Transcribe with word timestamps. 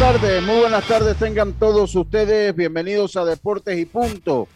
Muy 0.00 0.60
buenas 0.60 0.88
tardes 0.88 1.18
tengan 1.18 1.52
todos 1.52 1.94
ustedes. 1.94 2.56
Bienvenidos 2.56 3.16
a 3.16 3.24
Deportes 3.26 3.78
y 3.78 3.84
Punto, 3.84 4.48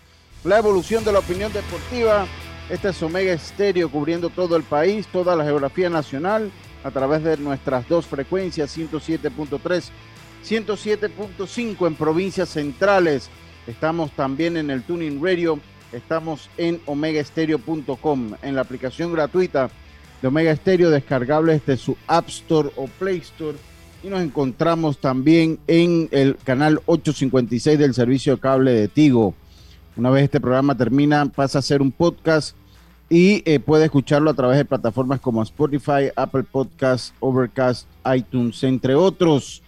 la 0.42 0.56
evolución 0.56 1.04
de 1.04 1.12
la 1.12 1.18
opinión 1.18 1.52
deportiva. 1.52 2.26
Este 2.70 2.88
es 2.88 3.02
Omega 3.02 3.34
Estéreo 3.34 3.90
cubriendo 3.90 4.30
todo 4.30 4.56
el 4.56 4.62
país, 4.62 5.06
toda 5.06 5.36
la 5.36 5.44
geografía 5.44 5.90
nacional 5.90 6.50
a 6.82 6.90
través 6.90 7.22
de 7.24 7.36
nuestras 7.36 7.86
dos 7.90 8.06
frecuencias, 8.06 8.76
107.3, 8.76 9.90
107.5 10.42 11.86
en 11.88 11.94
provincias 11.94 12.48
centrales. 12.48 13.28
Estamos 13.66 14.12
también 14.12 14.56
en 14.56 14.70
el 14.70 14.82
Tuning 14.82 15.22
Radio, 15.22 15.58
estamos 15.92 16.48
en 16.56 16.80
omegaestereo.com, 16.86 18.32
en 18.40 18.54
la 18.54 18.62
aplicación 18.62 19.12
gratuita 19.12 19.68
de 20.22 20.28
Omega 20.28 20.52
Estéreo, 20.52 20.88
descargable 20.88 21.52
desde 21.52 21.76
su 21.76 21.98
App 22.06 22.28
Store 22.30 22.70
o 22.76 22.86
Play 22.86 23.18
Store 23.18 23.58
y 24.04 24.10
nos 24.10 24.20
encontramos 24.20 24.98
también 24.98 25.58
en 25.66 26.08
el 26.10 26.36
canal 26.36 26.80
856 26.84 27.78
del 27.78 27.94
servicio 27.94 28.34
de 28.34 28.40
cable 28.40 28.72
de 28.72 28.88
Tigo. 28.88 29.34
Una 29.96 30.10
vez 30.10 30.24
este 30.24 30.40
programa 30.40 30.76
termina, 30.76 31.24
pasa 31.26 31.60
a 31.60 31.62
ser 31.62 31.80
un 31.80 31.90
podcast 31.90 32.54
y 33.08 33.42
eh, 33.46 33.60
puede 33.60 33.86
escucharlo 33.86 34.30
a 34.30 34.34
través 34.34 34.58
de 34.58 34.66
plataformas 34.66 35.20
como 35.20 35.42
Spotify, 35.42 36.10
Apple 36.16 36.42
Podcasts, 36.42 37.14
Overcast, 37.20 37.88
iTunes, 38.14 38.62
entre 38.64 38.94
otros. 38.94 39.62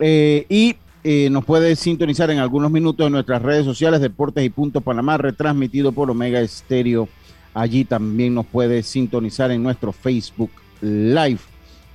Eh, 0.00 0.46
y 0.48 0.74
eh, 1.04 1.28
nos 1.30 1.44
puede 1.44 1.76
sintonizar 1.76 2.30
en 2.30 2.38
algunos 2.38 2.72
minutos 2.72 3.06
en 3.06 3.12
nuestras 3.12 3.40
redes 3.40 3.64
sociales, 3.64 4.00
Deportes 4.00 4.44
y 4.44 4.50
Punto 4.50 4.80
Panamá, 4.80 5.16
retransmitido 5.16 5.92
por 5.92 6.10
Omega 6.10 6.40
Estéreo. 6.40 7.08
Allí 7.54 7.84
también 7.84 8.34
nos 8.34 8.46
puede 8.46 8.82
sintonizar 8.82 9.52
en 9.52 9.62
nuestro 9.62 9.92
Facebook 9.92 10.50
Live. 10.80 11.49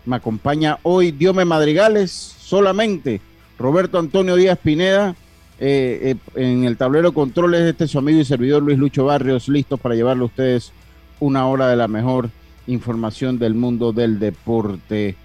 Me 0.05 0.17
acompaña 0.17 0.77
hoy 0.83 1.11
Diome 1.11 1.45
Madrigales 1.45 2.11
solamente. 2.11 3.21
Roberto 3.57 3.97
Antonio 3.97 4.35
Díaz 4.35 4.59
Pineda. 4.59 5.15
Eh, 5.59 6.15
eh, 6.35 6.41
en 6.41 6.65
el 6.65 6.77
tablero 6.77 7.13
controles, 7.13 7.61
este 7.61 7.85
es 7.85 7.91
su 7.91 7.97
amigo 7.97 8.19
y 8.19 8.25
servidor 8.25 8.61
Luis 8.61 8.77
Lucho 8.77 9.05
Barrios, 9.05 9.47
listos 9.47 9.79
para 9.79 9.95
llevarle 9.95 10.23
a 10.23 10.25
ustedes 10.25 10.73
una 11.21 11.47
hora 11.47 11.69
de 11.69 11.77
la 11.77 11.87
mejor 11.87 12.29
información 12.67 13.39
del 13.39 13.55
mundo 13.55 13.93
del 13.93 14.19
deporte. 14.19 15.15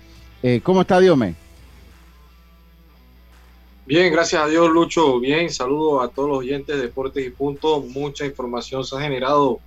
Eh, 0.43 0.61
¿Cómo 0.63 0.83
está 0.83 1.01
Diome? 1.01 1.35
Bien, 3.87 4.13
gracias 4.13 4.41
a 4.41 4.47
Dios, 4.47 4.71
Lucho. 4.71 5.19
Bien, 5.19 5.51
saludo 5.51 6.01
a 6.01 6.09
todos 6.09 6.29
los 6.29 6.39
oyentes 6.39 6.77
de 6.77 6.83
Deportes 6.83 7.27
y 7.27 7.31
Punto. 7.31 7.81
Mucha 7.81 8.25
información 8.25 8.85
se 8.85 8.97
ha 8.97 9.01
generado 9.01 9.59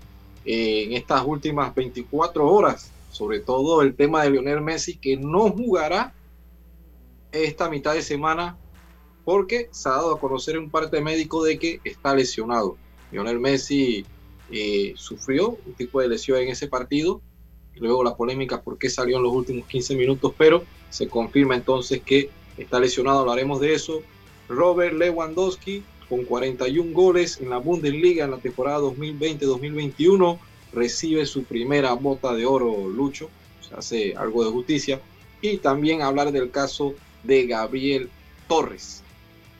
en 0.46 0.94
estas 0.94 1.24
últimas 1.26 1.76
24 1.76 2.48
horas 2.48 2.93
sobre 3.14 3.40
todo 3.40 3.84
el 3.84 3.96
tema 3.96 4.24
de 4.24 4.32
Lionel 4.32 4.62
Messi, 4.62 4.98
que 4.98 5.16
no 5.16 5.52
jugará 5.52 6.16
esta 7.32 7.70
mitad 7.70 7.94
de 7.94 8.02
semana 8.02 8.58
porque 9.24 9.70
se 9.72 9.88
ha 9.88 9.94
dado 9.94 10.16
a 10.16 10.20
conocer 10.20 10.58
un 10.58 10.72
parte 10.72 11.00
médico 11.00 11.44
de 11.44 11.60
que 11.60 11.80
está 11.84 12.16
lesionado. 12.16 12.76
Lionel 13.12 13.40
Messi 13.40 14.04
eh, 14.52 14.94
sufrió 14.98 15.58
un 15.66 15.74
tipo 15.76 16.02
de 16.02 16.10
lesión 16.10 16.40
en 16.40 16.50
ese 16.50 16.68
partido, 16.68 17.22
luego 17.76 18.04
la 18.04 18.18
polémica 18.18 18.62
por 18.62 18.80
qué 18.80 18.90
salió 18.90 19.18
en 19.18 19.24
los 19.24 19.34
últimos 19.34 19.68
15 19.68 19.96
minutos, 19.96 20.34
pero 20.36 20.64
se 20.90 21.08
confirma 21.08 21.56
entonces 21.56 22.02
que 22.02 22.32
está 22.58 22.80
lesionado, 22.80 23.20
hablaremos 23.20 23.60
de 23.60 23.76
eso. 23.76 24.02
Robert 24.50 24.96
Lewandowski 24.96 25.84
con 26.10 26.26
41 26.26 26.94
goles 26.94 27.40
en 27.40 27.52
la 27.52 27.58
Bundesliga 27.58 28.26
en 28.26 28.32
la 28.32 28.38
temporada 28.38 28.80
2020-2021 28.80 30.40
recibe 30.74 31.26
su 31.26 31.44
primera 31.44 31.94
bota 31.94 32.34
de 32.34 32.46
oro 32.46 32.88
Lucho, 32.90 33.30
se 33.62 33.76
hace 33.76 34.16
algo 34.16 34.44
de 34.44 34.52
justicia, 34.52 35.00
y 35.42 35.58
también 35.58 36.02
hablar 36.02 36.32
del 36.32 36.52
caso 36.52 36.94
de 37.24 37.48
Gabriel 37.48 38.10
Torres, 38.48 39.04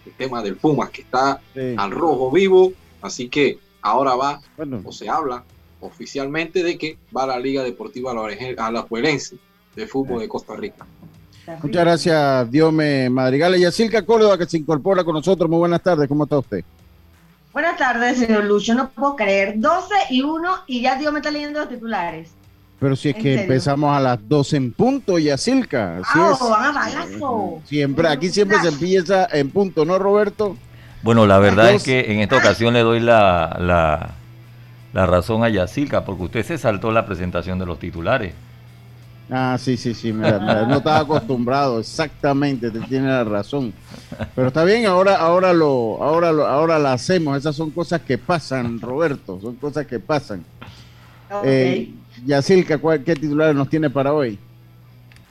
el 0.06 0.14
tema 0.14 0.42
del 0.42 0.56
Pumas 0.56 0.90
que 0.90 1.02
está 1.02 1.42
al 1.78 1.92
rojo 1.92 2.32
vivo, 2.32 2.74
así 3.02 3.30
que 3.30 3.60
ahora 3.82 4.16
va, 4.16 4.42
o 4.84 4.92
se 4.92 5.10
habla 5.10 5.44
oficialmente 5.82 6.64
de 6.64 6.78
que 6.78 6.98
va 7.16 7.24
a 7.24 7.28
la 7.28 7.40
Liga 7.40 7.64
Deportiva 7.64 8.14
Alajuelense 8.58 9.38
de 9.76 9.88
Fútbol 9.88 10.20
de 10.20 10.28
Costa 10.28 10.56
Rica. 10.56 10.86
Muchas 11.62 11.84
gracias, 11.84 12.50
Diome 12.50 13.10
Madrigal. 13.10 13.58
Y 13.58 13.66
a 13.66 13.72
Silca 13.72 14.06
Córdoba, 14.06 14.38
que 14.38 14.46
se 14.46 14.58
incorpora 14.58 15.04
con 15.04 15.16
nosotros. 15.16 15.50
Muy 15.50 15.60
buenas 15.60 15.84
tardes, 15.84 16.08
¿cómo 16.08 16.24
está 16.24 16.38
usted? 16.40 16.64
Buenas 17.54 17.78
tardes, 17.78 18.18
señor 18.18 18.46
Lucho. 18.46 18.74
No 18.74 18.90
puedo 18.90 19.16
creer. 19.16 19.54
12 19.58 19.94
y 20.10 20.24
1 20.24 20.50
y 20.66 20.82
ya 20.82 20.96
Dios 20.96 21.14
me 21.14 21.20
está 21.20 21.30
leyendo 21.30 21.60
los 21.60 21.70
titulares. 21.70 22.32
Pero 22.80 22.96
si 22.96 23.10
es 23.10 23.16
que 23.16 23.44
empezamos 23.44 23.96
a 23.96 24.00
las 24.00 24.28
12 24.28 24.58
en 24.58 24.74
punto, 24.74 25.20
Yacilca. 25.20 26.00
Así 26.00 26.20
ah, 26.20 26.36
van 26.50 26.66
a 26.66 26.72
balazo. 26.72 27.62
Siempre, 27.66 28.08
aquí 28.10 28.30
siempre 28.30 28.60
se 28.60 28.70
empieza 28.70 29.28
en 29.32 29.52
punto, 29.52 29.86
¿no, 29.86 30.00
Roberto? 30.00 30.58
Bueno, 31.04 31.28
la 31.28 31.38
verdad 31.38 31.72
es 31.72 31.84
que 31.84 32.12
en 32.12 32.20
esta 32.20 32.38
ocasión 32.38 32.74
le 32.74 32.82
doy 32.82 33.00
la, 33.00 33.56
la, 33.60 34.16
la 34.92 35.06
razón 35.06 35.44
a 35.44 35.50
Yacilca, 35.50 36.04
porque 36.04 36.24
usted 36.24 36.44
se 36.44 36.58
saltó 36.58 36.92
la 36.92 37.06
presentación 37.06 37.60
de 37.60 37.66
los 37.66 37.80
titulares. 37.80 38.34
Ah, 39.36 39.58
sí, 39.60 39.78
sí, 39.78 39.96
sí, 39.96 40.14
no 40.14 40.78
estaba 40.78 41.00
acostumbrado, 41.00 41.80
exactamente, 41.80 42.70
te 42.70 42.80
tiene 42.82 43.08
la 43.08 43.24
razón. 43.24 43.74
Pero 44.36 44.50
está 44.50 44.64
bien, 44.64 44.86
ahora, 44.86 45.16
ahora 45.16 45.52
lo, 45.54 45.98
ahora 46.04 46.32
lo, 46.32 46.46
ahora 46.46 46.78
la 46.78 46.94
hacemos. 46.94 47.36
Esas 47.36 47.56
son 47.56 47.72
cosas 47.72 48.02
que 48.02 48.20
pasan, 48.20 48.80
Roberto, 48.80 49.40
son 49.42 49.56
cosas 49.56 49.88
que 49.88 50.00
pasan. 50.00 50.46
Okay. 51.32 51.50
Eh, 51.52 51.94
Yacilca, 52.28 52.80
¿qué 53.04 53.16
titulares 53.16 53.56
nos 53.56 53.68
tiene 53.70 53.90
para 53.90 54.14
hoy? 54.14 54.38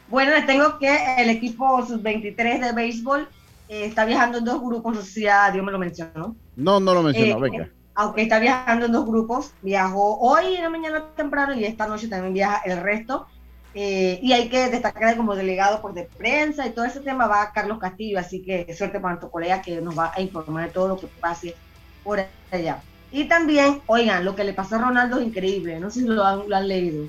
Bueno, 0.09 0.33
les 0.33 0.47
tengo 0.47 0.81
que 0.81 0.91
el 1.19 1.31
equipo 1.31 1.87
sub-23 1.87 2.59
de 2.61 2.73
béisbol 2.73 3.29
eh, 3.69 3.85
está 3.85 4.05
viajando 4.05 4.39
en 4.39 4.45
dos 4.45 4.61
grupos, 4.61 4.97
no 4.97 5.03
sé 5.03 5.11
si 5.13 5.21
ya 5.23 5.49
Dios 5.53 5.65
me 5.65 5.71
lo 5.71 5.79
mencionó. 5.79 6.35
No, 6.57 6.81
no 6.81 6.93
lo 6.93 7.05
mencionó, 7.05 7.37
eh, 7.37 7.51
venga. 7.51 7.69
Aunque 7.95 8.23
está 8.23 8.41
viajando 8.41 8.87
en 8.87 8.93
dos 8.93 9.07
grupos, 9.07 9.53
viajó 9.63 10.19
hoy 10.19 10.57
en 10.57 10.63
la 10.65 10.71
mañana 10.71 11.05
temprano 11.15 11.55
y 11.55 11.65
esta 11.65 11.87
noche 11.87 12.09
también 12.09 12.35
viaja 12.35 12.63
el 12.65 12.83
resto. 12.83 13.29
Eh, 13.75 14.19
y 14.23 14.33
hay 14.33 14.49
que 14.51 14.69
destacar 14.69 15.17
como 15.17 15.35
delegado 15.35 15.81
por 15.81 15.95
de 15.95 16.05
prensa 16.05 16.67
y 16.67 16.71
todo 16.71 16.85
ese 16.85 17.01
tema 17.01 17.27
va 17.27 17.53
Carlos 17.53 17.79
Castillo, 17.79 18.19
así 18.19 18.43
que 18.43 18.73
suerte 18.75 19.01
para 19.01 19.15
nuestro 19.15 19.31
colega 19.31 19.63
que 19.63 19.81
nos 19.81 19.99
va 19.99 20.13
a 20.15 20.21
informar 20.21 20.67
de 20.67 20.73
todo 20.73 20.89
lo 20.89 20.99
que 20.99 21.07
pase 21.07 21.55
por 22.05 22.23
allá. 22.51 22.83
Y 23.11 23.25
también, 23.25 23.81
oigan, 23.87 24.25
lo 24.25 24.37
que 24.37 24.45
le 24.45 24.53
pasó 24.53 24.77
a 24.77 24.79
Ronaldo 24.79 25.19
es 25.19 25.27
increíble, 25.27 25.81
no 25.81 25.91
sé 25.91 26.01
si 26.01 26.07
lo 26.07 26.25
han, 26.25 26.49
lo 26.49 26.57
han 26.57 26.69
leído. 26.69 27.09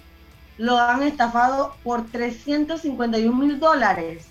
Lo 0.57 0.77
han 0.77 1.03
estafado 1.03 1.75
por 1.83 2.05
351 2.05 3.35
mil 3.35 3.59
dólares. 3.59 4.27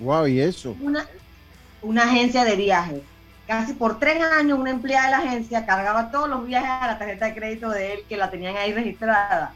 Wow, 0.00 0.26
¿y 0.26 0.40
eso? 0.40 0.74
Una, 0.80 1.06
una 1.82 2.04
agencia 2.04 2.44
de 2.44 2.56
viajes. 2.56 3.02
Casi 3.46 3.74
por 3.74 4.00
tres 4.00 4.20
años 4.22 4.58
una 4.58 4.70
empleada 4.70 5.04
de 5.06 5.10
la 5.12 5.18
agencia 5.18 5.66
cargaba 5.66 6.10
todos 6.10 6.28
los 6.28 6.46
viajes 6.46 6.68
a 6.68 6.86
la 6.88 6.98
tarjeta 6.98 7.26
de 7.26 7.34
crédito 7.34 7.70
de 7.70 7.92
él 7.92 8.00
que 8.08 8.16
la 8.16 8.28
tenían 8.28 8.56
ahí 8.56 8.72
registrada 8.72 9.54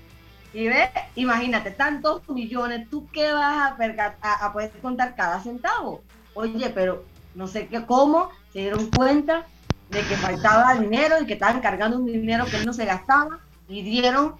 y 0.52 0.67
ve, 0.67 0.91
imagínate, 1.14 1.70
tantos 1.70 2.29
millones, 2.29 2.88
¿tú 2.91 3.06
qué 3.12 3.32
vas 3.32 3.73
a, 3.79 4.47
a, 4.47 4.52
poder 4.52 4.70
contar 4.82 5.14
cada 5.14 5.41
centavo? 5.41 6.02
Oye, 6.35 6.70
pero 6.70 7.05
no 7.35 7.47
sé 7.47 7.69
qué, 7.69 7.85
cómo 7.87 8.31
se 8.52 8.61
dieron 8.61 8.91
cuenta 8.91 9.47
de 9.91 10.00
que 10.00 10.17
faltaba 10.17 10.75
dinero 10.75 11.17
y 11.20 11.26
que 11.26 11.35
estaban 11.35 11.61
cargando 11.61 11.99
un 11.99 12.06
dinero 12.06 12.47
que 12.47 12.56
él 12.56 12.67
no 12.67 12.73
se 12.73 12.85
gastaba 12.85 13.38
y 13.69 13.82
dieron 13.82 14.35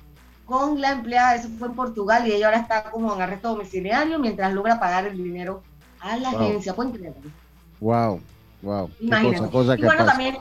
con 0.47 0.81
la 0.81 0.91
empleada, 0.91 1.37
eso 1.37 1.49
fue 1.59 1.69
en 1.69 1.75
Portugal 1.75 2.27
y 2.27 2.33
ella 2.33 2.47
ahora 2.47 2.59
está 2.59 2.91
como 2.91 3.15
en 3.15 3.23
arresto 3.23 3.51
domiciliario 3.51 4.19
mientras 4.19 4.53
logra 4.53 4.81
pagar 4.81 5.07
el 5.07 5.17
dinero 5.17 5.63
a 6.01 6.17
la 6.17 6.31
agencia. 6.31 6.75
Wow, 7.79 8.21
wow. 8.63 8.91
Imagínate. 8.99 9.39
Cosa, 9.39 9.51
cosa 9.51 9.79
y 9.79 9.83
bueno, 9.83 10.05
también 10.05 10.39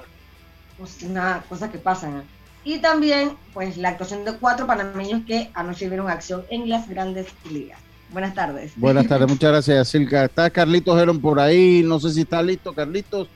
pues, 0.80 1.04
una 1.04 1.44
cosa 1.48 1.70
que 1.72 1.78
pasa. 1.78 2.24
Y 2.70 2.78
también, 2.78 3.32
pues, 3.52 3.78
la 3.78 3.90
actuación 3.90 4.24
de 4.26 4.34
cuatro 4.34 4.68
panameños 4.68 5.24
que 5.26 5.50
anoche 5.56 5.90
vieron 5.90 6.08
acción 6.08 6.44
en 6.52 6.70
las 6.70 6.88
grandes 6.88 7.26
ligas. 7.52 7.80
Buenas 8.12 8.36
tardes. 8.36 8.74
Buenas 8.76 9.08
tardes, 9.08 9.28
muchas 9.28 9.50
gracias, 9.50 9.88
Silka. 9.88 10.26
Está 10.26 10.52
Carlitos 10.52 11.02
Heron 11.02 11.20
por 11.20 11.40
ahí, 11.40 11.82
no 11.84 12.00
sé 12.00 12.12
si 12.12 12.22
está 12.22 12.44
listo, 12.44 12.72
Carlitos. 12.72 13.28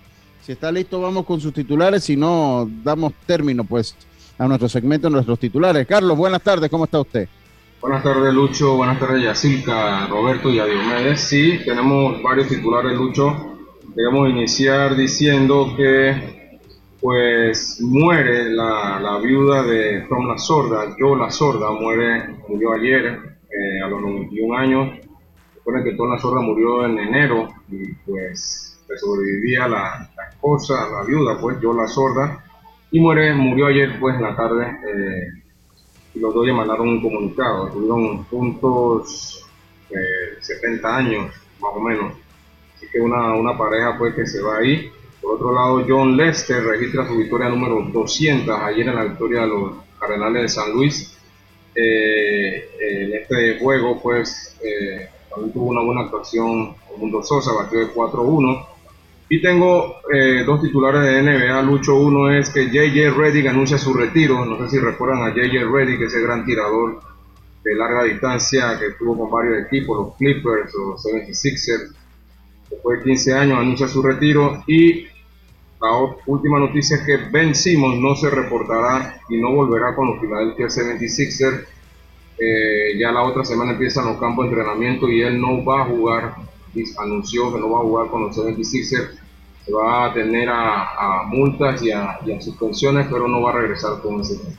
Si 0.44 0.52
está 0.52 0.72
listo, 0.72 1.02
vamos 1.02 1.26
con 1.26 1.42
sus 1.42 1.52
titulares, 1.52 2.04
si 2.04 2.16
no, 2.16 2.70
damos 2.84 3.14
término, 3.26 3.64
pues, 3.64 3.96
a 4.38 4.48
nuestro 4.48 4.70
segmento, 4.70 5.10
nuestros 5.10 5.40
titulares. 5.40 5.88
Carlos, 5.88 6.16
buenas 6.16 6.44
tardes, 6.44 6.70
¿cómo 6.70 6.84
está 6.84 7.00
usted? 7.00 7.28
Buenas 7.82 8.04
tardes, 8.04 8.32
Lucho. 8.32 8.76
Buenas 8.76 9.00
tardes, 9.00 9.24
Yacilca, 9.24 10.06
Roberto 10.10 10.52
y 10.52 10.60
a 10.60 10.66
Diomedes. 10.66 11.20
Sí, 11.22 11.60
tenemos 11.66 12.22
varios 12.22 12.50
titulares, 12.50 12.96
Lucho. 12.96 13.58
Debemos 13.96 14.30
iniciar 14.30 14.96
diciendo 14.96 15.74
que, 15.76 16.43
pues, 17.04 17.80
muere 17.82 18.46
la, 18.46 19.00
la 19.00 19.20
viuda 19.20 19.62
de 19.62 20.08
Tom 20.10 20.28
La 20.28 20.38
Sorda, 20.40 20.96
Joe 20.98 21.20
La 21.20 21.30
Sorda, 21.30 21.70
muere, 21.72 22.30
murió 22.48 22.74
ayer 22.74 23.20
eh, 23.52 23.82
a 23.84 23.88
los 23.90 24.02
91 24.02 24.58
años. 24.58 25.00
Recuerden 25.54 25.84
que 25.84 25.98
Tom 25.98 26.10
La 26.10 26.18
Sorda 26.18 26.42
murió 26.42 26.86
en 26.86 26.98
enero 26.98 27.50
y, 27.70 27.94
pues, 28.06 28.80
le 28.90 28.98
sobrevivía 28.98 29.68
la, 29.68 30.10
la 30.16 30.30
esposa, 30.30 30.88
la 30.90 31.04
viuda, 31.06 31.38
pues, 31.40 31.58
Joe 31.62 31.76
La 31.76 31.88
Sorda 31.88 32.44
y 32.94 33.00
muere, 33.00 33.34
murió 33.34 33.66
ayer 33.66 34.00
pues 34.00 34.16
en 34.16 34.22
la 34.22 34.36
tarde 34.36 34.68
eh, 34.88 35.28
y 36.14 36.20
los 36.20 36.32
dos 36.32 36.46
le 36.46 36.54
mandaron 36.54 36.88
un 36.88 37.02
comunicado, 37.02 37.70
tuvieron 37.70 38.24
juntos 38.26 39.44
70 40.40 40.88
eh, 40.88 40.92
años 40.94 41.34
más 41.60 41.72
o 41.74 41.80
menos, 41.80 42.14
así 42.76 42.86
que 42.92 43.02
una, 43.02 43.34
una 43.34 43.58
pareja 43.58 43.98
pues 43.98 44.14
que 44.14 44.28
se 44.28 44.44
va 44.44 44.58
ahí. 44.58 44.92
Por 45.24 45.36
otro 45.36 45.54
lado, 45.54 45.84
John 45.88 46.16
Lester 46.16 46.64
registra 46.64 47.08
su 47.08 47.18
victoria 47.18 47.50
número 47.50 47.82
200 47.92 48.60
ayer 48.60 48.88
en 48.88 48.96
la 48.96 49.06
victoria 49.06 49.42
de 49.42 49.48
los 49.48 49.72
Cardenales 50.00 50.44
de 50.44 50.50
San 50.50 50.72
Luis. 50.72 51.18
Eh, 51.74 52.70
en 52.80 53.14
este 53.14 53.58
juego 53.58 54.00
pues 54.00 54.56
también 55.28 55.52
tuvo 55.52 55.72
una 55.72 55.82
buena 55.82 56.02
actuación 56.02 56.76
Mundo 56.98 57.24
Sosa, 57.24 57.54
batió 57.54 57.80
de 57.80 57.88
4-1 57.88 58.68
y 59.30 59.42
tengo 59.42 59.96
eh, 60.14 60.44
dos 60.46 60.62
titulares 60.62 61.02
de 61.02 61.24
NBA, 61.24 61.62
Lucho. 61.64 61.96
Uno 61.96 62.32
es 62.32 62.52
que 62.52 62.68
JJ 62.68 63.18
Reddick 63.18 63.48
anuncia 63.48 63.80
su 63.80 63.94
retiro. 63.94 64.46
No 64.46 64.58
sé 64.60 64.78
si 64.78 64.80
recuerdan 64.80 65.24
a 65.24 65.34
JJ 65.34 65.72
Reddick, 65.72 66.02
ese 66.02 66.22
gran 66.22 66.46
tirador 66.46 67.02
de 67.64 67.74
larga 67.74 68.04
distancia 68.04 68.78
que 68.78 68.88
estuvo 68.88 69.18
con 69.18 69.32
varios 69.32 69.66
equipos, 69.66 69.98
los 69.98 70.16
Clippers, 70.18 70.76
o 70.76 70.98
76ers. 70.98 71.96
Después 72.70 73.00
de 73.00 73.06
15 73.06 73.34
años 73.34 73.60
anuncia 73.60 73.88
su 73.88 74.04
retiro. 74.04 74.64
Y 74.68 75.08
la 75.84 76.16
última 76.28 76.60
noticia 76.60 76.98
es 76.98 77.04
que 77.04 77.18
Ben 77.18 77.54
Simmons 77.54 78.00
no 78.00 78.16
se 78.16 78.30
reportará 78.30 79.20
y 79.28 79.38
no 79.38 79.52
volverá 79.52 79.94
con 79.96 80.08
los 80.08 80.20
Philadelphia 80.20 80.68
76ers. 80.68 81.66
Eh, 82.40 82.98
ya 82.98 83.12
la 83.12 83.24
otra 83.24 83.44
semana 83.44 83.74
empiezan 83.74 84.06
los 84.06 84.18
campos 84.18 84.46
de 84.46 84.52
entrenamiento 84.52 85.10
y 85.10 85.22
él 85.22 85.40
no 85.40 85.64
va 85.66 85.82
a 85.82 85.86
jugar. 85.86 86.36
Anunció 86.98 87.54
que 87.54 87.60
no 87.60 87.70
va 87.70 87.80
a 87.80 87.84
jugar 87.84 88.08
con 88.08 88.24
los 88.24 88.38
76ers 88.38 89.24
se 89.66 89.72
va 89.72 90.06
a 90.06 90.14
tener 90.14 90.50
a, 90.50 91.24
multas 91.28 91.82
y 91.82 91.92
a, 91.92 92.20
suspensiones, 92.42 93.08
pero 93.10 93.28
no 93.28 93.42
va 93.42 93.52
a 93.52 93.54
regresar 93.54 94.02
con 94.02 94.20
ese 94.22 94.38
tema. 94.38 94.56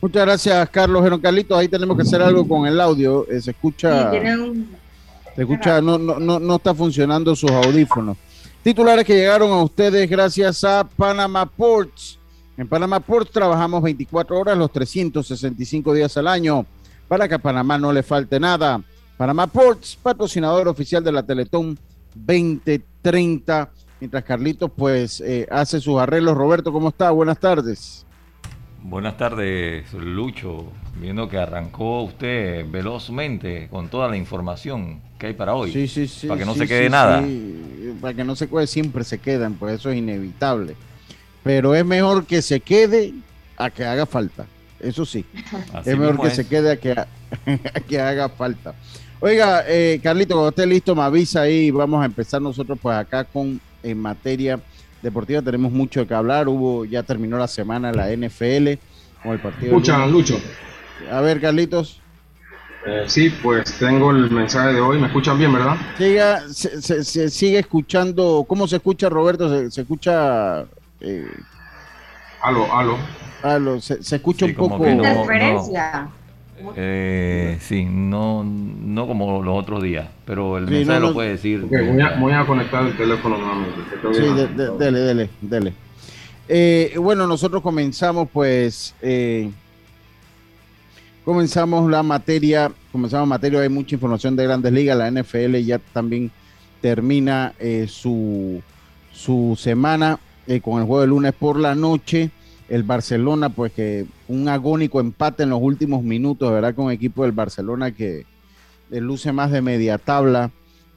Muchas 0.00 0.22
gracias, 0.22 0.70
Carlos. 0.70 1.02
Pero 1.02 1.20
Carlitos, 1.20 1.58
ahí 1.58 1.68
tenemos 1.68 1.96
que 1.96 2.02
hacer 2.02 2.22
algo 2.22 2.48
con 2.48 2.66
el 2.66 2.80
audio. 2.80 3.26
Eh, 3.28 3.40
se 3.40 3.50
escucha. 3.50 4.10
Se 4.10 5.42
escucha, 5.42 5.80
no, 5.80 5.98
no, 5.98 6.18
no, 6.18 6.38
no 6.38 6.56
está 6.56 6.74
funcionando 6.74 7.36
sus 7.36 7.50
audífonos. 7.50 8.16
Titulares 8.62 9.06
que 9.06 9.14
llegaron 9.14 9.50
a 9.52 9.62
ustedes 9.62 10.08
gracias 10.08 10.64
a 10.64 10.84
Panama 10.84 11.46
Ports. 11.46 12.18
En 12.58 12.68
Panama 12.68 13.00
Ports 13.00 13.30
trabajamos 13.30 13.82
24 13.82 14.38
horas 14.38 14.58
los 14.58 14.70
365 14.70 15.94
días 15.94 16.14
al 16.18 16.28
año 16.28 16.66
para 17.08 17.26
que 17.26 17.36
a 17.36 17.38
Panamá 17.38 17.78
no 17.78 17.90
le 17.90 18.02
falte 18.02 18.38
nada. 18.38 18.82
Panama 19.16 19.46
Ports, 19.46 19.98
patrocinador 20.02 20.68
oficial 20.68 21.02
de 21.02 21.10
la 21.10 21.22
Teletón 21.22 21.78
2030 22.14 23.70
mientras 23.98 24.24
Carlitos 24.24 24.70
pues 24.76 25.22
eh, 25.22 25.46
hace 25.50 25.80
sus 25.80 25.98
arreglos. 25.98 26.36
Roberto, 26.36 26.70
¿cómo 26.70 26.90
está? 26.90 27.10
Buenas 27.12 27.38
tardes. 27.38 28.04
Buenas 28.82 29.16
tardes, 29.16 29.92
Lucho. 29.92 30.72
Viendo 30.96 31.28
que 31.28 31.38
arrancó 31.38 32.02
usted 32.02 32.66
velozmente 32.68 33.68
con 33.68 33.88
toda 33.88 34.08
la 34.08 34.16
información 34.16 35.00
que 35.18 35.28
hay 35.28 35.32
para 35.34 35.54
hoy. 35.54 35.72
Sí, 35.72 35.86
sí, 35.86 36.08
sí. 36.08 36.26
Para 36.26 36.40
que 36.40 36.46
no 36.46 36.54
se 36.54 36.66
quede 36.66 36.90
nada. 36.90 37.22
Para 38.00 38.14
que 38.14 38.24
no 38.24 38.34
se 38.36 38.48
quede, 38.48 38.66
siempre 38.66 39.04
se 39.04 39.18
quedan, 39.18 39.54
pues 39.54 39.74
eso 39.74 39.90
es 39.90 39.98
inevitable. 39.98 40.76
Pero 41.42 41.74
es 41.74 41.84
mejor 41.84 42.26
que 42.26 42.42
se 42.42 42.60
quede 42.60 43.14
a 43.56 43.70
que 43.70 43.84
haga 43.84 44.06
falta. 44.06 44.46
Eso 44.78 45.04
sí. 45.04 45.24
es 45.84 45.98
mejor 45.98 46.20
que 46.20 46.30
se 46.30 46.46
quede 46.46 46.72
a 46.72 46.76
que, 46.76 46.94
que 47.88 48.00
haga 48.00 48.28
falta. 48.28 48.74
Oiga, 49.20 49.64
eh, 49.68 50.00
Carlito, 50.02 50.34
cuando 50.34 50.48
esté 50.48 50.66
listo, 50.66 50.94
me 50.94 51.02
avisa 51.02 51.42
ahí. 51.42 51.70
Vamos 51.70 52.02
a 52.02 52.06
empezar 52.06 52.40
nosotros 52.40 52.78
pues 52.80 52.96
acá 52.96 53.24
con 53.24 53.60
en 53.82 53.98
materia 53.98 54.60
deportiva 55.02 55.42
tenemos 55.42 55.72
mucho 55.72 56.06
que 56.06 56.14
hablar. 56.14 56.48
Hubo, 56.48 56.84
ya 56.84 57.02
terminó 57.02 57.38
la 57.38 57.48
semana 57.48 57.92
la 57.92 58.08
NFL 58.08 58.78
con 59.22 59.32
el 59.32 59.40
partido. 59.40 59.72
Escucha, 59.72 60.06
Lucho. 60.06 60.40
A 61.10 61.20
ver, 61.20 61.40
Carlitos. 61.40 62.00
Eh, 62.86 63.04
sí, 63.06 63.30
pues 63.42 63.74
tengo 63.78 64.10
el 64.10 64.30
mensaje 64.30 64.72
de 64.72 64.80
hoy. 64.80 64.98
¿Me 64.98 65.06
escuchan 65.06 65.38
bien, 65.38 65.52
verdad? 65.52 65.76
Siga, 65.98 66.42
se, 66.48 67.30
sigue 67.30 67.58
escuchando. 67.58 68.44
¿Cómo 68.48 68.66
se 68.66 68.76
escucha, 68.76 69.08
Roberto? 69.08 69.70
Se, 69.70 69.82
escucha. 69.82 70.64
Eh... 71.00 71.26
Aló, 72.42 72.74
aló. 72.74 72.96
aló 73.42 73.80
se, 73.80 73.98
escucha 74.00 74.46
un 74.46 74.54
poco. 74.54 74.88
Interferencia. 74.88 76.08
Eh, 76.76 77.58
sí, 77.60 77.84
no, 77.84 78.44
no 78.44 79.06
como 79.06 79.42
los 79.42 79.58
otros 79.58 79.82
días, 79.82 80.08
pero 80.24 80.58
el 80.58 80.66
mensaje 80.66 81.00
lo 81.00 81.12
puede 81.12 81.30
decir. 81.30 81.66
voy, 82.18 82.32
a, 82.32 82.46
conectar 82.46 82.86
el 82.86 82.96
teléfono 82.96 83.38
nuevamente. 83.38 83.80
Sí, 84.12 84.78
dele, 84.78 84.98
dele, 85.00 85.30
dele. 85.40 85.72
Eh, 86.52 86.94
bueno, 86.98 87.28
nosotros 87.28 87.62
comenzamos 87.62 88.28
pues, 88.32 88.92
eh, 89.00 89.48
comenzamos 91.24 91.88
la 91.88 92.02
materia, 92.02 92.72
comenzamos 92.90 93.28
materia, 93.28 93.60
hay 93.60 93.68
mucha 93.68 93.94
información 93.94 94.34
de 94.34 94.44
grandes 94.44 94.72
ligas, 94.72 94.98
la 94.98 95.10
NFL 95.10 95.58
ya 95.58 95.78
también 95.78 96.30
termina 96.80 97.52
eh, 97.60 97.86
su, 97.88 98.60
su 99.12 99.56
semana 99.56 100.18
con 100.62 100.80
el 100.80 100.86
juego 100.86 101.02
de 101.02 101.06
lunes 101.06 101.32
por 101.32 101.60
la 101.60 101.76
noche 101.76 102.30
el 102.70 102.84
Barcelona, 102.84 103.48
pues 103.50 103.72
que 103.72 104.06
un 104.28 104.48
agónico 104.48 105.00
empate 105.00 105.42
en 105.42 105.50
los 105.50 105.60
últimos 105.60 106.04
minutos, 106.04 106.50
¿verdad? 106.52 106.74
Con 106.74 106.92
equipo 106.92 107.24
del 107.24 107.32
Barcelona 107.32 107.90
que 107.90 108.24
eh, 108.90 109.00
luce 109.00 109.32
más 109.32 109.50
de 109.50 109.60
media 109.60 109.98
tabla 109.98 110.52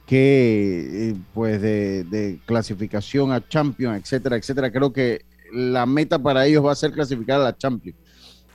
que 0.06 1.10
eh, 1.10 1.16
pues 1.34 1.60
de, 1.60 2.38
clasificación 2.46 3.32
a 3.32 3.46
Champions, 3.46 4.00
etcétera, 4.00 4.36
etcétera. 4.36 4.70
Creo 4.70 4.92
que 4.92 5.24
la 5.52 5.84
meta 5.84 6.20
para 6.20 6.46
ellos 6.46 6.64
va 6.64 6.70
a 6.70 6.76
ser 6.76 6.92
clasificar 6.92 7.40
a 7.40 7.44
la 7.44 7.56
Champions, 7.56 7.98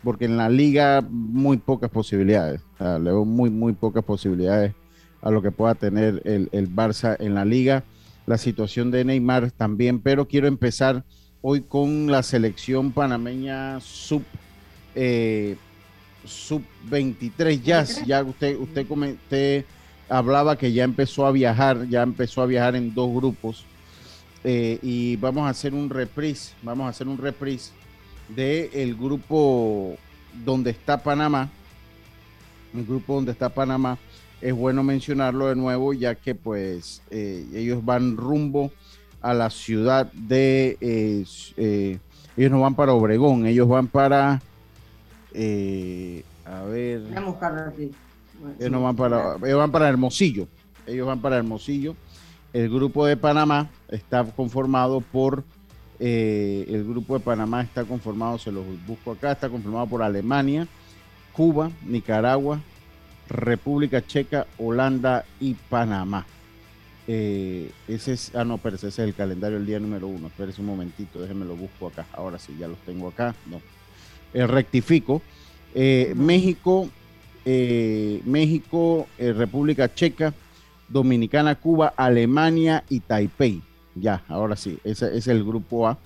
porque 0.02 0.24
en 0.24 0.38
la 0.38 0.48
liga 0.48 1.06
muy 1.10 1.58
pocas 1.58 1.90
posibilidades, 1.90 2.62
muy, 2.80 3.50
muy 3.50 3.74
pocas 3.74 4.04
posibilidades 4.04 4.74
a 5.22 5.30
lo 5.30 5.42
que 5.42 5.52
pueda 5.52 5.76
tener 5.76 6.22
el, 6.24 6.48
el 6.54 6.74
Barça 6.74 7.18
en 7.20 7.36
la 7.36 7.44
liga. 7.44 7.84
La 8.26 8.38
situación 8.38 8.92
de 8.92 9.04
Neymar 9.04 9.52
también, 9.52 10.00
pero 10.00 10.28
quiero 10.28 10.48
empezar 10.48 11.04
hoy 11.42 11.62
con 11.62 12.12
la 12.12 12.22
selección 12.22 12.92
panameña 12.92 13.80
sub 13.80 14.24
eh, 14.96 15.56
sub 16.26 16.62
23 16.90 17.64
ya 17.64 17.84
ya 18.06 18.24
usted 18.24 18.58
usted 18.58 19.66
hablaba 20.10 20.58
que 20.58 20.74
ya 20.74 20.84
empezó 20.84 21.26
a 21.26 21.32
viajar 21.32 21.88
ya 21.88 22.02
empezó 22.02 22.42
a 22.42 22.46
viajar 22.46 22.76
en 22.76 22.94
dos 22.94 23.14
grupos. 23.14 23.66
Eh, 24.44 24.80
y 24.82 25.18
vamos 25.18 25.46
a 25.46 25.50
hacer 25.50 25.74
un 25.74 25.90
reprise 25.90 26.54
vamos 26.62 26.86
a 26.86 26.90
hacer 26.90 27.10
un 27.10 27.18
reprise 27.18 27.72
de 28.30 28.70
el 28.74 28.96
grupo 28.96 29.98
donde 30.46 30.72
está 30.72 31.02
Panamá. 31.02 31.50
El 32.74 32.86
grupo 32.86 33.16
donde 33.16 33.32
está 33.32 33.50
Panamá 33.50 33.98
es 34.42 34.54
bueno 34.54 34.84
mencionarlo 34.84 35.48
de 35.48 35.56
nuevo 35.56 35.94
ya 35.94 36.16
que 36.16 36.36
pues 36.36 37.02
eh, 37.10 37.46
ellos 37.54 37.84
van 37.84 38.16
rumbo 38.16 38.66
a 38.66 38.72
la 39.22 39.50
ciudad 39.50 40.12
de... 40.14 40.78
Eh, 40.82 41.26
eh, 41.58 42.00
ellos 42.38 42.52
no 42.52 42.62
van 42.62 42.76
para 42.76 42.94
Obregón, 42.94 43.46
ellos 43.46 43.68
van 43.68 43.88
para... 43.88 44.42
Eh, 45.34 46.24
a 46.46 46.64
ver... 46.64 47.02
Ellos, 48.58 48.72
no 48.72 48.82
van 48.82 48.96
para, 48.96 49.36
ellos 49.44 49.58
van 49.58 49.72
para 49.72 49.90
Hermosillo. 49.90 50.48
Ellos 50.88 51.06
van 51.06 51.20
para 51.20 51.38
Hermosillo. 51.38 51.96
El 52.54 52.70
grupo 52.70 53.06
de 53.06 53.18
Panamá 53.18 53.70
está 53.90 54.24
conformado 54.24 55.02
por... 55.02 55.44
el 56.00 56.86
grupo 56.88 57.16
de 57.16 57.20
Panamá 57.20 57.62
está 57.62 57.84
conformado, 57.84 58.38
se 58.40 58.52
los 58.52 58.66
busco 58.88 59.12
acá, 59.12 59.34
está 59.34 59.50
conformado 59.50 59.88
por 59.88 60.02
Alemania, 60.02 60.68
Cuba, 61.34 61.70
Nicaragua, 61.86 62.62
República 63.28 64.02
Checa, 64.06 64.48
Holanda 64.58 65.26
y 65.40 65.54
Panamá. 65.54 66.26
Eh, 67.12 67.72
ese 67.88 68.14
es, 68.14 68.36
ah, 68.36 68.44
no, 68.44 68.60
pero 68.60 68.76
ese 68.76 68.90
es 68.90 69.00
el 69.00 69.16
calendario 69.16 69.58
del 69.58 69.66
día 69.66 69.80
número 69.80 70.06
uno. 70.08 70.28
Espérese 70.28 70.62
un 70.62 70.68
momentito, 70.68 71.20
déjenme 71.20 71.44
lo 71.44 71.56
busco 71.56 71.88
acá. 71.88 72.06
Ahora 72.14 72.38
sí, 72.38 72.56
ya 72.60 72.68
los 72.68 72.78
tengo 72.86 73.08
acá. 73.08 73.34
No. 73.48 73.60
Eh, 74.32 74.46
rectifico. 74.46 75.20
Eh, 75.74 76.14
México, 76.16 76.88
México, 77.46 79.08
República 79.18 79.92
Checa, 79.92 80.36
Dominicana, 80.88 81.56
Cuba, 81.56 81.96
Alemania 81.98 82.84
y 82.90 83.00
Taipei. 83.00 83.64
Ya, 83.96 84.24
ahora 84.28 84.56
sí, 84.56 84.78
ese 84.84 85.18
es 85.18 85.26
el 85.26 85.44
grupo 85.44 85.88
A. 85.88 85.98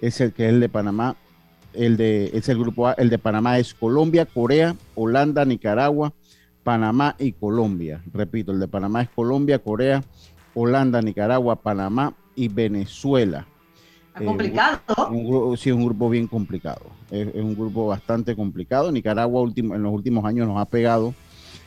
Es 0.00 0.20
el 0.20 0.32
que 0.32 0.46
es 0.46 0.52
el 0.52 0.60
de 0.60 0.68
Panamá. 0.68 1.16
El 1.72 1.96
de, 1.96 2.30
es 2.32 2.48
el 2.48 2.60
grupo 2.60 2.86
A. 2.86 2.92
El 2.92 3.10
de 3.10 3.18
Panamá 3.18 3.58
es 3.58 3.74
Colombia, 3.74 4.24
Corea, 4.24 4.76
Holanda, 4.94 5.44
Nicaragua, 5.44 6.12
Panamá 6.62 7.16
y 7.18 7.32
Colombia. 7.32 8.04
Repito, 8.12 8.52
el 8.52 8.60
de 8.60 8.68
Panamá 8.68 9.02
es 9.02 9.08
Colombia, 9.08 9.58
Corea, 9.58 10.04
Holanda, 10.54 11.02
Nicaragua, 11.02 11.56
Panamá 11.56 12.14
y 12.34 12.48
Venezuela. 12.48 13.46
Eh, 14.18 14.24
complicado. 14.24 14.80
sí, 15.56 15.70
es 15.70 15.74
un 15.74 15.84
grupo 15.84 16.08
bien 16.08 16.26
complicado. 16.26 16.82
Es, 17.10 17.34
un 17.34 17.54
grupo 17.54 17.86
bastante 17.86 18.36
complicado. 18.36 18.92
Nicaragua 18.92 19.42
último, 19.42 19.74
en 19.74 19.82
los 19.82 19.92
últimos 19.92 20.24
años 20.24 20.46
nos 20.46 20.58
ha 20.58 20.64
pegado. 20.64 21.14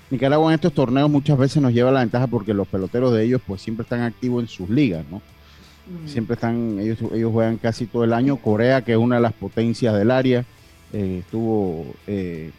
Nicaragua 0.09 0.51
en 0.51 0.55
estos 0.55 0.73
torneos 0.73 1.09
muchas 1.09 1.37
veces 1.37 1.61
nos 1.61 1.73
lleva 1.73 1.91
la 1.91 1.99
ventaja 1.99 2.27
porque 2.27 2.53
los 2.53 2.67
peloteros 2.67 3.13
de 3.13 3.25
ellos 3.25 3.41
pues 3.45 3.61
siempre 3.61 3.83
están 3.83 4.01
activos 4.01 4.41
en 4.41 4.47
sus 4.47 4.69
ligas, 4.69 5.05
¿no? 5.11 5.17
Mm. 5.17 6.07
Siempre 6.07 6.35
están, 6.35 6.79
ellos, 6.79 6.99
ellos 7.13 7.31
juegan 7.31 7.57
casi 7.57 7.87
todo 7.87 8.05
el 8.05 8.13
año. 8.13 8.37
Corea, 8.37 8.83
que 8.83 8.93
es 8.93 8.97
una 8.97 9.17
de 9.17 9.21
las 9.21 9.33
potencias 9.33 9.93
del 9.93 10.11
área, 10.11 10.45
eh, 10.93 11.19
estuvo 11.19 11.85
eh, 12.07 12.51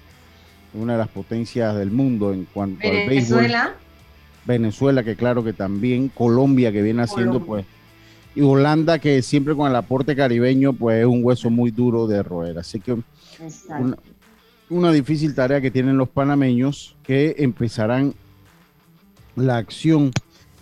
una 0.74 0.92
de 0.92 0.98
las 0.98 1.08
potencias 1.08 1.74
del 1.76 1.90
mundo 1.90 2.32
en 2.32 2.44
cuanto 2.44 2.86
al 2.86 3.08
béisbol. 3.08 3.50
Venezuela. 4.48 5.04
Que 5.04 5.14
claro 5.14 5.44
que 5.44 5.52
también, 5.52 6.08
Colombia, 6.08 6.72
que 6.72 6.82
viene 6.82 7.02
haciendo, 7.02 7.44
pues, 7.44 7.64
y 8.34 8.40
Holanda, 8.40 8.98
que 8.98 9.22
siempre 9.22 9.54
con 9.54 9.70
el 9.70 9.76
aporte 9.76 10.16
caribeño, 10.16 10.72
pues 10.72 11.00
es 11.00 11.06
un 11.06 11.24
hueso 11.24 11.50
muy 11.50 11.70
duro 11.70 12.06
de 12.06 12.22
roer. 12.22 12.58
Así 12.58 12.80
que 12.80 12.96
una, 14.70 14.92
difícil 14.92 15.34
tarea 15.34 15.60
que 15.60 15.70
tienen 15.70 15.96
los 15.96 16.08
panameños, 16.08 16.96
que 17.02 17.36
empezarán 17.38 18.14
la 19.36 19.56
acción 19.56 20.10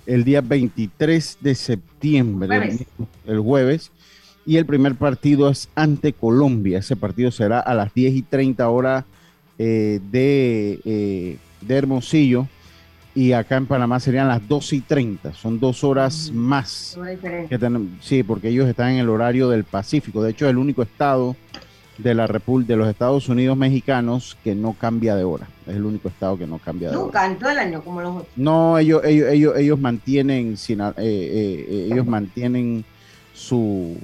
el 0.06 0.24
día 0.24 0.40
23 0.40 1.38
de 1.40 1.54
septiembre, 1.54 2.86
el 3.26 3.40
jueves, 3.40 3.90
y 4.44 4.56
el 4.58 4.66
primer 4.66 4.94
partido 4.94 5.50
es 5.50 5.68
ante 5.74 6.12
Colombia. 6.12 6.78
Ese 6.78 6.94
partido 6.94 7.30
será 7.30 7.60
a 7.60 7.74
las 7.74 7.92
10 7.92 8.14
y 8.14 8.22
30 8.22 8.68
horas 8.68 9.04
eh, 9.58 10.00
de, 10.10 10.80
eh, 10.84 11.36
de 11.62 11.74
Hermosillo 11.74 12.46
y 13.16 13.32
acá 13.32 13.56
en 13.56 13.64
Panamá 13.64 13.98
serían 13.98 14.28
las 14.28 14.46
12 14.46 14.76
y 14.76 14.80
30, 14.82 15.32
son 15.32 15.58
dos 15.58 15.82
horas 15.82 16.30
más. 16.34 16.98
Que 17.48 17.58
sí, 18.02 18.22
porque 18.22 18.50
ellos 18.50 18.68
están 18.68 18.90
en 18.90 18.98
el 18.98 19.08
horario 19.08 19.48
del 19.48 19.64
Pacífico. 19.64 20.22
De 20.22 20.32
hecho, 20.32 20.44
es 20.44 20.50
el 20.50 20.58
único 20.58 20.82
estado 20.82 21.34
de 21.96 22.14
la 22.14 22.26
República 22.26 22.74
de 22.74 22.76
los 22.76 22.88
Estados 22.88 23.30
Unidos 23.30 23.56
mexicanos 23.56 24.36
que 24.44 24.54
no 24.54 24.74
cambia 24.74 25.16
de 25.16 25.24
hora. 25.24 25.48
Es 25.66 25.76
el 25.76 25.86
único 25.86 26.08
estado 26.08 26.36
que 26.36 26.46
no 26.46 26.58
cambia 26.58 26.90
de 26.90 26.96
Nunca, 26.96 27.20
hora. 27.20 27.32
en 27.32 27.38
todo 27.38 27.48
el 27.48 27.58
año 27.58 27.82
como 27.82 28.02
los 28.02 28.16
otros. 28.16 28.28
No, 28.36 28.78
ellos, 28.78 29.02
ellos, 29.02 29.30
ellos, 29.30 29.56
ellos 29.56 29.80
mantienen 29.80 30.58
sin, 30.58 30.82
eh, 30.82 30.92
eh, 30.98 31.66
eh, 31.70 31.88
ellos 31.90 32.06
mantienen 32.06 32.84
su, 33.32 33.96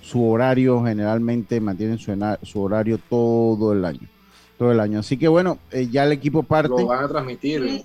su 0.00 0.24
horario, 0.28 0.84
generalmente 0.84 1.60
mantienen 1.60 1.98
su, 1.98 2.16
su 2.44 2.62
horario 2.62 3.00
todo 3.08 3.72
el 3.72 3.84
año. 3.84 4.06
Todo 4.56 4.70
el 4.70 4.78
año. 4.78 5.00
Así 5.00 5.16
que 5.16 5.26
bueno, 5.26 5.58
ya 5.90 6.04
el 6.04 6.12
equipo 6.12 6.44
parte. 6.44 6.68
Lo 6.68 6.86
van 6.86 7.04
a 7.04 7.08
transmitir 7.08 7.82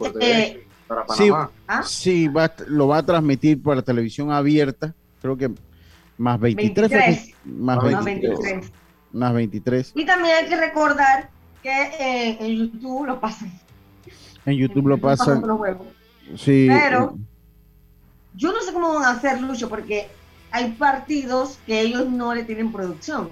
para 0.87 1.05
Panamá. 1.05 1.51
Sí, 1.83 2.29
¿Ah? 2.29 2.51
lo 2.67 2.87
va 2.87 2.97
a 2.97 3.05
transmitir 3.05 3.61
por 3.61 3.75
la 3.75 3.81
televisión 3.81 4.31
abierta, 4.31 4.93
creo 5.21 5.37
que 5.37 5.51
más 6.17 6.39
23. 6.39 7.33
Más, 7.45 7.81
23, 7.83 8.71
más 9.11 9.33
23. 9.33 9.91
Y 9.95 10.05
también 10.05 10.35
hay 10.35 10.47
que 10.47 10.55
recordar 10.55 11.29
que 11.61 11.69
eh, 11.71 12.37
en 12.39 12.55
YouTube 12.55 13.05
lo 13.05 13.19
pasan. 13.19 13.51
En 14.45 14.57
YouTube, 14.57 14.87
lo 14.87 14.97
pasan. 14.97 15.43
Sí. 16.37 16.67
Pero 16.69 17.17
yo 18.35 18.51
no 18.51 18.61
sé 18.61 18.73
cómo 18.73 18.93
van 18.93 19.05
a 19.05 19.11
hacer, 19.11 19.41
Lucho, 19.41 19.69
porque 19.69 20.07
hay 20.51 20.71
partidos 20.73 21.57
que 21.65 21.81
ellos 21.81 22.07
no 22.07 22.33
le 22.33 22.43
tienen 22.43 22.71
producción. 22.71 23.29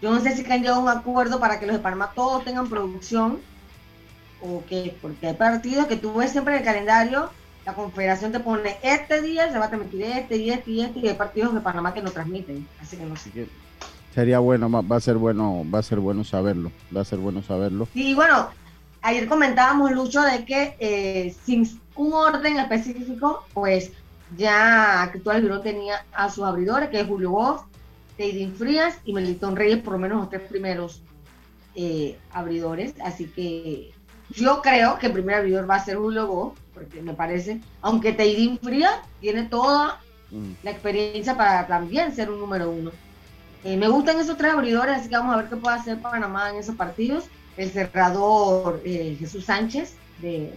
Yo 0.00 0.10
no 0.10 0.20
sé 0.20 0.34
si 0.34 0.50
han 0.50 0.60
llegado 0.60 0.80
a 0.80 0.82
un 0.82 0.88
acuerdo 0.88 1.38
para 1.38 1.60
que 1.60 1.66
los 1.66 1.76
de 1.76 1.82
Panamá 1.82 2.12
todos 2.14 2.44
tengan 2.44 2.68
producción 2.68 3.38
o 4.42 4.62
qué, 4.68 4.96
porque 5.00 5.28
hay 5.28 5.34
partidos 5.34 5.86
que 5.86 5.96
tú 5.96 6.14
ves 6.14 6.32
siempre 6.32 6.54
en 6.54 6.60
el 6.60 6.64
calendario, 6.64 7.30
la 7.66 7.74
confederación 7.74 8.32
te 8.32 8.40
pone 8.40 8.76
este 8.82 9.20
día, 9.20 9.50
se 9.52 9.58
va 9.58 9.66
a 9.66 9.68
transmitir 9.68 10.02
este 10.02 10.36
y 10.36 10.50
este 10.50 10.70
y 10.70 10.80
este, 10.82 10.98
y 11.00 11.08
hay 11.08 11.14
partidos 11.14 11.54
de 11.54 11.60
Panamá 11.60 11.92
que 11.92 12.02
no 12.02 12.10
transmiten, 12.10 12.66
así 12.80 12.96
que 12.96 13.04
no 13.04 13.16
sé. 13.16 13.48
Sería 14.14 14.40
bueno, 14.40 14.68
va 14.70 14.96
a 14.96 15.00
ser 15.00 15.16
bueno, 15.16 15.64
va 15.72 15.78
a 15.78 15.82
ser 15.82 16.00
bueno 16.00 16.24
saberlo, 16.24 16.72
va 16.94 17.02
a 17.02 17.04
ser 17.04 17.18
bueno 17.18 17.42
saberlo. 17.42 17.86
Y 17.94 18.14
bueno, 18.14 18.48
ayer 19.02 19.28
comentábamos, 19.28 19.92
Lucho, 19.92 20.22
de 20.22 20.44
que 20.44 20.76
eh, 20.80 21.34
sin 21.44 21.80
un 21.94 22.12
orden 22.12 22.58
específico, 22.58 23.44
pues 23.52 23.92
ya 24.36 25.02
Actual 25.02 25.42
Girón 25.42 25.62
tenía 25.62 26.04
a 26.12 26.30
sus 26.30 26.44
abridores, 26.44 26.88
que 26.88 27.00
es 27.00 27.06
Julio 27.06 27.30
Voz, 27.30 27.62
Teidín 28.16 28.54
Frías 28.54 28.98
y 29.04 29.12
Melitón 29.12 29.54
Reyes, 29.54 29.78
por 29.78 29.94
lo 29.94 29.98
menos 29.98 30.18
los 30.18 30.30
tres 30.30 30.42
primeros 30.42 31.02
eh, 31.74 32.18
abridores, 32.32 32.94
así 33.04 33.26
que 33.26 33.92
yo 34.34 34.62
creo 34.62 34.98
que 34.98 35.06
el 35.06 35.12
primer 35.12 35.36
abridor 35.36 35.68
va 35.68 35.76
a 35.76 35.84
ser 35.84 35.98
un 35.98 36.14
logo, 36.14 36.54
porque 36.74 37.02
me 37.02 37.14
parece, 37.14 37.60
aunque 37.82 38.12
Teidín 38.12 38.58
Fría 38.58 39.02
tiene 39.20 39.44
toda 39.44 40.00
mm. 40.30 40.52
la 40.62 40.70
experiencia 40.70 41.36
para 41.36 41.66
también 41.66 42.14
ser 42.14 42.30
un 42.30 42.40
número 42.40 42.70
uno. 42.70 42.90
Eh, 43.64 43.76
me 43.76 43.88
gustan 43.88 44.18
esos 44.18 44.36
tres 44.36 44.52
abridores, 44.52 44.98
así 44.98 45.08
que 45.08 45.16
vamos 45.16 45.34
a 45.34 45.38
ver 45.38 45.48
qué 45.48 45.56
puede 45.56 45.76
hacer 45.76 46.00
Panamá 46.00 46.50
en 46.50 46.56
esos 46.56 46.76
partidos. 46.76 47.24
El 47.56 47.70
cerrador 47.70 48.80
eh, 48.84 49.16
Jesús 49.18 49.44
Sánchez 49.44 49.94
de 50.22 50.54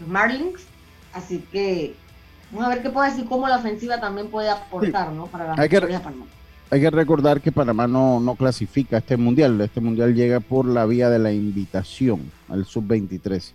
los 0.00 0.08
Marlins, 0.08 0.62
así 1.12 1.44
que 1.52 1.94
vamos 2.50 2.66
a 2.66 2.70
ver 2.70 2.82
qué 2.82 2.90
puede 2.90 3.10
decir, 3.10 3.26
cómo 3.28 3.46
la 3.48 3.56
ofensiva 3.56 4.00
también 4.00 4.28
puede 4.28 4.50
aportar, 4.50 5.12
¿no? 5.12 5.26
Para 5.26 5.48
la 5.48 5.62
Hay 5.62 5.68
de 5.68 5.80
Panamá 5.80 6.26
hay 6.70 6.80
que 6.80 6.90
recordar 6.90 7.40
que 7.40 7.52
Panamá 7.52 7.86
no, 7.86 8.20
no 8.20 8.34
clasifica 8.34 8.96
a 8.96 8.98
este 8.98 9.16
mundial. 9.16 9.60
Este 9.60 9.80
mundial 9.80 10.14
llega 10.14 10.40
por 10.40 10.66
la 10.66 10.86
vía 10.86 11.08
de 11.10 11.18
la 11.18 11.32
invitación 11.32 12.30
al 12.48 12.64
sub-23. 12.64 13.52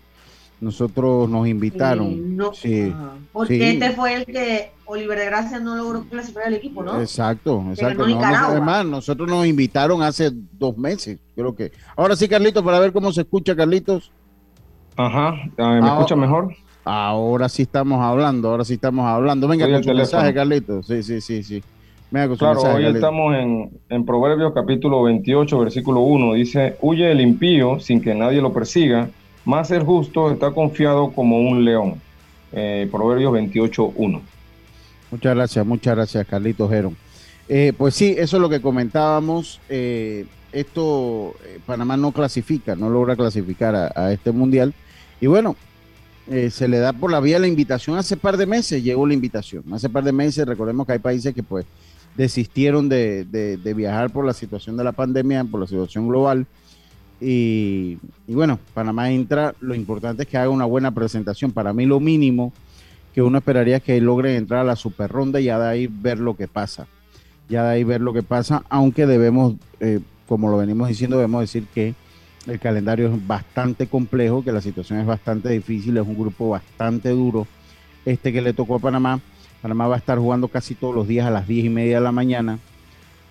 Nosotros 0.62 1.30
nos 1.30 1.48
invitaron. 1.48 2.38
sí, 2.54 2.94
porque 3.34 3.72
este 3.72 3.92
fue 3.92 4.14
el 4.14 4.26
que 4.26 4.72
Oliver 4.86 5.20
de 5.20 5.26
Gracia 5.26 5.60
no 5.60 5.76
logró 5.76 6.04
clasificar 6.06 6.46
al 6.48 6.54
equipo, 6.54 6.82
¿no? 6.82 7.02
Exacto, 7.02 7.66
exacto. 7.70 8.06
además, 8.06 8.86
nosotros 8.86 9.28
nos 9.28 9.46
invitaron 9.46 10.02
hace 10.02 10.32
dos 10.54 10.78
meses, 10.78 11.20
creo 11.36 11.54
que. 11.54 11.72
Ahora 11.98 12.16
sí, 12.16 12.30
Carlitos, 12.30 12.64
para 12.64 12.80
ver 12.80 12.94
cómo 12.94 13.12
se 13.12 13.22
escucha, 13.22 13.56
Carlitos. 13.56 14.12
Ajá, 14.96 15.36
¿me 15.58 15.88
escucha 15.88 16.16
mejor? 16.16 16.56
Ahora 16.86 17.50
sí 17.50 17.64
estamos 17.64 18.02
hablando, 18.02 18.50
ahora 18.50 18.64
sí 18.64 18.76
estamos 18.76 19.06
hablando. 19.06 19.48
Venga, 19.48 19.70
con 19.70 19.82
tu 19.82 19.94
mensaje, 19.94 20.34
Carlitos. 20.34 20.88
Sí, 20.88 21.04
sí, 21.04 21.20
sí, 21.20 21.44
sí. 21.44 21.64
Claro, 22.14 22.62
hoy 22.76 22.86
estamos 22.86 23.34
en, 23.90 24.06
Proverbios 24.06 24.54
capítulo 24.54 25.02
28, 25.02 25.58
versículo 25.58 26.02
1. 26.02 26.34
Dice, 26.34 26.78
huye 26.82 27.12
el 27.12 27.20
impío 27.20 27.80
sin 27.80 28.02
que 28.02 28.14
nadie 28.14 28.40
lo 28.40 28.54
persiga, 28.54 29.10
más 29.46 29.72
el 29.72 29.82
justo 29.82 30.32
está 30.32 30.52
confiado 30.52 31.12
como 31.12 31.40
un 31.40 31.66
león. 31.66 32.00
Eh, 32.52 32.88
Proverbios 32.92 33.34
28, 33.34 33.94
1. 33.96 34.22
Muchas 35.10 35.36
gracias, 35.36 35.66
muchas 35.66 35.96
gracias, 35.96 36.28
Carlitos 36.28 36.70
Geron. 36.70 36.96
Eh, 37.50 37.74
pues 37.76 37.96
sí, 37.96 38.14
eso 38.16 38.38
es 38.38 38.42
lo 38.42 38.48
que 38.48 38.62
comentábamos. 38.62 39.60
Eh, 39.68 40.28
esto, 40.52 41.34
Panamá 41.66 41.98
no 41.98 42.12
clasifica, 42.12 42.76
no 42.76 42.92
logra 42.92 43.16
clasificar 43.16 43.74
a, 43.76 43.92
a 43.96 44.14
este 44.14 44.32
mundial. 44.32 44.76
Y 45.20 45.26
bueno, 45.26 45.56
se 46.28 46.68
le 46.68 46.78
da 46.78 46.94
por 46.94 47.10
la 47.10 47.20
vía 47.20 47.40
la 47.40 47.48
invitación. 47.48 47.98
Hace 47.98 48.18
par 48.18 48.38
de 48.38 48.46
meses 48.46 48.84
llegó 48.84 49.08
la 49.08 49.16
invitación. 49.16 49.64
Hace 49.74 49.90
par 49.90 50.04
de 50.04 50.12
meses, 50.12 50.46
recordemos 50.46 50.86
que 50.86 50.94
hay 50.94 51.00
países 51.00 51.34
que 51.34 51.42
pues 51.42 51.66
desistieron 52.16 52.90
de, 52.90 53.74
viajar 53.76 54.12
por 54.12 54.26
la 54.26 54.34
situación 54.34 54.78
de 54.78 54.84
la 54.84 54.92
pandemia, 54.92 55.44
por 55.44 55.60
la 55.60 55.68
situación 55.68 56.08
global. 56.08 56.46
Y, 57.20 57.98
bueno, 58.28 58.60
Panamá 58.74 59.10
entra, 59.12 59.56
lo 59.62 59.76
importante 59.76 60.24
es 60.24 60.30
que 60.30 60.38
haga 60.38 60.50
una 60.50 60.66
buena 60.66 60.92
presentación. 60.92 61.52
Para 61.52 61.74
mí 61.74 61.86
lo 61.86 62.00
mínimo 62.00 62.52
que 63.14 63.22
uno 63.22 63.38
esperaría 63.38 63.78
es 63.78 63.84
que 63.84 64.00
logre 64.02 64.36
entrar 64.36 64.62
a 64.62 64.66
la 64.66 64.76
super 64.76 65.10
ronda 65.10 65.40
y 65.40 65.46
ya 65.46 65.60
de 65.60 65.68
ahí 65.68 65.88
ver 65.88 66.20
lo 66.20 66.36
que 66.36 66.48
pasa. 66.48 66.88
Ya 67.50 67.64
de 67.64 67.76
ahí 67.76 67.84
ver 67.84 68.02
lo 68.02 68.14
que 68.14 68.24
pasa, 68.24 68.64
aunque 68.70 69.06
debemos, 69.06 69.56
eh, 69.80 70.00
como 70.28 70.50
lo 70.50 70.58
venimos 70.58 70.88
diciendo, 70.88 71.18
debemos 71.18 71.42
decir 71.42 71.66
que 71.74 71.94
el 72.48 72.60
calendario 72.60 73.14
es 73.14 73.28
bastante 73.28 73.88
complejo, 73.88 74.44
que 74.44 74.52
la 74.52 74.62
situación 74.62 75.00
es 75.00 75.06
bastante 75.06 75.50
difícil, 75.50 75.98
es 75.98 76.06
un 76.06 76.18
grupo 76.18 76.50
bastante 76.50 77.10
duro 77.10 77.48
este 78.06 78.34
que 78.34 78.42
le 78.42 78.54
tocó 78.54 78.76
a 78.76 78.80
Panamá 78.80 79.22
Panamá 79.64 79.88
va 79.88 79.96
a 79.96 79.98
estar 79.98 80.20
jugando 80.20 80.50
casi 80.50 80.76
todos 80.76 80.94
los 80.94 81.08
días 81.08 81.26
a 81.26 81.32
las 81.32 81.48
10 81.48 81.66
y 81.66 81.70
media 81.70 81.96
de 81.96 82.04
la 82.04 82.12
mañana, 82.12 82.60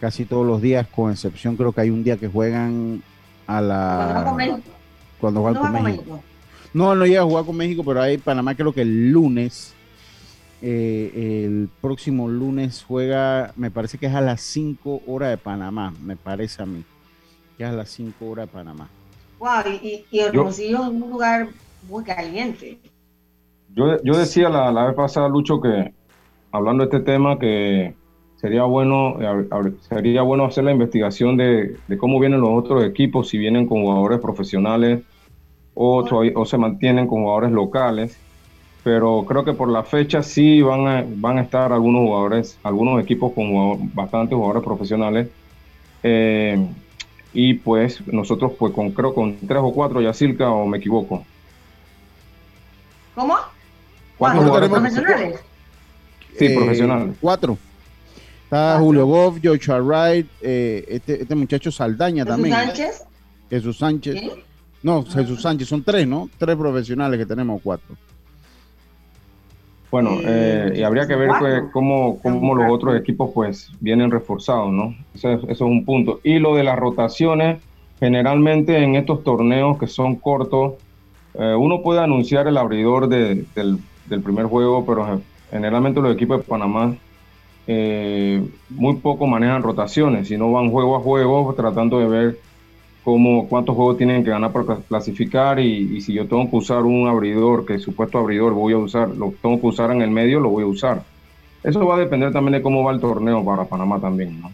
casi 0.00 0.24
todos 0.24 0.46
los 0.46 0.62
días, 0.62 0.86
con 0.88 1.12
excepción 1.12 1.56
creo 1.56 1.72
que 1.72 1.82
hay 1.82 1.90
un 1.90 2.02
día 2.02 2.16
que 2.16 2.26
juegan 2.26 3.02
a 3.46 3.60
la... 3.60 4.34
Cuando 5.20 5.42
juegan 5.42 5.62
con 5.62 5.82
México. 5.84 6.22
No, 6.72 6.94
no 6.94 7.04
llega 7.04 7.20
a 7.20 7.24
jugar 7.24 7.44
con 7.44 7.54
México, 7.54 7.84
pero 7.84 8.00
hay 8.00 8.16
Panamá 8.16 8.54
creo 8.54 8.72
que 8.72 8.80
el 8.80 9.12
lunes 9.12 9.74
Eh, 10.62 11.44
el 11.44 11.68
próximo 11.80 12.28
lunes 12.28 12.82
juega, 12.86 13.52
me 13.56 13.70
parece 13.70 13.98
que 13.98 14.06
es 14.06 14.14
a 14.14 14.20
las 14.20 14.40
5 14.40 15.02
horas 15.08 15.28
de 15.30 15.36
Panamá, 15.36 15.92
me 16.02 16.16
parece 16.16 16.62
a 16.62 16.66
mí, 16.66 16.84
que 17.58 17.64
es 17.64 17.68
a 17.68 17.72
las 17.72 17.90
5 17.90 18.24
horas 18.24 18.46
de 18.46 18.52
Panamá. 18.52 18.88
Wow, 19.38 19.72
y, 19.82 20.06
y 20.10 20.20
Hermosillo 20.20 20.82
es 20.84 20.88
un 20.88 21.00
lugar 21.00 21.48
muy 21.88 22.04
caliente. 22.04 22.78
Yo, 23.74 24.00
yo 24.04 24.16
decía 24.16 24.48
la, 24.48 24.70
la, 24.70 24.86
vez 24.86 24.94
pasada, 24.94 25.28
Lucho, 25.28 25.60
que 25.60 25.92
hablando 26.52 26.86
de 26.86 26.96
este 26.96 27.00
tema, 27.00 27.38
que 27.38 27.94
sería 28.36 28.64
bueno, 28.64 29.16
sería 29.88 30.22
bueno 30.22 30.44
hacer 30.44 30.64
la 30.64 30.72
investigación 30.72 31.36
de, 31.36 31.76
de 31.88 31.98
cómo 31.98 32.20
vienen 32.20 32.40
los 32.40 32.50
otros 32.50 32.84
equipos, 32.84 33.28
si 33.28 33.38
vienen 33.38 33.66
con 33.66 33.82
jugadores 33.82 34.20
profesionales 34.20 35.02
o, 35.74 36.04
o 36.34 36.44
se 36.44 36.58
mantienen 36.58 37.06
con 37.06 37.22
jugadores 37.22 37.50
locales 37.50 38.18
pero 38.82 39.24
creo 39.26 39.44
que 39.44 39.52
por 39.52 39.68
la 39.68 39.84
fecha 39.84 40.22
sí 40.22 40.60
van 40.60 40.86
a, 40.88 41.04
van 41.06 41.38
a 41.38 41.42
estar 41.42 41.72
algunos 41.72 42.02
jugadores, 42.02 42.58
algunos 42.62 43.00
equipos 43.00 43.32
con 43.32 43.94
bastantes 43.94 44.34
jugadores 44.34 44.64
profesionales. 44.64 45.28
Eh, 46.02 46.66
y 47.32 47.54
pues 47.54 48.04
nosotros 48.08 48.52
pues 48.58 48.74
con 48.74 48.90
creo 48.90 49.14
con 49.14 49.36
tres 49.36 49.60
o 49.62 49.72
cuatro, 49.72 50.00
Yacilca 50.00 50.50
o 50.50 50.66
me 50.66 50.78
equivoco. 50.78 51.24
¿Cómo? 53.14 53.36
¿Cuántos 54.18 54.44
jugadores 54.44 54.70
profesionales? 54.70 55.44
Sí, 56.38 56.46
eh, 56.46 56.54
profesionales. 56.54 57.16
Cuatro. 57.20 57.58
Está 58.44 58.78
Julio 58.78 59.06
Goff, 59.06 59.38
Joshua 59.42 59.80
Wright, 59.80 60.26
eh, 60.42 60.84
este, 60.88 61.22
este 61.22 61.34
muchacho 61.34 61.72
Saldaña 61.72 62.24
¿Jesús 62.24 62.36
también. 62.36 62.54
Sánchez? 62.54 63.04
Jesús 63.48 63.78
Sánchez. 63.78 64.22
No, 64.82 65.04
Jesús 65.04 65.40
Sánchez, 65.40 65.68
son 65.68 65.82
tres, 65.82 66.06
¿no? 66.06 66.28
Tres 66.38 66.56
profesionales 66.56 67.18
que 67.18 67.26
tenemos, 67.26 67.60
cuatro. 67.62 67.96
Bueno, 69.92 70.12
eh, 70.24 70.72
y 70.76 70.82
habría 70.82 71.06
que 71.06 71.14
ver 71.14 71.30
pues, 71.38 71.64
cómo, 71.70 72.18
cómo, 72.22 72.54
los 72.54 72.72
otros 72.72 72.96
equipos 72.96 73.30
pues 73.34 73.70
vienen 73.78 74.10
reforzados, 74.10 74.72
¿no? 74.72 74.96
Eso 75.14 75.30
es, 75.32 75.42
eso 75.42 75.50
es, 75.50 75.60
un 75.60 75.84
punto. 75.84 76.20
Y 76.24 76.38
lo 76.38 76.56
de 76.56 76.64
las 76.64 76.78
rotaciones, 76.78 77.60
generalmente 78.00 78.82
en 78.82 78.96
estos 78.96 79.22
torneos 79.22 79.78
que 79.78 79.86
son 79.86 80.16
cortos, 80.16 80.74
eh, 81.34 81.54
uno 81.54 81.82
puede 81.82 82.00
anunciar 82.00 82.48
el 82.48 82.56
abridor 82.56 83.06
de, 83.08 83.44
del, 83.54 83.78
del, 84.06 84.22
primer 84.22 84.46
juego, 84.46 84.86
pero 84.86 85.20
generalmente 85.52 86.00
los 86.00 86.14
equipos 86.14 86.38
de 86.38 86.44
Panamá 86.44 86.96
eh, 87.66 88.42
muy 88.70 88.96
poco 88.96 89.26
manejan 89.26 89.62
rotaciones, 89.62 90.28
sino 90.28 90.50
van 90.50 90.70
juego 90.70 90.96
a 90.96 91.00
juego 91.00 91.54
tratando 91.54 92.00
de 92.00 92.08
ver 92.08 92.38
cómo, 93.04 93.48
cuántos 93.48 93.76
juegos 93.76 93.98
tienen 93.98 94.24
que 94.24 94.30
ganar 94.30 94.52
para 94.52 94.76
clasificar 94.76 95.60
y, 95.60 95.96
y, 95.96 96.00
si 96.00 96.12
yo 96.12 96.26
tengo 96.26 96.50
que 96.50 96.56
usar 96.56 96.82
un 96.82 97.06
abridor, 97.06 97.64
que 97.64 97.78
supuesto 97.78 98.18
abridor 98.18 98.52
voy 98.52 98.72
a 98.72 98.78
usar, 98.78 99.10
lo 99.10 99.32
tengo 99.40 99.60
que 99.60 99.66
usar 99.66 99.90
en 99.92 100.02
el 100.02 100.10
medio, 100.10 100.40
lo 100.40 100.48
voy 100.48 100.64
a 100.64 100.66
usar. 100.66 101.02
Eso 101.62 101.86
va 101.86 101.96
a 101.96 101.98
depender 101.98 102.32
también 102.32 102.54
de 102.54 102.62
cómo 102.62 102.82
va 102.82 102.92
el 102.92 103.00
torneo 103.00 103.44
para 103.44 103.64
Panamá 103.64 104.00
también, 104.00 104.40
¿no? 104.40 104.50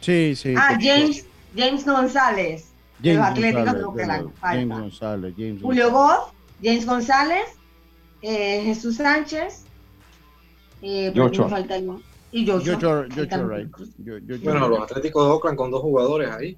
Sí, 0.00 0.34
sí. 0.36 0.54
Ah, 0.56 0.76
James, 0.80 1.26
James 1.56 1.84
González, 1.84 2.70
James 3.02 3.18
los 3.18 3.26
Atléticos 3.26 3.82
González, 3.82 4.22
de. 4.22 4.32
James 4.40 4.78
González, 4.78 5.34
James 5.36 5.62
Julio 5.62 5.90
González. 5.90 6.18
Goff, 6.18 6.32
James 6.62 6.86
González, 6.86 7.44
eh, 8.22 8.62
Jesús 8.64 8.96
Sánchez, 8.96 9.64
eh, 10.82 11.12
falta 11.48 11.78
y 12.32 12.46
Joshua. 12.46 12.74
Joshua, 12.74 13.06
Joshua. 13.14 13.44
Wright. 13.44 14.42
Bueno, 14.42 14.68
los 14.68 14.82
Atléticos 14.82 15.26
de 15.26 15.32
Oakland 15.32 15.56
con 15.56 15.70
dos 15.70 15.82
jugadores 15.82 16.30
ahí. 16.30 16.56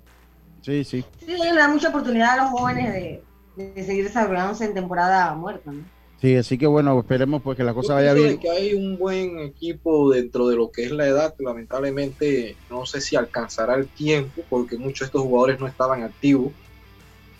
Sí, 0.60 0.84
sí. 0.84 1.04
Sí, 1.18 1.26
le 1.26 1.54
da 1.54 1.68
mucha 1.68 1.88
oportunidad 1.88 2.38
a 2.38 2.42
los 2.44 2.50
jóvenes 2.50 2.92
de, 2.92 3.22
de 3.56 3.84
seguir 3.84 4.04
desarrollándose 4.04 4.66
en 4.66 4.74
temporada 4.74 5.34
muerta. 5.34 5.72
¿no? 5.72 5.82
Sí, 6.20 6.36
así 6.36 6.56
que 6.56 6.68
bueno, 6.68 6.96
esperemos 7.00 7.42
pues 7.42 7.56
que 7.56 7.64
la 7.64 7.74
cosa 7.74 7.94
vaya 7.94 8.10
Yo 8.14 8.22
pienso 8.22 8.38
bien. 8.38 8.40
que 8.40 8.50
hay 8.50 8.74
un 8.74 8.96
buen 8.96 9.40
equipo 9.40 10.08
dentro 10.10 10.46
de 10.46 10.54
lo 10.54 10.70
que 10.70 10.84
es 10.84 10.92
la 10.92 11.08
edad. 11.08 11.34
Lamentablemente, 11.40 12.56
no 12.70 12.86
sé 12.86 13.00
si 13.00 13.16
alcanzará 13.16 13.74
el 13.74 13.88
tiempo 13.88 14.42
porque 14.48 14.76
muchos 14.76 15.00
de 15.00 15.06
estos 15.06 15.22
jugadores 15.22 15.58
no 15.58 15.66
estaban 15.66 16.04
activos. 16.04 16.52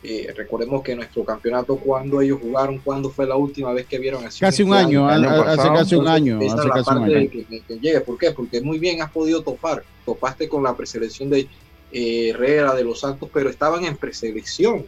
Eh, 0.05 0.33
recordemos 0.37 0.83
que 0.83 0.97
nuestro 0.97 1.25
campeonato, 1.25 1.77
cuando 1.77 2.21
ellos 2.21 2.41
jugaron, 2.43 2.79
cuándo 2.79 3.09
fue 3.09 3.25
la 3.27 3.37
última 3.37 3.73
vez 3.73 3.87
que 3.87 3.99
vieron 4.01 4.25
acción 4.25 4.51
Casi 4.51 4.65
un 4.65 4.75
año, 4.75 5.09
año 5.09 5.29
hace 5.31 5.45
pasado, 5.45 5.75
casi 5.75 5.95
un 5.95 6.01
Entonces, 6.01 6.15
año, 6.23 6.41
esa 6.41 6.55
hace 6.57 6.69
la 6.69 6.75
casi 6.75 6.91
un 6.91 6.97
parte 6.99 7.11
de 7.13 7.19
año. 7.21 7.31
que, 7.31 7.45
que- 7.45 7.61
que 7.61 7.75
llegue. 7.79 8.01
¿Por 8.01 8.19
qué? 8.19 8.31
Porque 8.33 8.61
muy 8.61 8.79
bien 8.81 9.01
has 9.01 9.13
podido 9.13 9.43
topar. 9.43 9.85
Topaste 10.05 10.49
con 10.49 10.65
la 10.65 10.77
preselección 10.77 11.31
de 11.31 11.47
eh, 11.93 12.31
Herrera, 12.31 12.75
de 12.75 12.83
los 12.85 12.99
Santos, 13.01 13.29
pero 13.33 13.49
estaban 13.49 13.85
en 13.85 13.97
preselección. 13.97 14.85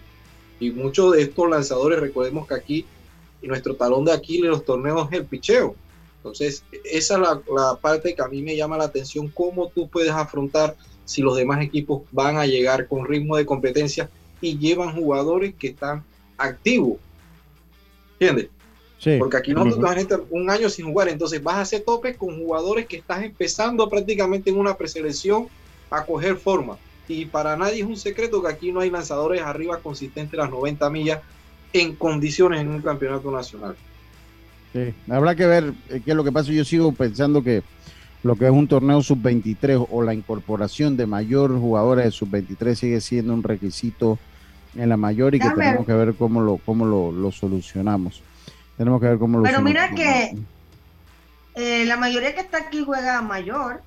Y 0.58 0.70
muchos 0.72 1.12
de 1.12 1.22
estos 1.22 1.48
lanzadores, 1.48 2.00
recordemos 2.00 2.48
que 2.48 2.54
aquí, 2.54 2.86
y 3.42 3.46
nuestro 3.46 3.76
talón 3.76 4.04
de 4.04 4.12
Aquiles 4.12 4.44
en 4.44 4.50
los 4.50 4.64
torneos 4.64 5.08
es 5.12 5.18
el 5.20 5.26
picheo. 5.26 5.76
Entonces, 6.16 6.64
esa 6.84 7.14
es 7.14 7.20
la, 7.20 7.40
la 7.54 7.76
parte 7.76 8.14
que 8.14 8.22
a 8.22 8.26
mí 8.28 8.40
me 8.42 8.56
llama 8.56 8.78
la 8.78 8.84
atención, 8.84 9.28
cómo 9.28 9.68
tú 9.68 9.88
puedes 9.88 10.10
afrontar 10.10 10.74
si 11.04 11.20
los 11.22 11.36
demás 11.36 11.62
equipos 11.62 12.02
van 12.10 12.38
a 12.38 12.46
llegar 12.46 12.88
con 12.88 13.06
ritmo 13.06 13.36
de 13.36 13.44
competencia 13.44 14.08
y 14.44 14.58
llevan 14.58 14.94
jugadores 14.94 15.54
que 15.58 15.68
están 15.68 16.04
activos. 16.36 16.98
¿Entiendes? 18.20 18.50
Sí. 18.98 19.16
Porque 19.18 19.38
aquí 19.38 19.52
nosotros 19.52 19.76
Ujú. 19.76 19.86
van 19.86 19.98
a 19.98 20.00
estar 20.00 20.20
un 20.30 20.50
año 20.50 20.68
sin 20.68 20.86
jugar, 20.86 21.08
entonces 21.08 21.42
vas 21.42 21.56
a 21.56 21.60
hacer 21.62 21.82
tope 21.82 22.14
con 22.14 22.38
jugadores 22.38 22.86
que 22.86 22.96
estás 22.96 23.22
empezando 23.22 23.88
prácticamente 23.88 24.50
en 24.50 24.58
una 24.58 24.76
preselección 24.76 25.48
a 25.90 26.04
coger 26.04 26.36
forma. 26.36 26.76
Y 27.08 27.26
para 27.26 27.56
nadie 27.56 27.80
es 27.80 27.86
un 27.86 27.96
secreto 27.96 28.42
que 28.42 28.48
aquí 28.48 28.72
no 28.72 28.80
hay 28.80 28.90
lanzadores 28.90 29.40
arriba 29.42 29.78
consistentes 29.78 30.38
las 30.38 30.50
90 30.50 30.88
millas 30.90 31.20
en 31.72 31.96
condiciones 31.96 32.60
en 32.60 32.68
un 32.68 32.82
campeonato 32.82 33.30
nacional. 33.30 33.76
Sí, 34.72 34.92
habrá 35.08 35.34
que 35.34 35.46
ver 35.46 35.72
eh, 35.88 36.00
qué 36.04 36.10
es 36.10 36.16
lo 36.16 36.24
que 36.24 36.32
pasa. 36.32 36.52
Yo 36.52 36.64
sigo 36.64 36.92
pensando 36.92 37.42
que 37.42 37.62
lo 38.22 38.36
que 38.36 38.46
es 38.46 38.50
un 38.50 38.68
torneo 38.68 39.02
sub-23 39.02 39.86
o 39.90 40.02
la 40.02 40.14
incorporación 40.14 40.96
de 40.96 41.06
mayor 41.06 41.58
jugadores 41.58 42.06
de 42.06 42.10
sub-23 42.10 42.74
sigue 42.74 43.00
siendo 43.00 43.34
un 43.34 43.42
requisito 43.42 44.18
en 44.76 44.88
la 44.88 44.96
mayor 44.96 45.34
y 45.34 45.38
que 45.40 45.50
tenemos 45.50 45.86
que 45.86 45.92
ver 45.92 46.14
cómo 46.14 46.40
lo, 46.40 46.56
cómo 46.58 46.84
lo, 46.84 47.12
lo 47.12 47.30
solucionamos. 47.32 48.22
Tenemos 48.76 49.00
que 49.00 49.08
ver 49.08 49.18
cómo 49.18 49.38
lo 49.38 49.44
Pero 49.44 49.60
mira 49.62 49.90
que 49.90 50.36
eh, 51.54 51.84
la 51.86 51.96
mayoría 51.96 52.34
que 52.34 52.40
está 52.40 52.58
aquí 52.58 52.82
juega 52.84 53.22
mayor. 53.22 53.80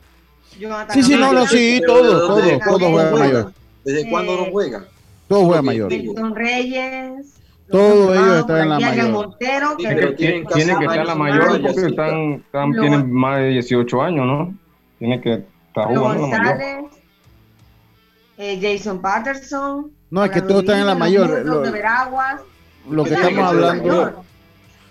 Jonathan 0.58 0.96
Sí, 0.96 1.04
sí, 1.04 1.16
no, 1.18 1.34
no, 1.34 1.46
sí, 1.46 1.78
Pero 1.82 1.94
todo, 1.94 2.38
¿desde 2.38 2.58
todo, 2.58 2.60
cuándo 2.60 2.80
todo 2.80 2.90
juega 2.92 3.10
juegan? 3.12 3.28
mayor. 3.34 3.54
¿Desde 3.84 4.02
Eh, 4.02 4.10
cuándo 4.10 4.38
no 4.38 4.46
juegan? 4.46 4.86
Todo 5.28 5.46
juega 5.46 5.60
Ok, 5.60 5.66
mayor. 5.66 5.90
digo, 5.90 6.14
Milton 6.14 6.36
Reyes. 6.36 7.34
Todos 7.70 8.16
los 8.16 8.26
ellos 8.26 8.40
están 8.40 8.62
en 8.62 8.70
la 8.70 8.80
mayor. 8.80 9.10
Montero, 9.10 9.76
Sí, 9.78 9.84
que 9.84 9.90
pero 9.94 10.16
tienen 10.16 10.46
que 10.48 10.60
estar 10.86 11.06
la 11.06 11.12
años 11.12 11.18
mayor 11.18 11.62
porque 11.62 11.82
están, 11.88 12.44
tienen 12.80 13.12
más 13.12 13.40
de 13.40 13.48
18 13.50 14.02
años, 14.02 14.26
¿no? 14.26 14.56
Tiene 15.00 15.20
que 15.20 15.34
estar 15.68 15.88
jugando 15.88 16.28
la 16.28 16.38
mayor. 16.38 16.58
González, 16.58 16.86
eh, 18.38 18.60
Jason 18.62 19.02
Patterson. 19.02 19.92
No, 20.10 20.24
es 20.24 20.32
que 20.32 20.42
todos 20.42 20.62
están 20.62 20.80
en 20.80 20.88
la 20.88 20.96
mayor. 20.96 21.30
los 21.30 21.46
Lo, 21.46 21.62
de 21.62 21.72
Veraguas. 21.72 22.42
lo 22.90 23.04
que 23.04 23.14
estamos 23.14 23.44
hablando, 23.44 24.24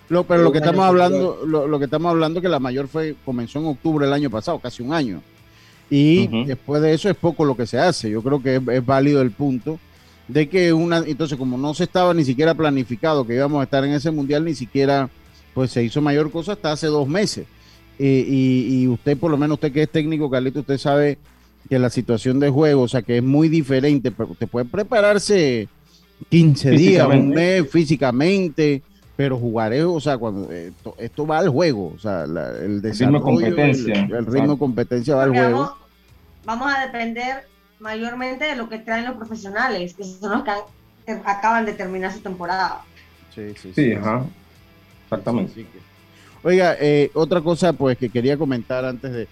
lo, 0.08 0.24
pero 0.24 0.42
lo 0.42 0.52
que 0.52 0.58
estamos 0.58 0.84
hablando, 0.84 1.40
lo, 1.46 1.66
lo 1.66 1.78
que 1.78 1.86
estamos 1.86 2.10
hablando 2.10 2.40
que 2.40 2.48
la 2.48 2.60
mayor 2.60 2.88
fue 2.88 3.16
comenzó 3.24 3.58
en 3.58 3.66
octubre 3.66 4.04
del 4.04 4.14
año 4.14 4.30
pasado, 4.30 4.58
casi 4.58 4.82
un 4.82 4.92
año. 4.92 5.22
Y 5.88 6.44
después 6.44 6.82
de 6.82 6.92
eso 6.92 7.08
es 7.08 7.16
poco 7.16 7.44
lo 7.44 7.56
que 7.56 7.66
se 7.66 7.78
hace. 7.78 8.10
Yo 8.10 8.22
creo 8.22 8.42
que 8.42 8.56
es, 8.56 8.62
es 8.68 8.84
válido 8.84 9.22
el 9.22 9.30
punto 9.30 9.78
de 10.28 10.48
que 10.48 10.72
una, 10.72 10.98
entonces 10.98 11.38
como 11.38 11.56
no 11.56 11.72
se 11.74 11.84
estaba 11.84 12.12
ni 12.12 12.24
siquiera 12.24 12.54
planificado 12.54 13.24
que 13.26 13.34
íbamos 13.36 13.60
a 13.60 13.64
estar 13.64 13.84
en 13.84 13.92
ese 13.92 14.10
mundial, 14.10 14.44
ni 14.44 14.54
siquiera 14.54 15.08
pues 15.54 15.70
se 15.70 15.84
hizo 15.84 16.02
mayor 16.02 16.30
cosa 16.30 16.52
hasta 16.52 16.72
hace 16.72 16.88
dos 16.88 17.08
meses. 17.08 17.46
Eh, 17.98 18.24
y, 18.28 18.82
y 18.82 18.88
usted, 18.88 19.16
por 19.16 19.30
lo 19.30 19.38
menos 19.38 19.54
usted 19.54 19.72
que 19.72 19.84
es 19.84 19.90
técnico, 19.90 20.28
Carlito, 20.28 20.60
usted 20.60 20.76
sabe 20.76 21.18
que 21.68 21.78
la 21.78 21.90
situación 21.90 22.38
de 22.40 22.48
juego, 22.50 22.82
o 22.82 22.88
sea, 22.88 23.02
que 23.02 23.18
es 23.18 23.22
muy 23.22 23.48
diferente, 23.48 24.10
pero 24.10 24.30
usted 24.30 24.48
puede 24.48 24.66
prepararse 24.66 25.68
15 26.30 26.70
días, 26.70 27.06
un 27.06 27.30
mes 27.30 27.68
físicamente, 27.70 28.82
pero 29.16 29.36
jugar 29.38 29.72
es, 29.72 29.84
o 29.84 30.00
sea, 30.00 30.18
cuando 30.18 30.50
esto, 30.52 30.94
esto 30.98 31.26
va 31.26 31.38
al 31.38 31.48
juego, 31.48 31.92
o 31.94 31.98
sea, 31.98 32.26
la- 32.26 32.50
el 32.50 32.56
ritmo 32.58 32.80
de 32.82 32.88
desarrollo, 32.88 33.20
competencia, 33.22 33.94
el, 34.04 34.12
el 34.14 34.26
ritmo 34.26 34.52
de 34.52 34.58
competencia 34.58 35.14
va 35.16 35.22
al 35.24 35.30
juego. 35.30 35.58
vamos, 35.60 35.74
vamos 36.44 36.72
a 36.74 36.86
depender 36.86 37.44
mayormente 37.80 38.44
de 38.46 38.56
lo 38.56 38.68
que 38.68 38.78
traen 38.78 39.04
los 39.04 39.16
profesionales, 39.16 39.94
que 39.94 40.04
son 40.04 40.30
los 40.32 40.42
que 40.44 40.50
han- 40.50 41.22
acaban 41.24 41.64
de 41.66 41.72
terminar 41.72 42.12
su 42.12 42.20
temporada. 42.20 42.80
Sí, 43.34 43.42
sí, 43.60 43.72
Sí, 43.74 43.92
ajá. 43.92 44.24
Exactamente. 45.04 45.54
Que- 45.54 45.86
Oiga, 46.42 46.76
eh, 46.80 47.10
otra 47.14 47.40
cosa 47.40 47.72
pues 47.72 47.98
que 47.98 48.08
quería 48.08 48.36
comentar 48.36 48.84
antes 48.84 49.12
de, 49.12 49.28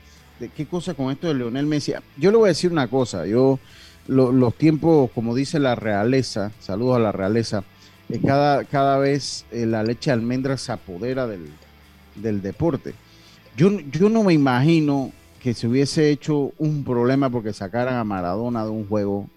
qué 0.57 0.67
cosa 0.67 0.95
con 0.95 1.11
esto 1.11 1.27
de 1.29 1.35
Leonel 1.35 1.67
Messi. 1.67 1.93
Yo 2.17 2.31
le 2.31 2.37
voy 2.37 2.47
a 2.47 2.49
decir 2.49 2.73
una 2.73 2.89
cosa, 2.89 3.27
yo 3.27 3.59
lo- 4.07 4.33
los 4.33 4.55
tiempos, 4.55 5.11
como 5.15 5.35
dice 5.35 5.59
la 5.59 5.75
realeza, 5.75 6.53
saludos 6.61 6.97
a 6.97 7.01
la 7.01 7.13
realeza, 7.13 7.65
eh, 8.11 8.21
cada, 8.25 8.65
cada 8.65 8.99
vez 8.99 9.47
eh, 9.51 9.67
la 9.67 9.83
leche 9.83 10.11
de 10.11 10.15
almendra 10.15 10.57
se 10.57 10.73
apodera 10.73 11.27
del, 11.27 11.49
del 12.17 12.43
deporte. 12.43 12.95
Yo, 13.57 13.71
yo 13.93 14.09
no 14.11 14.23
me 14.25 14.35
imagino 14.35 15.13
que 15.41 15.55
se 15.55 15.69
hubiese 15.69 16.11
hecho 16.11 16.53
un 16.59 16.85
problema 16.85 17.31
porque 17.31 17.53
sacaran 17.53 17.95
a 17.97 18.05
Maradona 18.05 18.65
de 18.65 18.71
un 18.71 18.87
juego 18.89 19.29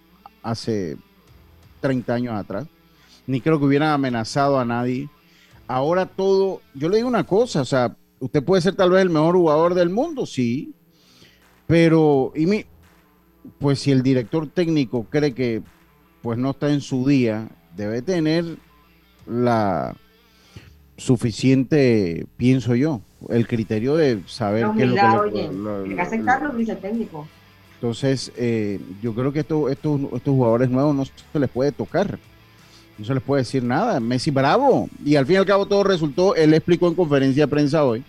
hace 0.41 0.97
30 1.81 2.13
años 2.15 2.33
atrás, 2.33 2.65
ni 3.27 3.41
creo 3.41 3.59
que 3.59 3.65
hubieran 3.65 3.89
amenazado 3.89 4.59
a 4.59 4.65
nadie 4.65 5.09
ahora 5.67 6.05
todo, 6.05 6.61
yo 6.73 6.89
le 6.89 6.97
digo 6.97 7.09
una 7.09 7.25
cosa, 7.25 7.61
o 7.61 7.65
sea, 7.65 7.95
usted 8.19 8.43
puede 8.43 8.61
ser 8.61 8.75
tal 8.75 8.89
vez 8.89 9.01
el 9.01 9.09
mejor 9.09 9.35
jugador 9.35 9.73
del 9.73 9.89
mundo, 9.89 10.25
sí, 10.25 10.73
pero 11.67 12.31
y 12.35 12.45
mi, 12.45 12.65
pues 13.59 13.79
si 13.79 13.91
el 13.91 14.01
director 14.01 14.47
técnico 14.47 15.05
cree 15.09 15.33
que 15.33 15.61
pues 16.21 16.37
no 16.37 16.51
está 16.51 16.71
en 16.71 16.81
su 16.81 17.07
día, 17.07 17.49
debe 17.75 18.01
tener 18.01 18.57
la 19.27 19.95
suficiente, 20.97 22.25
pienso 22.37 22.75
yo, 22.75 23.01
el 23.29 23.47
criterio 23.47 23.95
de 23.95 24.21
saber 24.25 24.67
qué 24.75 24.83
es 24.83 24.89
lo 24.89 24.95
que 24.95 25.31
le, 25.31 26.75
técnico. 26.75 27.27
Entonces, 27.75 28.31
eh, 28.35 28.79
yo 29.03 29.13
creo 29.13 29.31
que 29.31 29.41
estos, 29.41 29.71
estos, 29.71 30.01
estos 30.01 30.33
jugadores 30.33 30.69
nuevos 30.69 30.95
no 30.95 31.05
se 31.05 31.39
les 31.39 31.49
puede 31.49 31.71
tocar. 31.71 32.17
No 32.97 33.05
se 33.05 33.13
les 33.13 33.21
puede 33.21 33.43
decir 33.43 33.63
nada. 33.63 33.99
Messi 33.99 34.31
bravo. 34.31 34.89
Y 35.05 35.15
al 35.15 35.27
fin 35.27 35.35
y 35.35 35.37
al 35.37 35.45
cabo 35.45 35.67
todo 35.67 35.83
resultó, 35.83 36.33
él 36.33 36.55
explicó 36.55 36.87
en 36.87 36.95
conferencia 36.95 37.45
de 37.45 37.47
prensa 37.47 37.83
hoy, 37.83 38.03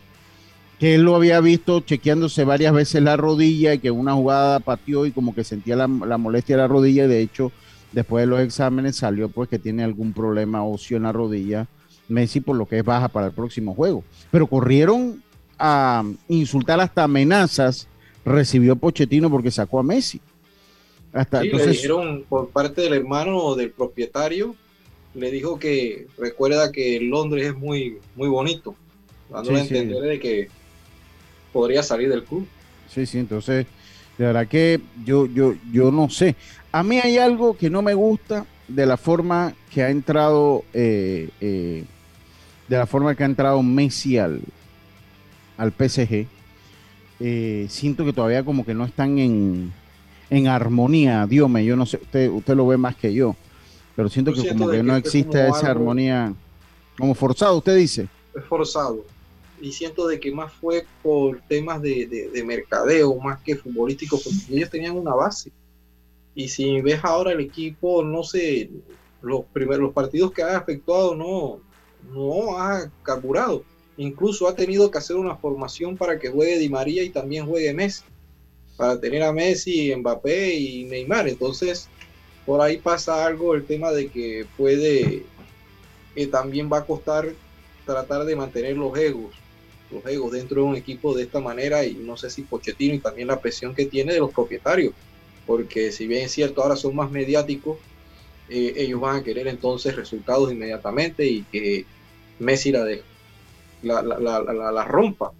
que 0.78 0.94
él 0.94 1.02
lo 1.02 1.16
había 1.16 1.40
visto 1.40 1.80
chequeándose 1.80 2.44
varias 2.44 2.72
veces 2.72 3.02
la 3.02 3.16
rodilla 3.16 3.74
y 3.74 3.78
que 3.78 3.90
una 3.90 4.14
jugada 4.14 4.60
pateó 4.60 5.06
y 5.06 5.12
como 5.12 5.34
que 5.34 5.44
sentía 5.44 5.76
la, 5.76 5.88
molestia 5.88 6.56
de 6.56 6.62
la 6.62 6.68
rodilla 6.68 7.04
y 7.04 7.08
de 7.08 7.20
hecho 7.20 7.52
después 7.92 8.22
de 8.22 8.26
los 8.26 8.40
exámenes 8.40 8.96
salió 8.96 9.28
pues 9.28 9.48
que 9.48 9.58
tiene 9.58 9.82
algún 9.82 10.12
problema 10.12 10.64
óseo 10.64 10.96
en 10.96 11.04
la 11.04 11.12
rodilla 11.12 11.66
Messi 12.08 12.40
por 12.40 12.56
lo 12.56 12.66
que 12.66 12.78
es 12.78 12.84
baja 12.84 13.08
para 13.08 13.26
el 13.26 13.32
próximo 13.32 13.74
juego. 13.74 14.02
Pero 14.30 14.46
corrieron 14.46 15.22
a 15.58 16.04
insultar 16.28 16.80
hasta 16.80 17.04
amenazas 17.04 17.88
recibió 18.24 18.76
Pochettino 18.76 19.30
porque 19.30 19.50
sacó 19.50 19.78
a 19.78 19.82
Messi. 19.82 20.20
Hasta, 21.12 21.42
le 21.42 21.66
dijeron 21.66 22.24
por 22.28 22.50
parte 22.50 22.82
del 22.82 22.92
hermano 22.94 23.54
del 23.54 23.70
propietario, 23.70 24.54
le 25.14 25.30
dijo 25.30 25.58
que 25.58 26.06
recuerda 26.18 26.70
que 26.70 27.00
Londres 27.00 27.48
es 27.48 27.56
muy, 27.56 27.98
muy 28.14 28.28
bonito, 28.28 28.74
dándole 29.30 29.60
a 29.60 29.62
entender 29.62 30.02
de 30.02 30.20
que 30.20 30.48
podría 31.52 31.82
salir 31.82 32.08
del 32.08 32.24
club. 32.24 32.46
Sí, 32.88 33.06
sí, 33.06 33.18
entonces, 33.18 33.66
de 34.16 34.24
verdad 34.24 34.46
que 34.46 34.80
yo, 35.04 35.26
yo, 35.26 35.54
yo 35.72 35.90
no 35.90 36.08
sé. 36.08 36.36
A 36.72 36.82
mí 36.82 36.98
hay 36.98 37.18
algo 37.18 37.56
que 37.56 37.70
no 37.70 37.82
me 37.82 37.94
gusta 37.94 38.46
de 38.66 38.86
la 38.86 38.96
forma 38.96 39.54
que 39.72 39.82
ha 39.82 39.90
entrado, 39.90 40.64
eh, 40.72 41.30
eh, 41.40 41.84
de 42.68 42.76
la 42.76 42.86
forma 42.86 43.14
que 43.14 43.22
ha 43.22 43.26
entrado 43.26 43.62
Messi 43.62 44.18
al, 44.18 44.40
al 45.56 45.72
PSG. 45.72 46.26
Eh, 47.20 47.66
siento 47.68 48.04
que 48.04 48.12
todavía 48.12 48.44
como 48.44 48.64
que 48.64 48.74
no 48.74 48.84
están 48.84 49.18
en, 49.18 49.72
en 50.30 50.46
armonía, 50.46 51.26
Dios 51.26 51.48
mío, 51.50 51.64
yo 51.64 51.76
no 51.76 51.86
sé, 51.86 51.98
usted, 52.00 52.30
usted 52.30 52.54
lo 52.54 52.66
ve 52.66 52.76
más 52.76 52.94
que 52.94 53.12
yo, 53.12 53.34
pero 53.96 54.08
siento 54.08 54.32
que 54.32 54.48
como 54.48 54.70
que, 54.70 54.82
no 54.84 54.94
existe 54.94 55.48
esa 55.48 55.70
armonía, 55.70 56.32
como 56.96 57.14
forzado, 57.14 57.56
usted 57.56 57.76
dice. 57.76 58.08
Es 58.36 58.44
forzado 58.44 59.04
y 59.60 59.72
siento 59.72 60.06
de 60.06 60.20
que 60.20 60.32
más 60.32 60.52
fue 60.52 60.86
por 61.02 61.40
temas 61.42 61.82
de, 61.82 62.30
de, 62.32 62.44
mercadeo 62.44 63.14
más 63.16 63.40
que 63.42 63.56
futbolístico, 63.56 64.18
porque 64.22 64.56
ellos 64.56 64.70
tenían 64.70 64.96
una 64.96 65.14
base. 65.14 65.50
Y 66.34 66.48
si 66.48 66.80
ves 66.80 67.00
ahora 67.02 67.32
el 67.32 67.40
equipo, 67.40 68.02
no 68.02 68.22
sé, 68.22 68.70
los 69.22 69.44
primeros 69.52 69.84
los 69.84 69.92
partidos 69.92 70.32
que 70.32 70.42
ha 70.42 70.56
efectuado 70.56 71.14
no, 71.14 71.60
no 72.12 72.58
ha 72.58 72.90
carburado. 73.02 73.64
Incluso 73.96 74.46
ha 74.46 74.54
tenido 74.54 74.90
que 74.90 74.98
hacer 74.98 75.16
una 75.16 75.36
formación 75.36 75.96
para 75.96 76.18
que 76.18 76.30
juegue 76.30 76.58
Di 76.58 76.68
María 76.68 77.02
y 77.02 77.10
también 77.10 77.46
juegue 77.46 77.74
Messi. 77.74 78.04
Para 78.76 79.00
tener 79.00 79.24
a 79.24 79.32
Messi, 79.32 79.94
Mbappé 79.96 80.54
y 80.54 80.84
Neymar. 80.84 81.28
Entonces, 81.28 81.88
por 82.46 82.60
ahí 82.60 82.76
pasa 82.76 83.26
algo 83.26 83.56
el 83.56 83.66
tema 83.66 83.90
de 83.90 84.08
que 84.08 84.46
puede, 84.56 85.24
que 86.14 86.26
también 86.28 86.70
va 86.72 86.78
a 86.78 86.86
costar 86.86 87.28
tratar 87.84 88.24
de 88.24 88.36
mantener 88.36 88.76
los 88.76 88.96
egos 88.96 89.34
los 89.90 90.04
egos 90.06 90.32
dentro 90.32 90.62
de 90.62 90.68
un 90.68 90.76
equipo 90.76 91.14
de 91.14 91.22
esta 91.22 91.40
manera 91.40 91.84
y 91.84 91.94
no 91.94 92.16
sé 92.16 92.30
si 92.30 92.42
Pochettino 92.42 92.94
y 92.94 92.98
también 92.98 93.28
la 93.28 93.40
presión 93.40 93.74
que 93.74 93.86
tiene 93.86 94.12
de 94.12 94.20
los 94.20 94.32
propietarios, 94.32 94.92
porque 95.46 95.92
si 95.92 96.06
bien 96.06 96.24
es 96.24 96.32
cierto 96.32 96.62
ahora 96.62 96.76
son 96.76 96.94
más 96.94 97.10
mediáticos, 97.10 97.78
eh, 98.48 98.74
ellos 98.76 99.00
van 99.00 99.16
a 99.16 99.22
querer 99.22 99.46
entonces 99.48 99.96
resultados 99.96 100.52
inmediatamente 100.52 101.26
y 101.26 101.42
que 101.42 101.84
Messi 102.38 102.72
la, 102.72 102.84
de, 102.84 103.02
la, 103.82 104.02
la, 104.02 104.84
rompa. 104.84 105.32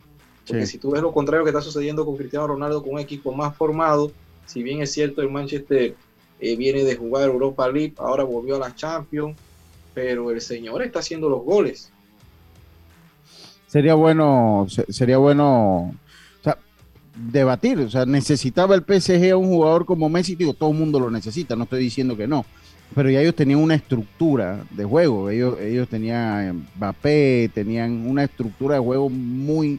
Porque 0.47 0.67
si 0.67 0.79
tú 0.79 0.91
ves 0.91 1.03
lo 1.03 1.13
contrario 1.13 1.45
que 1.45 1.51
está 1.51 1.61
sucediendo 1.61 2.05
con 2.07 2.17
Cristiano 2.17 2.47
Ronaldo, 2.47 2.83
con 2.83 2.95
un 2.95 2.99
equipo 2.99 3.33
más 3.33 3.55
formado, 3.57 4.11
si 4.47 4.63
bien 4.63 4.81
es 4.81 4.93
cierto 4.93 5.21
el 5.21 5.31
Manchester 5.31 5.95
eh, 6.41 6.57
viene 6.57 6.85
de 6.85 6.97
jugar 6.97 7.29
Europa 7.29 7.71
League, 7.71 7.95
ahora 7.99 8.25
volvió 8.25 8.57
a 8.57 8.59
la 8.59 8.75
Champions, 8.75 9.37
pero 9.95 10.31
el 10.31 10.41
señor 10.41 10.83
está 10.83 11.01
haciendo 11.01 11.29
los 11.29 11.43
goles 11.45 11.93
sería 13.69 13.95
bueno, 13.95 14.67
sería 14.89 15.19
bueno 15.19 15.95
debatir. 17.15 17.79
O 17.81 17.91
sea, 17.91 18.07
necesitaba 18.07 18.75
el 18.75 18.83
PSG 18.83 19.33
a 19.33 19.37
un 19.37 19.49
jugador 19.49 19.87
como 19.87 20.09
Messi, 20.09 20.35
digo, 20.35 20.55
todo 20.55 20.71
el 20.71 20.79
mundo 20.79 20.99
lo 21.01 21.11
necesita, 21.11 21.57
no 21.57 21.65
estoy 21.65 21.81
diciendo 21.81 22.17
que 22.17 22.27
no. 22.27 22.45
Pero 22.95 23.11
ya 23.11 23.21
ellos 23.21 23.35
tenían 23.35 23.61
una 23.61 23.75
estructura 23.75 24.65
de 24.71 24.85
juego. 24.85 25.29
Ellos, 25.29 25.61
ellos 25.61 25.89
tenían 25.89 26.67
Mbappé, 26.77 27.51
tenían 27.53 28.07
una 28.07 28.25
estructura 28.25 28.77
de 28.77 28.81
juego 28.81 29.11
muy, 29.11 29.79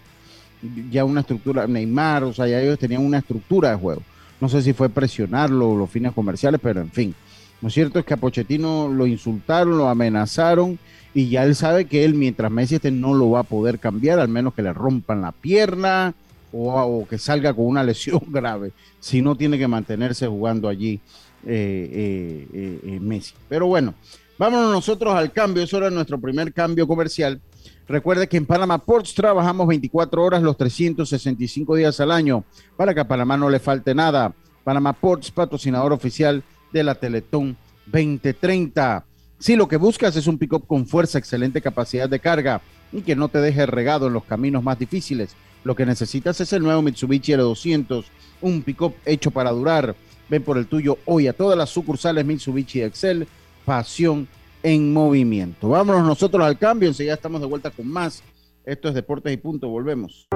ya 0.92 1.04
una 1.06 1.22
estructura, 1.22 1.66
Neymar, 1.66 2.24
o 2.24 2.34
sea, 2.34 2.48
ya 2.48 2.62
ellos 2.62 2.78
tenían 2.78 3.04
una 3.04 3.18
estructura 3.18 3.72
de 3.72 3.78
juego. 3.78 4.04
No 4.40 4.48
sé 4.48 4.62
si 4.62 4.74
fue 4.74 4.90
presionarlo, 4.90 5.76
los 5.76 5.90
fines 5.90 6.14
comerciales, 6.14 6.62
pero 6.64 6.82
en 6.82 6.92
fin. 6.92 7.16
Lo 7.62 7.70
cierto 7.70 8.00
es 8.00 8.06
que 8.06 8.14
a 8.14 8.18
Pochettino 8.18 8.88
lo 8.88 9.06
insultaron, 9.06 9.78
lo 9.78 9.90
amenazaron 9.90 10.80
y 11.14 11.30
ya 11.30 11.44
él 11.44 11.56
sabe 11.56 11.86
que 11.86 12.06
él 12.06 12.14
mientras 12.14 12.52
Messi 12.52 12.76
esté 12.76 12.92
no 12.92 13.14
lo 13.14 13.32
va 13.32 13.40
a 13.40 13.44
poder 13.44 13.80
cambiar, 13.80 14.20
al 14.20 14.28
menos 14.28 14.54
que 14.54 14.62
le 14.62 14.74
rompan 14.74 15.22
la 15.22 15.32
pierna 15.32 16.14
o, 16.52 17.06
que 17.10 17.18
salga 17.18 17.54
con 17.54 17.66
una 17.66 17.84
lesión 17.86 18.22
grave, 18.28 18.72
si 19.00 19.22
no 19.22 19.36
tiene 19.36 19.58
que 19.58 19.68
mantenerse 19.68 20.28
jugando 20.28 20.68
allí 20.68 21.00
eh, 21.46 22.48
eh, 22.54 22.80
eh, 22.84 23.00
Messi. 23.00 23.34
Pero 23.48 23.68
bueno, 23.68 23.94
vámonos 24.38 24.72
nosotros 24.72 25.14
al 25.16 25.32
cambio, 25.32 25.64
eso 25.64 25.78
era 25.78 25.90
nuestro 25.90 26.20
primer 26.20 26.54
cambio 26.54 26.88
comercial. 26.88 27.42
Recuerde 27.88 28.28
que 28.28 28.38
en 28.38 28.46
Panama 28.46 28.78
Ports 28.78 29.16
trabajamos 29.16 29.68
24 29.68 30.24
horas 30.24 30.44
los 30.44 30.56
365 30.58 31.76
días 31.76 32.00
al 32.00 32.12
año 32.12 32.44
para 32.78 32.94
que 32.94 33.00
a 33.00 33.08
Panamá 33.08 33.36
no 33.36 33.50
le 33.50 33.60
falte 33.60 33.96
nada. 33.96 34.32
Panama 34.64 34.94
Ports, 34.94 35.32
patrocinador 35.32 35.92
oficial 35.92 36.44
de 36.72 36.84
la 36.84 36.94
Teletón 36.94 37.58
2030. 37.88 39.06
Si 39.40 39.56
lo 39.56 39.70
que 39.70 39.78
buscas 39.78 40.18
es 40.18 40.28
un 40.28 40.38
pick-up 40.38 40.68
con 40.68 40.86
fuerza, 40.86 41.18
excelente 41.18 41.62
capacidad 41.62 42.10
de 42.10 42.20
carga 42.20 42.62
y 42.92 43.02
que 43.02 43.16
no 43.16 43.30
te 43.30 43.40
deje 43.40 43.66
regado 43.66 44.08
en 44.08 44.14
los 44.14 44.26
caminos 44.26 44.62
más 44.62 44.78
difíciles, 44.78 45.34
lo 45.64 45.78
que 45.78 45.86
necesitas 45.86 46.42
es 46.42 46.52
el 46.52 46.62
nuevo 46.62 46.82
Mitsubishi 46.82 47.32
L200, 47.32 48.04
un 48.42 48.62
pick-up 48.64 48.96
hecho 49.06 49.32
para 49.32 49.52
durar. 49.52 49.96
Ven 50.30 50.44
por 50.44 50.58
el 50.58 50.68
tuyo 50.68 50.98
hoy 51.06 51.28
a 51.28 51.34
todas 51.34 51.58
las 51.58 51.70
sucursales 51.70 52.26
Mitsubishi 52.26 52.82
Excel, 52.82 53.30
pasión 53.64 54.28
en 54.62 54.92
movimiento. 54.92 55.70
Vámonos 55.70 56.06
nosotros 56.06 56.46
al 56.46 56.58
cambio, 56.58 56.90
enseguida 56.90 57.14
estamos 57.14 57.40
de 57.40 57.48
vuelta 57.48 57.72
con 57.72 57.88
más. 57.88 58.22
Esto 58.66 58.90
es 58.90 58.94
Deportes 58.94 59.32
y 59.32 59.38
Punto, 59.38 59.70
volvemos. 59.70 60.28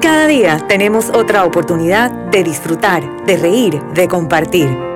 Cada 0.00 0.26
día 0.26 0.64
tenemos 0.66 1.10
otra 1.10 1.44
oportunidad 1.44 2.10
de 2.30 2.42
disfrutar, 2.42 3.26
de 3.26 3.36
reír, 3.36 3.82
de 3.94 4.08
compartir. 4.08 4.95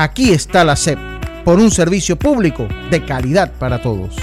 Aquí 0.00 0.30
está 0.30 0.62
la 0.62 0.76
SEP 0.76 0.96
por 1.44 1.58
un 1.58 1.72
servicio 1.72 2.16
público 2.16 2.68
de 2.88 3.04
calidad 3.04 3.54
para 3.58 3.82
todos. 3.82 4.14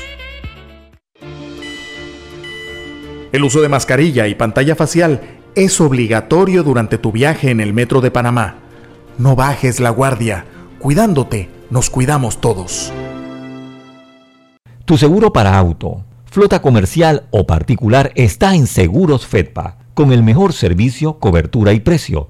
El 3.33 3.43
uso 3.43 3.61
de 3.61 3.67
mascarilla 3.67 4.25
y 4.27 4.35
pantalla 4.35 4.77
facial 4.77 5.19
es 5.53 5.81
obligatorio 5.81 6.63
durante 6.63 6.97
tu 6.97 7.11
viaje 7.11 7.51
en 7.51 7.59
el 7.59 7.73
metro 7.73 7.99
de 7.99 8.09
Panamá. 8.09 8.55
No 9.17 9.35
bajes 9.35 9.81
la 9.81 9.89
guardia. 9.89 10.45
Cuidándote, 10.79 11.49
nos 11.69 11.89
cuidamos 11.89 12.39
todos. 12.39 12.93
Tu 14.85 14.97
seguro 14.97 15.33
para 15.33 15.57
auto, 15.57 16.05
flota 16.23 16.61
comercial 16.61 17.27
o 17.31 17.45
particular 17.45 18.13
está 18.15 18.55
en 18.55 18.67
Seguros 18.67 19.27
Fedpa, 19.27 19.79
con 19.93 20.13
el 20.13 20.23
mejor 20.23 20.53
servicio, 20.53 21.19
cobertura 21.19 21.73
y 21.73 21.81
precio 21.81 22.29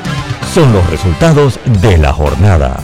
son 0.53 0.73
los 0.73 0.89
resultados 0.89 1.57
de 1.81 1.97
la 1.97 2.11
jornada. 2.11 2.77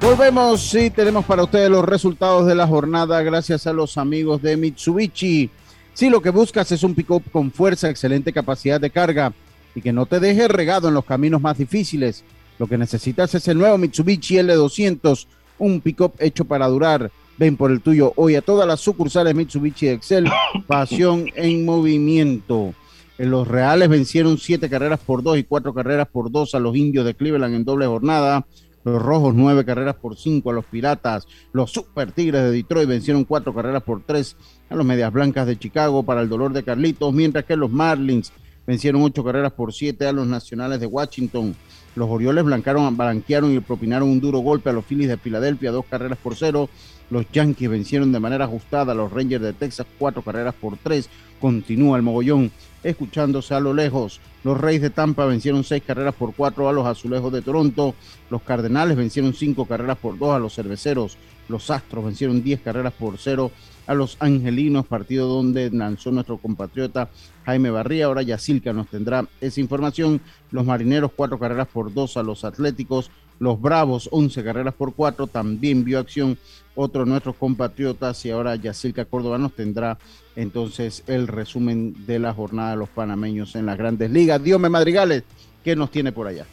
Volvemos 0.00 0.74
y 0.74 0.90
tenemos 0.90 1.24
para 1.24 1.44
ustedes 1.44 1.70
los 1.70 1.84
resultados 1.84 2.44
de 2.46 2.56
la 2.56 2.66
jornada 2.66 3.22
gracias 3.22 3.68
a 3.68 3.72
los 3.72 3.96
amigos 3.98 4.42
de 4.42 4.56
Mitsubishi. 4.56 5.48
Si 5.94 6.10
lo 6.10 6.20
que 6.20 6.30
buscas 6.30 6.72
es 6.72 6.82
un 6.82 6.96
pick-up 6.96 7.22
con 7.30 7.52
fuerza, 7.52 7.88
excelente 7.88 8.32
capacidad 8.32 8.80
de 8.80 8.90
carga 8.90 9.32
y 9.76 9.80
que 9.80 9.92
no 9.92 10.06
te 10.06 10.18
deje 10.18 10.48
regado 10.48 10.88
en 10.88 10.94
los 10.94 11.04
caminos 11.04 11.40
más 11.40 11.58
difíciles, 11.58 12.24
lo 12.58 12.66
que 12.66 12.76
necesitas 12.76 13.32
es 13.36 13.46
el 13.46 13.58
nuevo 13.58 13.78
Mitsubishi 13.78 14.38
L200, 14.38 15.26
un 15.60 15.80
pick-up 15.80 16.14
hecho 16.18 16.44
para 16.44 16.66
durar. 16.66 17.12
Ven 17.38 17.56
por 17.56 17.70
el 17.70 17.80
tuyo 17.80 18.12
hoy 18.16 18.34
a 18.34 18.42
todas 18.42 18.66
las 18.66 18.80
sucursales 18.80 19.36
Mitsubishi 19.36 19.86
Excel, 19.86 20.28
pasión 20.66 21.26
en 21.36 21.64
movimiento. 21.64 22.74
En 23.20 23.30
los 23.30 23.46
Reales 23.46 23.90
vencieron 23.90 24.38
siete 24.38 24.70
carreras 24.70 24.98
por 24.98 25.22
dos 25.22 25.36
y 25.36 25.44
cuatro 25.44 25.74
carreras 25.74 26.08
por 26.08 26.30
dos 26.30 26.54
a 26.54 26.58
los 26.58 26.74
indios 26.74 27.04
de 27.04 27.12
Cleveland 27.12 27.54
en 27.54 27.66
doble 27.66 27.84
jornada. 27.84 28.46
Los 28.82 29.02
Rojos 29.02 29.34
nueve 29.34 29.62
carreras 29.66 29.96
por 29.96 30.16
cinco 30.16 30.48
a 30.48 30.54
los 30.54 30.64
Piratas. 30.64 31.28
Los 31.52 31.70
Super 31.70 32.12
Tigres 32.12 32.44
de 32.44 32.50
Detroit 32.50 32.88
vencieron 32.88 33.24
cuatro 33.24 33.54
carreras 33.54 33.82
por 33.82 34.02
tres 34.06 34.38
a 34.70 34.74
los 34.74 34.86
Medias 34.86 35.12
Blancas 35.12 35.46
de 35.46 35.58
Chicago 35.58 36.02
para 36.02 36.22
el 36.22 36.30
dolor 36.30 36.54
de 36.54 36.62
Carlitos, 36.62 37.12
mientras 37.12 37.44
que 37.44 37.56
los 37.56 37.70
Marlins 37.70 38.32
vencieron 38.66 39.02
ocho 39.02 39.22
carreras 39.22 39.52
por 39.52 39.74
siete 39.74 40.06
a 40.06 40.12
los 40.12 40.26
Nacionales 40.26 40.80
de 40.80 40.86
Washington. 40.86 41.54
Los 41.96 42.08
Orioles 42.08 42.42
blancaron, 42.42 42.96
blanquearon 42.96 43.54
y 43.54 43.60
propinaron 43.60 44.08
un 44.08 44.20
duro 44.20 44.38
golpe 44.38 44.70
a 44.70 44.72
los 44.72 44.86
Phillies 44.86 45.10
de 45.10 45.18
Filadelfia, 45.18 45.72
dos 45.72 45.84
carreras 45.84 46.16
por 46.16 46.36
cero. 46.36 46.70
Los 47.10 47.30
Yankees 47.30 47.68
vencieron 47.68 48.12
de 48.12 48.20
manera 48.20 48.46
ajustada 48.46 48.92
a 48.92 48.94
los 48.94 49.12
Rangers 49.12 49.42
de 49.42 49.52
Texas, 49.52 49.86
cuatro 49.98 50.22
carreras 50.22 50.54
por 50.54 50.78
tres. 50.78 51.10
Continúa 51.38 51.98
el 51.98 52.02
mogollón 52.02 52.50
escuchándose 52.82 53.54
a 53.54 53.60
lo 53.60 53.74
lejos. 53.74 54.20
Los 54.44 54.58
Reyes 54.58 54.82
de 54.82 54.90
Tampa 54.90 55.26
vencieron 55.26 55.64
seis 55.64 55.82
carreras 55.86 56.14
por 56.14 56.34
cuatro 56.34 56.68
a 56.68 56.72
los 56.72 56.86
Azulejos 56.86 57.32
de 57.32 57.42
Toronto. 57.42 57.94
Los 58.30 58.42
Cardenales 58.42 58.96
vencieron 58.96 59.34
cinco 59.34 59.66
carreras 59.66 59.98
por 59.98 60.18
dos 60.18 60.34
a 60.34 60.38
los 60.38 60.54
Cerveceros. 60.54 61.16
Los 61.48 61.70
Astros 61.70 62.04
vencieron 62.04 62.42
diez 62.42 62.60
carreras 62.60 62.92
por 62.92 63.18
cero 63.18 63.50
a 63.86 63.94
los 63.94 64.16
Angelinos, 64.20 64.86
partido 64.86 65.26
donde 65.26 65.68
lanzó 65.70 66.12
nuestro 66.12 66.38
compatriota 66.38 67.10
Jaime 67.44 67.70
Barría. 67.70 68.06
Ahora 68.06 68.22
Yacilca 68.22 68.72
nos 68.72 68.88
tendrá 68.88 69.26
esa 69.40 69.60
información. 69.60 70.20
Los 70.52 70.64
Marineros 70.64 71.10
cuatro 71.14 71.38
carreras 71.38 71.66
por 71.68 71.92
dos 71.92 72.16
a 72.16 72.22
los 72.22 72.44
Atléticos. 72.44 73.10
Los 73.40 73.60
Bravos, 73.60 74.08
11 74.12 74.44
carreras 74.44 74.74
por 74.74 74.94
cuatro, 74.94 75.26
también 75.26 75.82
vio 75.82 75.98
acción 75.98 76.38
otro 76.74 77.04
de 77.04 77.10
nuestros 77.10 77.34
compatriotas 77.36 78.24
y 78.26 78.30
ahora 78.30 78.54
Yacirca 78.54 79.06
Córdoba 79.06 79.38
nos 79.38 79.54
tendrá 79.54 79.98
entonces 80.36 81.02
el 81.06 81.26
resumen 81.26 82.06
de 82.06 82.18
la 82.18 82.34
jornada 82.34 82.72
de 82.72 82.76
los 82.76 82.90
panameños 82.90 83.56
en 83.56 83.64
las 83.64 83.78
grandes 83.78 84.10
ligas. 84.10 84.42
Dios 84.42 84.60
me 84.60 84.68
Madrigales, 84.68 85.24
¿qué 85.64 85.74
nos 85.74 85.90
tiene 85.90 86.12
por 86.12 86.26
allá? 86.26 86.46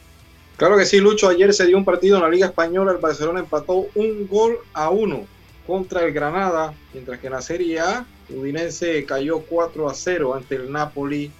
Claro 0.56 0.78
que 0.78 0.86
sí, 0.86 0.98
Lucho. 0.98 1.28
Ayer 1.28 1.52
se 1.52 1.66
dio 1.66 1.76
un 1.76 1.84
partido 1.84 2.16
en 2.16 2.22
la 2.22 2.30
Liga 2.30 2.46
Española. 2.46 2.92
El 2.92 2.98
Barcelona 2.98 3.40
empató 3.40 3.86
un 3.94 4.26
gol 4.26 4.56
a 4.72 4.90
uno 4.90 5.26
contra 5.66 6.04
el 6.04 6.12
Granada, 6.12 6.72
mientras 6.94 7.20
que 7.20 7.26
en 7.26 7.34
la 7.34 7.42
Serie 7.42 7.80
A, 7.80 8.06
Udinese 8.30 9.04
cayó 9.04 9.40
4 9.40 9.90
a 9.90 9.94
0 9.94 10.34
ante 10.34 10.56
el 10.56 10.72
Napoli 10.72 11.30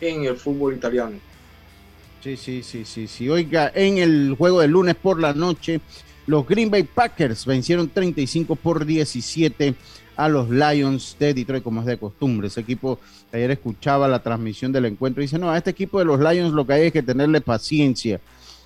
en 0.00 0.24
el 0.24 0.36
fútbol 0.36 0.74
italiano. 0.74 1.18
Sí, 2.22 2.36
sí, 2.36 2.62
sí, 2.62 2.84
sí, 2.84 3.06
sí. 3.06 3.28
Oiga, 3.28 3.70
en 3.74 3.98
el 3.98 4.34
juego 4.36 4.60
del 4.60 4.72
lunes 4.72 4.96
por 4.96 5.20
la 5.20 5.32
noche, 5.32 5.80
los 6.26 6.46
Green 6.46 6.70
Bay 6.70 6.82
Packers 6.82 7.46
vencieron 7.46 7.88
35 7.88 8.56
por 8.56 8.84
17 8.84 9.74
a 10.16 10.28
los 10.28 10.50
Lions 10.50 11.16
de 11.18 11.34
Detroit, 11.34 11.62
como 11.62 11.80
es 11.80 11.86
de 11.86 11.98
costumbre. 11.98 12.48
Ese 12.48 12.60
equipo, 12.60 12.98
ayer 13.32 13.50
escuchaba 13.50 14.08
la 14.08 14.22
transmisión 14.22 14.72
del 14.72 14.86
encuentro 14.86 15.22
y 15.22 15.26
dice, 15.26 15.38
no, 15.38 15.50
a 15.50 15.58
este 15.58 15.70
equipo 15.70 15.98
de 15.98 16.06
los 16.06 16.18
Lions 16.18 16.52
lo 16.52 16.66
que 16.66 16.72
hay 16.72 16.86
es 16.86 16.92
que 16.92 17.02
tenerle 17.02 17.40
paciencia. 17.40 18.20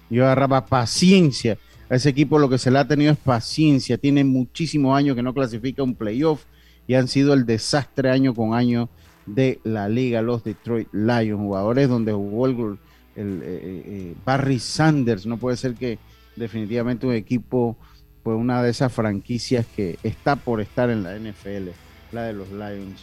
Yo 0.09 0.25
agarraba 0.25 0.65
paciencia. 0.65 1.59
A 1.91 1.97
ese 1.97 2.09
equipo 2.09 2.39
lo 2.39 2.49
que 2.49 2.59
se 2.59 2.71
le 2.71 2.79
ha 2.79 2.87
tenido 2.87 3.13
es 3.13 3.19
paciencia. 3.19 3.99
Tiene 3.99 4.25
muchísimos 4.25 4.97
años 4.97 5.17
que 5.17 5.23
no 5.23 5.35
clasifica 5.35 5.83
un 5.83 5.95
playoff 5.95 6.45
y 6.87 6.95
han 6.95 7.09
sido 7.09 7.35
el 7.35 7.47
desastre 7.47 8.11
año 8.11 8.35
con 8.35 8.55
año 8.55 8.89
de 9.27 9.61
la 9.65 9.89
liga, 9.89 10.23
los 10.23 10.45
Detroit 10.45 10.89
Lions, 10.93 11.41
jugadores 11.41 11.89
donde 11.89 12.13
jugó 12.13 12.47
el 12.47 12.79
el, 13.21 13.43
eh, 13.43 13.47
eh, 13.47 13.83
eh, 13.87 14.15
Barry 14.25 14.59
Sanders. 14.59 15.27
No 15.27 15.37
puede 15.37 15.57
ser 15.57 15.75
que 15.75 15.99
definitivamente 16.37 17.07
un 17.07 17.15
equipo, 17.15 17.77
pues 18.23 18.37
una 18.37 18.63
de 18.63 18.71
esas 18.71 18.93
franquicias 18.93 19.67
que 19.75 19.99
está 20.03 20.37
por 20.37 20.61
estar 20.61 20.91
en 20.91 21.03
la 21.03 21.17
NFL, 21.17 21.71
la 22.13 22.25
de 22.25 22.33
los 22.33 22.51
Lions, 22.51 23.03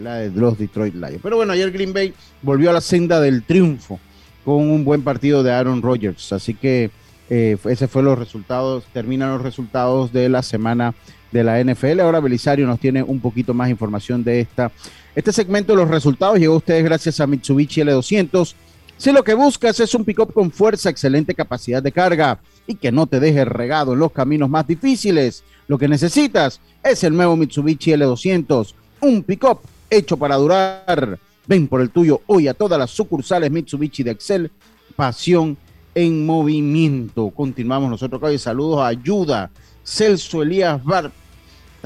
la 0.00 0.16
de 0.16 0.30
los 0.30 0.58
Detroit 0.58 0.94
Lions. 0.94 1.20
Pero 1.22 1.36
bueno, 1.36 1.52
ayer 1.52 1.70
Green 1.72 1.92
Bay 1.92 2.14
volvió 2.42 2.70
a 2.70 2.72
la 2.72 2.80
senda 2.80 3.20
del 3.20 3.42
triunfo 3.42 3.98
con 4.44 4.56
un 4.56 4.84
buen 4.84 5.02
partido 5.02 5.42
de 5.42 5.52
Aaron 5.52 5.82
Rodgers. 5.82 6.32
Así 6.32 6.54
que 6.54 6.90
ese 7.28 7.88
fue 7.88 8.04
los 8.04 8.16
resultados, 8.16 8.84
terminan 8.92 9.30
los 9.32 9.42
resultados 9.42 10.12
de 10.12 10.28
la 10.28 10.42
semana 10.42 10.94
de 11.32 11.42
la 11.42 11.62
NFL. 11.62 12.00
Ahora 12.00 12.20
Belisario 12.20 12.66
nos 12.66 12.78
tiene 12.78 13.02
un 13.02 13.20
poquito 13.20 13.52
más 13.54 13.68
información 13.68 14.22
de 14.22 14.40
esta. 14.40 14.70
Este 15.16 15.32
segmento 15.32 15.72
de 15.72 15.78
los 15.78 15.88
resultados 15.88 16.38
llegó 16.38 16.56
ustedes 16.56 16.84
gracias 16.84 17.20
a 17.20 17.26
Mitsubishi 17.26 17.80
L200. 17.80 18.54
Si 18.98 19.12
lo 19.12 19.22
que 19.22 19.34
buscas 19.34 19.78
es 19.80 19.94
un 19.94 20.04
pick-up 20.04 20.32
con 20.32 20.50
fuerza, 20.50 20.88
excelente 20.88 21.34
capacidad 21.34 21.82
de 21.82 21.92
carga 21.92 22.40
y 22.66 22.76
que 22.76 22.90
no 22.90 23.06
te 23.06 23.20
deje 23.20 23.44
regado 23.44 23.92
en 23.92 23.98
los 23.98 24.10
caminos 24.10 24.48
más 24.48 24.66
difíciles, 24.66 25.44
lo 25.68 25.76
que 25.76 25.86
necesitas 25.86 26.60
es 26.82 27.04
el 27.04 27.14
nuevo 27.14 27.36
Mitsubishi 27.36 27.92
L200, 27.92 28.74
un 29.00 29.22
pick-up 29.22 29.60
hecho 29.90 30.16
para 30.16 30.36
durar. 30.36 31.18
Ven 31.46 31.68
por 31.68 31.80
el 31.80 31.90
tuyo 31.90 32.22
hoy 32.26 32.48
a 32.48 32.54
todas 32.54 32.78
las 32.78 32.90
sucursales 32.90 33.50
Mitsubishi 33.50 34.02
de 34.02 34.12
Excel. 34.12 34.50
Pasión 34.96 35.56
en 35.94 36.24
movimiento. 36.24 37.30
Continuamos 37.30 37.90
nosotros 37.90 38.20
acá 38.20 38.32
y 38.32 38.38
saludos 38.38 38.82
Ayuda. 38.82 39.50
Celso 39.84 40.42
Elías 40.42 40.82
Bar. 40.82 41.12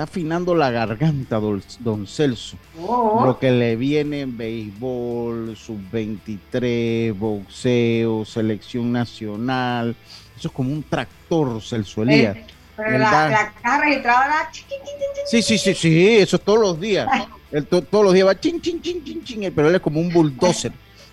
Está 0.01 0.13
afinando 0.13 0.55
la 0.55 0.71
garganta, 0.71 1.39
don, 1.39 2.07
Celso. 2.07 2.57
Oh. 2.81 3.23
Lo 3.23 3.39
que 3.39 3.51
le 3.53 3.77
viene 3.77 4.23
en 4.23 4.35
béisbol, 4.35 5.55
sub-23, 5.55 7.13
boxeo, 7.19 8.25
selección 8.25 8.93
nacional. 8.93 9.95
Eso 10.39 10.49
es 10.49 10.55
como 10.55 10.73
un 10.73 10.83
tractor, 10.85 11.61
Celso 11.61 12.03
Elías. 12.03 12.35
Eh, 12.35 12.47
pero 12.77 12.97
la, 12.99 13.29
la 13.29 13.53
caja 13.61 13.81
registrada 13.83 14.29
la 14.29 14.51
Sí, 15.27 15.43
sí, 15.43 15.59
sí, 15.59 15.75
sí, 15.75 16.17
eso 16.17 16.37
es 16.37 16.43
todos 16.43 16.61
los 16.61 16.81
días. 16.81 17.07
Él 17.53 17.67
to- 17.67 17.83
todos 17.83 18.07
los 18.07 18.15
días 18.15 18.27
va 18.27 18.41
chin, 18.41 18.59
chin, 18.59 18.81
chin, 18.81 19.05
chin, 19.05 19.23
chin, 19.23 19.53
pero 19.55 19.69
él 19.69 19.75
es 19.75 19.83
como 19.83 20.01
un 20.01 20.11
bulldozer. 20.11 20.73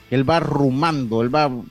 Él 0.10 0.30
va 0.30 0.40
rumando, 0.40 1.22
él 1.22 1.36
va, 1.36 1.48
un 1.48 1.68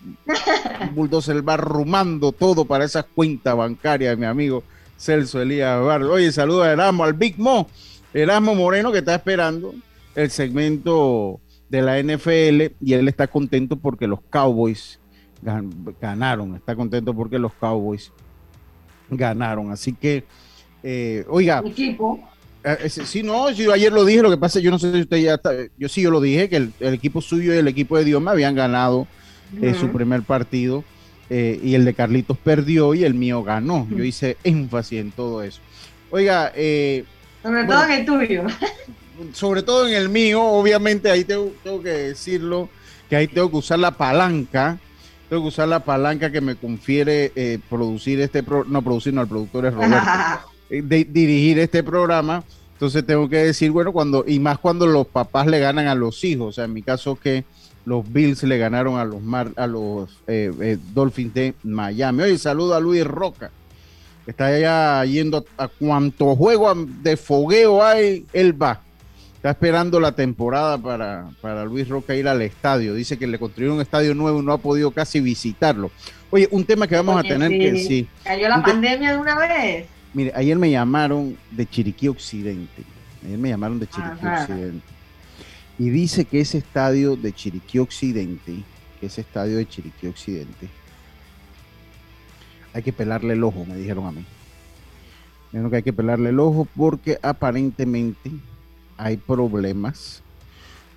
bulldozer, 0.94 1.37
él 1.37 1.48
va 1.48 1.57
rumando 1.57 2.33
todo 2.33 2.66
para 2.66 2.85
esas 2.85 3.07
cuentas 3.07 3.57
bancarias, 3.57 4.18
mi 4.18 4.26
amigo 4.26 4.62
Celso 4.96 5.40
Elías 5.40 5.82
Bar. 5.85 6.02
Oye, 6.04 6.32
saludo 6.32 6.62
a 6.62 6.72
Erasmo, 6.72 7.04
al 7.04 7.12
Big 7.14 7.38
Mo, 7.38 7.68
Erasmo 8.14 8.54
Moreno, 8.54 8.90
que 8.92 8.98
está 8.98 9.14
esperando 9.14 9.74
el 10.14 10.30
segmento 10.30 11.40
de 11.68 11.82
la 11.82 11.98
NFL 11.98 12.74
y 12.80 12.92
él 12.94 13.09
está 13.09 13.26
contento 13.26 13.76
porque 13.76 14.06
los 14.06 14.20
Cowboys 14.30 14.98
gan- 15.44 15.70
ganaron, 16.00 16.54
está 16.56 16.74
contento 16.76 17.12
porque 17.12 17.38
los 17.38 17.52
Cowboys 17.54 18.12
ganaron. 19.11 19.70
Así 19.70 19.92
que, 19.92 20.24
eh, 20.82 21.24
oiga, 21.28 21.62
equipo. 21.66 22.20
eh, 22.64 22.76
ese- 22.85 23.04
sí, 23.06 23.22
no, 23.22 23.50
yo 23.50 23.72
ayer 23.72 23.92
lo 23.92 24.04
dije, 24.04 24.22
lo 24.22 24.30
que 24.30 24.37
pasa, 24.37 24.61
yo 24.61 24.70
no 24.70 24.78
sé 24.78 24.92
si 24.92 25.00
usted 25.00 25.18
ya 25.18 25.35
está, 25.35 25.50
yo 25.76 25.88
sí, 25.88 26.02
yo 26.02 26.11
lo 26.11 26.20
dije, 26.20 26.48
que 26.48 26.56
el, 26.56 26.72
el 26.80 26.94
equipo 26.94 27.20
suyo 27.20 27.54
y 27.54 27.59
el 27.59 27.68
equipo 27.68 27.96
de 27.98 28.04
Dios 28.04 28.22
me 28.22 28.30
habían 28.30 28.54
ganado 28.54 29.06
eh, 29.62 29.74
su 29.74 29.88
primer 29.90 30.22
partido 30.22 30.82
eh, 31.30 31.58
y 31.62 31.74
el 31.74 31.84
de 31.84 31.94
Carlitos 31.94 32.36
perdió 32.38 32.94
y 32.94 33.04
el 33.04 33.14
mío 33.14 33.42
ganó. 33.42 33.86
Yo 33.90 34.04
hice 34.04 34.36
énfasis 34.44 35.00
en 35.00 35.10
todo 35.10 35.42
eso. 35.42 35.60
Oiga, 36.10 36.52
eh, 36.54 37.04
Sobre 37.42 37.64
Bueno. 37.64 37.80
todo 37.80 37.84
en 37.84 37.90
el 37.92 38.06
tuyo. 38.06 38.42
sobre 39.32 39.62
todo 39.62 39.86
en 39.88 39.94
el 39.94 40.08
mío, 40.08 40.42
obviamente 40.42 41.10
ahí 41.10 41.24
tengo, 41.24 41.52
tengo 41.64 41.82
que 41.82 41.88
decirlo, 41.90 42.68
que 43.08 43.16
ahí 43.16 43.26
tengo 43.28 43.50
que 43.50 43.56
usar 43.56 43.78
la 43.78 43.92
palanca, 43.92 44.78
tengo 45.28 45.42
que 45.42 45.48
usar 45.48 45.68
la 45.68 45.80
palanca 45.80 46.30
que 46.30 46.40
me 46.40 46.54
confiere 46.56 47.32
eh, 47.34 47.58
producir 47.70 48.20
este, 48.20 48.42
pro- 48.42 48.64
no 48.64 48.82
producir, 48.82 49.14
no, 49.14 49.22
el 49.22 49.28
productor 49.28 49.66
es 49.66 49.74
Roberto, 49.74 49.96
eh, 50.70 50.82
de 50.82 51.04
dirigir 51.04 51.58
este 51.58 51.82
programa. 51.82 52.44
Entonces 52.74 53.06
tengo 53.06 53.26
que 53.28 53.38
decir, 53.38 53.70
bueno, 53.70 53.90
cuando, 53.90 54.22
y 54.28 54.38
más 54.38 54.58
cuando 54.58 54.86
los 54.86 55.06
papás 55.06 55.46
le 55.46 55.58
ganan 55.60 55.86
a 55.86 55.94
los 55.94 56.22
hijos, 56.24 56.48
o 56.48 56.52
sea, 56.52 56.64
en 56.64 56.74
mi 56.74 56.82
caso 56.82 57.16
que 57.16 57.44
los 57.87 58.12
Bills 58.12 58.42
le 58.42 58.59
ganaron 58.59 58.99
a 58.99 59.05
los 59.05 59.22
Mar, 59.22 59.53
a 59.57 59.66
los 59.66 60.11
eh, 60.27 60.53
eh, 60.61 60.77
Dolphins 60.92 61.33
de 61.33 61.55
Miami. 61.62 62.25
Oye, 62.25 62.37
saludo 62.37 62.75
a 62.75 62.81
Luis 62.81 63.05
Roca, 63.07 63.51
que 64.25 64.33
está 64.33 64.46
allá 64.46 65.05
yendo 65.05 65.46
a, 65.57 65.64
a 65.64 65.68
cuanto 65.68 66.35
juego 66.37 66.75
de 66.75 67.16
fogueo 67.16 67.83
hay, 67.83 68.27
él 68.33 68.61
va. 68.61 68.81
Está 69.37 69.51
esperando 69.51 70.01
la 70.01 70.11
temporada 70.11 70.77
para, 70.77 71.29
para 71.40 71.64
Luis 71.64 71.88
Roca 71.88 72.16
ir 72.16 72.27
al 72.27 72.42
estadio. 72.42 72.92
Dice 72.94 73.16
que 73.16 73.29
le 73.29 73.38
construyeron 73.38 73.77
un 73.77 73.83
estadio 73.83 74.12
nuevo 74.14 74.42
y 74.42 74.44
no 74.44 74.53
ha 74.53 74.59
podido 74.59 74.90
casi 74.90 75.20
visitarlo. 75.20 75.92
Oye, 76.31 76.49
un 76.51 76.64
tema 76.64 76.88
que 76.88 76.96
vamos 76.96 77.20
Oye, 77.20 77.29
a 77.29 77.33
tener 77.33 77.51
sí. 77.53 77.59
que 77.59 77.85
sí. 77.85 78.09
Cayó 78.25 78.49
la 78.49 78.57
Un 78.57 78.62
pandemia 78.64 79.12
de 79.12 79.18
una 79.18 79.38
vez. 79.38 79.87
Mire, 80.12 80.33
ayer 80.35 80.59
me 80.59 80.70
llamaron 80.72 81.37
de 81.53 81.64
Chiriquí 81.68 82.09
Occidente. 82.09 82.83
Ayer 83.25 83.38
me 83.38 83.51
llamaron 83.51 83.79
de 83.79 83.87
Chiriquí 83.87 84.27
Ajá. 84.27 84.40
Occidente. 84.42 84.95
Y 85.78 85.90
dice 85.90 86.24
que 86.24 86.40
ese 86.40 86.58
estadio 86.58 87.16
de 87.16 87.32
Chiriquí 87.32 87.78
Occidente, 87.78 88.62
que 88.98 89.06
ese 89.06 89.20
estadio 89.20 89.58
de 89.58 89.68
Chiriquí 89.68 90.06
Occidente, 90.06 90.68
hay 92.72 92.82
que 92.82 92.92
pelarle 92.92 93.34
el 93.34 93.44
ojo, 93.44 93.64
me 93.64 93.76
dijeron 93.76 94.06
a 94.06 94.12
mí. 94.12 94.24
Que 95.70 95.76
hay 95.76 95.82
que 95.82 95.92
pelarle 95.92 96.30
el 96.30 96.40
ojo 96.40 96.68
porque 96.76 97.18
aparentemente 97.22 98.30
hay 98.98 99.16
problemas 99.16 100.22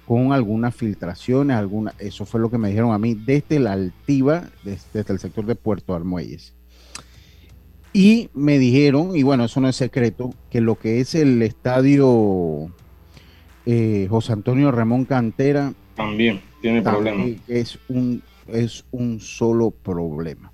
con 0.06 0.34
algunas 0.34 0.76
filtraciones, 0.76 1.56
alguna, 1.56 1.94
eso 2.00 2.26
fue 2.26 2.42
lo 2.42 2.50
que 2.50 2.58
me 2.58 2.70
dijeron 2.70 2.92
a 2.92 2.98
mí 2.98 3.14
desde 3.14 3.60
la 3.60 3.74
altiva, 3.74 4.50
desde, 4.64 4.88
desde 4.94 5.14
el 5.14 5.20
sector 5.20 5.46
de 5.46 5.56
Puerto 5.56 5.94
Armuelles. 5.94 6.54
Y 7.94 8.30
me 8.34 8.60
dijeron, 8.60 9.16
y 9.16 9.24
bueno, 9.24 9.46
eso 9.46 9.62
no 9.62 9.70
es 9.70 9.76
secreto, 9.76 10.34
que 10.50 10.62
lo 10.62 10.76
que 10.76 11.00
es 11.00 11.16
el 11.16 11.42
estadio 11.42 12.72
eh, 13.72 14.08
José 14.10 14.34
Antonio 14.34 14.72
Ramón 14.72 15.06
Cantera 15.06 15.74
También 15.96 16.42
tiene 16.62 16.82
también 16.82 17.16
problemas. 17.16 17.50
es 17.50 17.78
un, 17.88 18.24
es 18.48 18.84
un 18.92 19.20
solo 19.20 19.70
problema. 19.72 20.52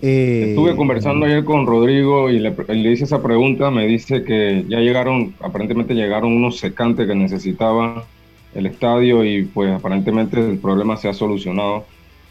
Eh, 0.00 0.46
Estuve 0.50 0.76
conversando 0.76 1.26
ayer 1.26 1.44
con 1.44 1.66
Rodrigo 1.66 2.30
y 2.30 2.38
le, 2.38 2.54
le 2.68 2.90
hice 2.92 3.04
esa 3.04 3.22
pregunta. 3.22 3.70
Me 3.70 3.86
dice 3.86 4.22
que 4.24 4.64
ya 4.68 4.78
llegaron, 4.78 5.34
aparentemente 5.40 5.94
llegaron 5.94 6.32
unos 6.32 6.58
secantes 6.58 7.06
que 7.06 7.14
necesitaba 7.14 8.06
el 8.54 8.66
estadio 8.66 9.24
y 9.24 9.44
pues 9.44 9.70
aparentemente 9.70 10.40
el 10.40 10.58
problema 10.58 10.96
se 10.96 11.08
ha 11.08 11.12
solucionado. 11.12 11.84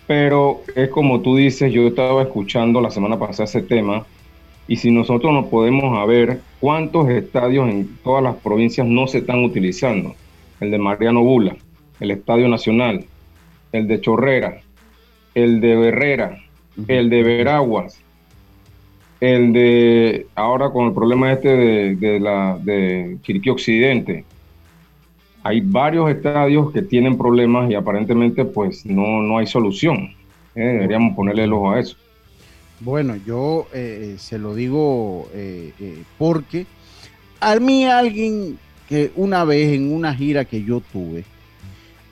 Pero 0.08 0.62
es 0.75 0.89
como 0.89 1.21
tú 1.21 1.36
dices, 1.36 1.71
yo 1.71 1.86
estaba 1.88 2.23
escuchando 2.23 2.82
la 2.82 2.89
semana 2.89 3.19
pasada 3.19 3.43
ese 3.43 3.62
tema 3.62 4.05
y 4.69 4.75
si 4.75 4.91
nosotros 4.91 5.34
nos 5.34 5.47
podemos 5.47 5.97
a 5.97 6.05
ver 6.05 6.41
cuántos 6.60 7.10
estadios 7.10 7.67
en 7.67 7.89
todas 8.03 8.23
las 8.23 8.36
provincias 8.36 8.86
no 8.86 9.08
se 9.08 9.17
están 9.17 9.43
utilizando. 9.43 10.13
El 10.60 10.69
de 10.69 10.77
Mariano 10.77 11.23
Bula, 11.23 11.55
el 11.99 12.12
Estadio 12.12 12.47
Nacional, 12.47 13.03
el 13.71 13.88
de 13.88 13.99
Chorrera, 13.99 14.62
el 15.34 15.60
de 15.60 15.88
Herrera, 15.88 16.38
el 16.88 17.10
de 17.10 17.23
Veraguas, 17.23 17.99
el 19.19 19.53
de 19.53 20.27
ahora 20.36 20.69
con 20.69 20.86
el 20.86 20.93
problema 20.93 21.34
este 21.34 21.49
de, 21.49 21.95
de 21.95 22.19
la 22.19 22.60
de 22.62 23.17
Chiriquí 23.23 23.49
Occidente. 23.49 24.23
Hay 25.41 25.62
varios 25.62 26.12
estadios 26.12 26.71
que 26.71 26.84
tienen 26.84 27.17
problemas 27.17 27.71
y 27.71 27.73
aparentemente 27.73 28.45
pues 28.45 28.86
no, 28.86 29.23
no 29.23 29.39
hay 29.39 29.47
solución. 29.47 30.12
Eh, 30.53 30.62
deberíamos 30.62 31.15
ponerle 31.15 31.45
el 31.45 31.53
ojo 31.53 31.71
a 31.71 31.79
eso. 31.79 31.97
Bueno, 32.81 33.17
yo 33.17 33.67
eh, 33.73 34.15
se 34.17 34.39
lo 34.39 34.55
digo 34.55 35.27
eh, 35.33 35.73
eh, 35.79 36.03
porque 36.17 36.65
a 37.41 37.57
mí 37.57 37.85
alguien 37.85 38.57
que 38.87 39.11
una 39.15 39.43
vez 39.43 39.73
en 39.73 39.93
una 39.93 40.15
gira 40.15 40.45
que 40.45 40.63
yo 40.63 40.81
tuve, 40.91 41.25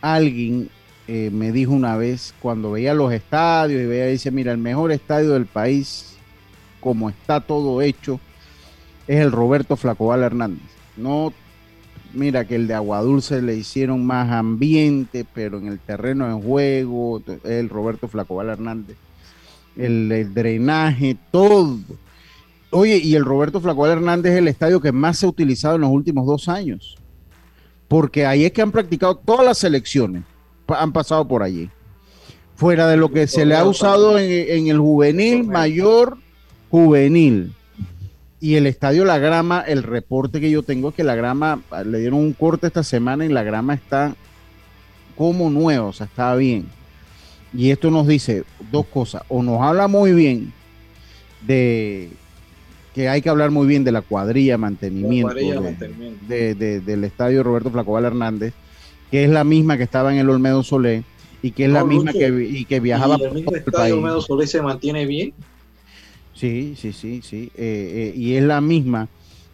alguien 0.02 0.70
eh, 1.08 1.30
me 1.32 1.54
dijo 1.54 1.72
una 1.72 1.96
vez 1.96 2.36
cuando 2.42 2.72
veía 2.72 2.94
los 2.94 3.14
estadios 3.14 3.82
y 3.82 3.86
veía, 3.86 4.08
dice, 4.08 4.30
mira, 4.30 4.52
el 4.52 4.58
mejor 4.58 4.92
estadio 4.92 5.32
del 5.32 5.46
país, 5.46 6.18
como 6.82 7.10
está 7.10 7.40
todo 7.40 7.82
hecho, 7.82 8.20
es 9.08 9.22
el 9.22 9.32
Roberto 9.32 9.78
Flacobal 9.78 10.22
Hernández. 10.22 10.68
No, 10.98 11.32
mira 12.14 12.46
que 12.46 12.56
el 12.56 12.68
de 12.68 12.74
Aguadulce 12.74 13.42
le 13.42 13.56
hicieron 13.56 14.06
más 14.06 14.30
ambiente, 14.32 15.26
pero 15.34 15.60
en 15.60 15.68
el 15.68 15.80
terreno 15.80 16.28
de 16.28 16.44
juego, 16.44 17.24
el 17.46 17.70
Roberto 17.70 18.10
Flacobal 18.10 18.50
Hernández 18.50 18.98
el, 19.78 20.34
drenaje, 20.34 21.18
todo. 21.32 21.78
Oye, 22.72 22.98
y 22.98 23.16
el 23.16 23.26
Roberto 23.26 23.62
Flacobal 23.62 23.92
Hernández 23.92 24.34
es 24.34 24.40
el 24.40 24.48
estadio 24.48 24.82
que 24.82 24.92
más 24.92 25.20
se 25.20 25.26
ha 25.26 25.30
utilizado 25.30 25.76
en 25.76 25.82
los 25.82 25.92
últimos 25.92 26.26
dos 26.26 26.50
años. 26.50 26.98
Porque 27.88 28.26
ahí 28.26 28.46
es 28.46 28.52
que 28.52 28.62
han 28.62 28.72
practicado 28.72 29.16
todas 29.16 29.46
las 29.46 29.58
selecciones, 29.58 30.24
han 30.68 30.92
pasado 30.92 31.28
por 31.28 31.44
allí. 31.44 31.70
Fuera 32.56 32.88
de 32.88 32.98
lo 32.98 33.12
que 33.12 33.28
se 33.28 33.46
le 33.46 33.56
ha 33.56 33.64
usado 33.64 34.18
en, 34.20 34.30
en 34.32 34.68
el 34.68 34.80
juvenil, 34.80 35.46
mayor, 35.46 36.18
juvenil. 36.70 37.54
Y 38.40 38.56
el 38.56 38.68
estadio 38.68 39.06
La 39.06 39.18
Grama, 39.18 39.62
el 39.62 39.84
reporte 39.84 40.40
que 40.40 40.52
yo 40.52 40.64
tengo 40.64 40.90
es 40.90 40.96
que 40.96 41.04
la 41.04 41.16
grama, 41.16 41.62
le 41.86 42.00
dieron 42.00 42.20
un 42.20 42.34
corte 42.34 42.68
esta 42.68 42.84
semana 42.84 43.26
y 43.26 43.30
la 43.30 43.42
grama 43.44 43.74
está 43.74 44.16
como 45.18 45.50
nueva, 45.50 45.88
o 45.88 45.94
sea, 45.94 46.06
está 46.06 46.36
bien. 46.36 46.68
Y 47.54 47.72
esto 47.72 47.92
nos 47.92 48.08
dice 48.08 48.44
dos 48.72 48.86
cosas. 48.86 49.24
O 49.30 49.42
nos 49.44 49.62
habla 49.62 49.88
muy 49.88 50.14
bien 50.14 50.54
de 51.46 52.10
que 52.94 53.08
hay 53.10 53.22
que 53.22 53.30
hablar 53.30 53.52
muy 53.52 53.68
bien 53.68 53.84
de 53.84 53.92
la 53.92 54.02
cuadrilla 54.02 54.58
mantenimiento, 54.58 55.36
del 56.28 57.04
estadio 57.04 57.44
Roberto 57.44 57.70
Flacoval 57.70 58.06
Hernández, 58.06 58.54
que 59.12 59.24
es 59.24 59.30
la 59.30 59.44
misma 59.44 59.78
que 59.78 59.84
estaba 59.84 60.12
en 60.12 60.18
el 60.18 60.30
Olmedo 60.30 60.64
Solé 60.64 61.04
y 61.44 61.52
que 61.52 61.66
es 61.66 61.72
la 61.72 61.86
misma 61.86 62.12
que, 62.12 62.28
y 62.50 62.66
que 62.66 62.80
viajaba 62.80 63.20
por 63.20 63.38
el 63.38 63.48
estadio 63.56 63.98
Olmedo 63.98 64.20
Solé 64.22 64.48
se 64.48 64.64
mantiene 64.64 65.06
bien. 65.06 65.34
Sí, 66.34 66.74
sí, 66.76 66.92
sí, 66.92 67.22
sí. 67.24 67.52
Eh, 67.56 68.14
eh, 68.16 68.18
y 68.18 68.34
es 68.34 68.44
la 68.44 68.62
misma 68.62 69.08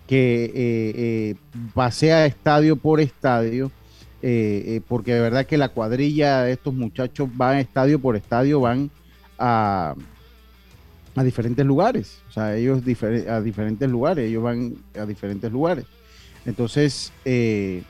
que 0.07 0.51
eh, 0.55 1.35
pasea 1.73 2.25
estadio 2.25 2.77
por 2.77 3.01
estadio, 3.01 3.71
porque 4.87 5.13
de 5.13 5.19
verdad 5.19 5.45
que 5.45 5.57
la 5.57 5.69
cuadrilla 5.69 6.43
de 6.43 6.53
estos 6.53 6.73
muchachos 6.73 7.29
van 7.35 7.57
estadio 7.57 7.99
por 7.99 8.15
estadio, 8.15 8.61
van 8.61 8.89
a, 9.37 9.95
diferentes 11.23 11.65
lugares. 11.65 12.21
O 12.29 12.31
sea, 12.31 12.55
ellos 12.55 12.81
a 13.29 13.41
diferentes 13.41 13.89
lugares, 13.89 14.29
ellos 14.29 14.43
van 14.43 14.75
a 14.97 15.05
diferentes 15.05 15.51
lugares. 15.51 15.85
Entonces, 16.45 17.11
eh, 17.25 17.83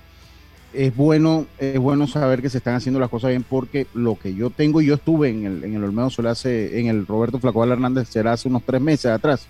es 0.73 0.95
bueno, 0.95 1.45
es 1.59 1.77
bueno 1.77 2.07
saber 2.07 2.41
que 2.41 2.49
se 2.49 2.57
están 2.57 2.75
haciendo 2.75 2.99
las 2.99 3.09
cosas 3.09 3.29
bien 3.29 3.45
porque 3.47 3.87
lo 3.93 4.17
que 4.17 4.33
yo 4.33 4.49
tengo, 4.49 4.81
yo 4.81 4.95
estuve 4.95 5.29
en 5.29 5.45
el, 5.45 5.63
en 5.63 5.75
el 5.75 5.83
Olmedo 5.83 6.09
Sol 6.09 6.27
hace, 6.27 6.79
en 6.79 6.87
el 6.87 7.05
Roberto 7.05 7.39
Flacobal 7.39 7.71
Hernández, 7.71 8.09
será 8.09 8.33
hace 8.33 8.47
unos 8.47 8.63
tres 8.63 8.81
meses 8.81 9.05
atrás. 9.05 9.47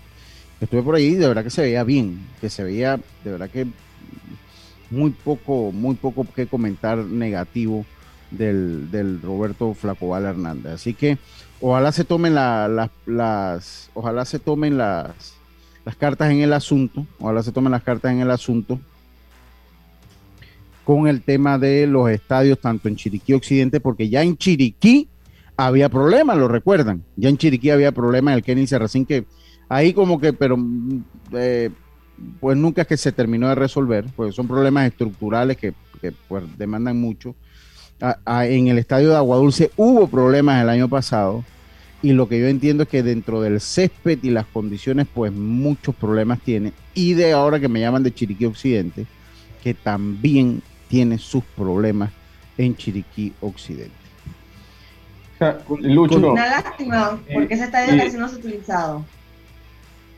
Estuve 0.60 0.82
por 0.82 0.94
ahí 0.94 1.06
y 1.06 1.14
de 1.14 1.28
verdad 1.28 1.42
que 1.42 1.50
se 1.50 1.62
veía 1.62 1.82
bien, 1.82 2.20
que 2.40 2.48
se 2.48 2.62
veía, 2.62 3.00
de 3.24 3.30
verdad 3.30 3.50
que 3.50 3.66
muy 4.94 5.10
poco, 5.10 5.72
muy 5.72 5.96
poco 5.96 6.26
que 6.34 6.46
comentar 6.46 6.98
negativo 6.98 7.84
del, 8.30 8.90
del 8.90 9.20
Roberto 9.20 9.74
Flacobal 9.74 10.24
Hernández. 10.24 10.72
Así 10.72 10.94
que 10.94 11.18
ojalá 11.60 11.92
se 11.92 12.04
tomen 12.04 12.34
las, 12.34 13.90
ojalá 13.94 14.24
se 14.24 14.38
tomen 14.38 14.78
las, 14.78 15.34
las 15.84 15.96
cartas 15.96 16.30
en 16.30 16.40
el 16.40 16.52
asunto, 16.52 17.06
ojalá 17.18 17.42
se 17.42 17.52
tomen 17.52 17.72
las 17.72 17.82
cartas 17.82 18.12
en 18.12 18.20
el 18.20 18.30
asunto 18.30 18.78
con 20.84 21.08
el 21.08 21.22
tema 21.22 21.58
de 21.58 21.86
los 21.86 22.10
estadios, 22.10 22.58
tanto 22.58 22.88
en 22.88 22.96
Chiriquí 22.96 23.32
Occidente, 23.32 23.80
porque 23.80 24.08
ya 24.08 24.22
en 24.22 24.36
Chiriquí 24.36 25.08
había 25.56 25.88
problemas, 25.88 26.36
lo 26.36 26.48
recuerdan, 26.48 27.02
ya 27.16 27.30
en 27.30 27.38
Chiriquí 27.38 27.70
había 27.70 27.92
problemas 27.92 28.32
en 28.32 28.38
el 28.38 28.44
Kenny 28.44 28.66
Serracín, 28.66 29.06
que 29.06 29.24
ahí 29.68 29.94
como 29.94 30.20
que, 30.20 30.34
pero 30.34 30.58
eh, 31.32 31.70
pues 32.40 32.56
nunca 32.56 32.82
es 32.82 32.88
que 32.88 32.96
se 32.96 33.12
terminó 33.12 33.48
de 33.48 33.54
resolver, 33.54 34.04
pues 34.16 34.34
son 34.34 34.46
problemas 34.46 34.86
estructurales 34.86 35.56
que, 35.56 35.74
pues, 36.28 36.44
demandan 36.56 37.00
mucho. 37.00 37.34
en 38.26 38.68
el 38.68 38.78
estadio 38.78 39.10
de 39.10 39.16
Aguadulce 39.16 39.70
hubo 39.76 40.08
problemas 40.08 40.62
el 40.62 40.68
año 40.68 40.88
pasado, 40.88 41.44
y 42.02 42.12
lo 42.12 42.28
que 42.28 42.38
yo 42.38 42.48
entiendo 42.48 42.82
es 42.82 42.88
que 42.90 43.02
dentro 43.02 43.40
del 43.40 43.62
césped 43.62 44.18
y 44.22 44.28
las 44.28 44.44
condiciones, 44.44 45.06
pues 45.12 45.32
muchos 45.32 45.94
problemas 45.94 46.38
tiene. 46.40 46.74
Y 46.92 47.14
de 47.14 47.32
ahora 47.32 47.58
que 47.58 47.68
me 47.68 47.80
llaman 47.80 48.02
de 48.02 48.12
Chiriquí 48.12 48.44
Occidente, 48.44 49.06
que 49.62 49.72
también 49.72 50.60
tiene 50.88 51.16
sus 51.16 51.42
problemas 51.42 52.10
en 52.58 52.76
Chiriquí 52.76 53.32
Occidente. 53.40 53.94
Una 55.66 56.46
lástima, 56.46 57.18
porque 57.32 57.54
ese 57.54 57.64
estadio 57.64 57.96
casi 57.96 58.18
no 58.18 58.28
se 58.28 58.36
ha 58.36 58.38
utilizado. 58.38 59.04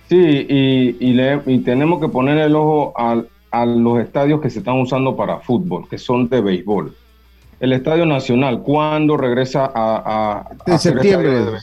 Sí, 0.09 0.46
y, 0.48 0.96
y, 1.00 1.59
tenemos 1.59 2.00
que 2.00 2.09
poner 2.09 2.38
el 2.38 2.54
ojo 2.54 2.92
a, 2.96 3.22
a 3.50 3.66
los 3.66 3.98
estadios 3.98 4.40
que 4.40 4.50
se 4.50 4.61
están 4.61 4.80
usando 4.80 5.16
para 5.16 5.40
fútbol, 5.40 5.88
que 5.88 5.98
son 5.98 6.28
de 6.28 6.40
béisbol 6.40 6.94
el 7.61 7.72
Estadio 7.72 8.04
Nacional, 8.04 8.62
¿cuándo 8.62 9.16
regresa 9.16 9.70
a, 9.74 10.48
en 10.66 10.78
septiembre? 10.78 11.59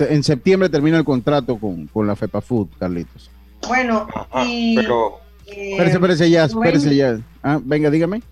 En 0.00 0.22
septiembre 0.24 0.68
termina 0.68 0.98
el 0.98 1.04
contrato 1.04 1.56
con, 1.56 1.86
con 1.86 2.06
la 2.06 2.16
FEPA 2.16 2.40
Food, 2.40 2.68
Carlitos. 2.78 3.30
Bueno, 3.68 4.08
y, 4.44 4.74
pero... 4.76 5.20
Eh, 5.46 5.72
espérese, 5.72 5.96
espérese 5.96 6.30
ya, 6.30 6.44
espérese 6.44 6.96
ya. 6.96 7.20
Ah, 7.42 7.60
venga, 7.62 7.90
dígame. 7.90 8.22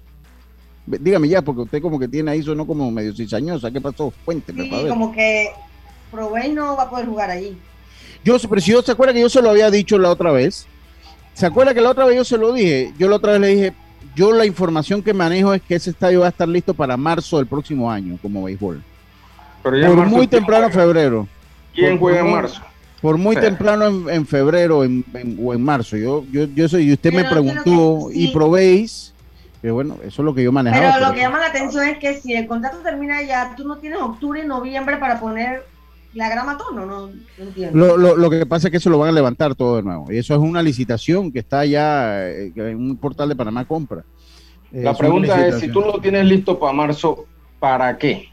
Dígame 0.86 1.28
ya, 1.28 1.42
porque 1.42 1.62
usted 1.62 1.82
como 1.82 1.98
que 1.98 2.08
tiene 2.08 2.30
ahí, 2.30 2.42
sonó 2.42 2.66
como 2.66 2.90
medio 2.90 3.14
cizañosa. 3.14 3.70
¿Qué 3.70 3.80
pasó? 3.80 4.12
Cuénteme. 4.24 4.64
Sí, 4.64 4.88
como 4.88 5.12
que 5.12 5.50
Provey 6.10 6.52
no 6.52 6.76
va 6.76 6.84
a 6.84 6.90
poder 6.90 7.06
jugar 7.06 7.30
allí. 7.30 7.56
Yo, 8.24 8.36
pero 8.48 8.60
si 8.60 8.72
yo 8.72 8.82
se 8.82 8.92
acuerda 8.92 9.12
que 9.12 9.20
yo 9.20 9.28
se 9.28 9.42
lo 9.42 9.50
había 9.50 9.70
dicho 9.70 9.98
la 9.98 10.10
otra 10.10 10.32
vez. 10.32 10.66
¿Se 11.34 11.46
acuerda 11.46 11.72
que 11.72 11.80
la 11.80 11.90
otra 11.90 12.04
vez 12.04 12.16
yo 12.16 12.24
se 12.24 12.36
lo 12.36 12.52
dije? 12.52 12.92
Yo 12.98 13.08
la 13.08 13.16
otra 13.16 13.32
vez 13.32 13.40
le 13.40 13.46
dije, 13.48 13.72
yo 14.16 14.32
la 14.32 14.44
información 14.44 15.02
que 15.02 15.14
manejo 15.14 15.54
es 15.54 15.62
que 15.62 15.76
ese 15.76 15.90
estadio 15.90 16.20
va 16.20 16.26
a 16.26 16.30
estar 16.30 16.48
listo 16.48 16.74
para 16.74 16.96
marzo 16.96 17.36
del 17.36 17.46
próximo 17.46 17.88
año 17.88 18.18
como 18.20 18.42
béisbol. 18.42 18.82
Pero 19.62 19.94
por 19.94 20.06
muy 20.06 20.26
temprano 20.26 20.68
febrero. 20.70 21.28
¿Quién 21.74 21.96
juega 21.98 22.20
en 22.20 22.32
marzo? 22.32 22.60
Por 23.00 23.16
muy 23.16 23.36
temprano 23.36 24.10
en, 24.10 24.26
febrero 24.26 24.82
en, 24.82 25.04
o 25.40 25.54
en 25.54 25.62
marzo. 25.62 25.96
Yo, 25.96 26.24
yo, 26.32 26.46
yo 26.46 26.68
soy, 26.68 26.88
y 26.88 26.92
usted 26.92 27.12
me 27.12 27.24
preguntó 27.24 28.08
y 28.12 28.32
probéis. 28.32 29.14
Que 29.62 29.70
bueno, 29.70 29.96
eso 30.02 30.22
es 30.22 30.24
lo 30.24 30.34
que 30.34 30.42
yo 30.42 30.50
manejaba. 30.50 30.94
Pero 30.94 31.08
lo 31.08 31.14
que 31.14 31.20
llama 31.20 31.38
la 31.38 31.46
atención 31.46 31.84
es 31.84 31.98
que 31.98 32.20
si 32.20 32.34
el 32.34 32.46
contrato 32.46 32.78
termina 32.78 33.22
ya, 33.22 33.54
tú 33.56 33.66
no 33.66 33.78
tienes 33.78 34.00
octubre 34.00 34.42
y 34.42 34.46
noviembre 34.46 34.96
para 34.96 35.20
poner 35.20 35.64
la 36.18 36.28
grama 36.28 36.58
tono, 36.58 36.84
no, 36.84 37.10
entiendo. 37.38 37.96
Lo, 37.96 38.16
lo, 38.16 38.28
que 38.28 38.44
pasa 38.44 38.66
es 38.66 38.72
que 38.72 38.78
eso 38.78 38.90
lo 38.90 38.98
van 38.98 39.10
a 39.10 39.12
levantar 39.12 39.54
todo 39.54 39.76
de 39.76 39.84
nuevo. 39.84 40.10
Y 40.10 40.18
eso 40.18 40.34
es 40.34 40.40
una 40.40 40.62
licitación 40.62 41.30
que 41.30 41.38
está 41.38 41.64
ya 41.64 42.28
eh, 42.28 42.52
en 42.56 42.76
un 42.76 42.96
portal 42.96 43.28
de 43.28 43.36
Panamá 43.36 43.64
Compra. 43.64 44.02
Eh, 44.72 44.82
la 44.82 44.94
pregunta 44.94 45.46
es, 45.46 45.60
si 45.60 45.68
tú 45.68 45.80
lo 45.80 46.00
tienes 46.00 46.26
listo 46.26 46.58
para 46.58 46.72
marzo, 46.72 47.24
¿para 47.60 47.96
qué? 47.96 48.28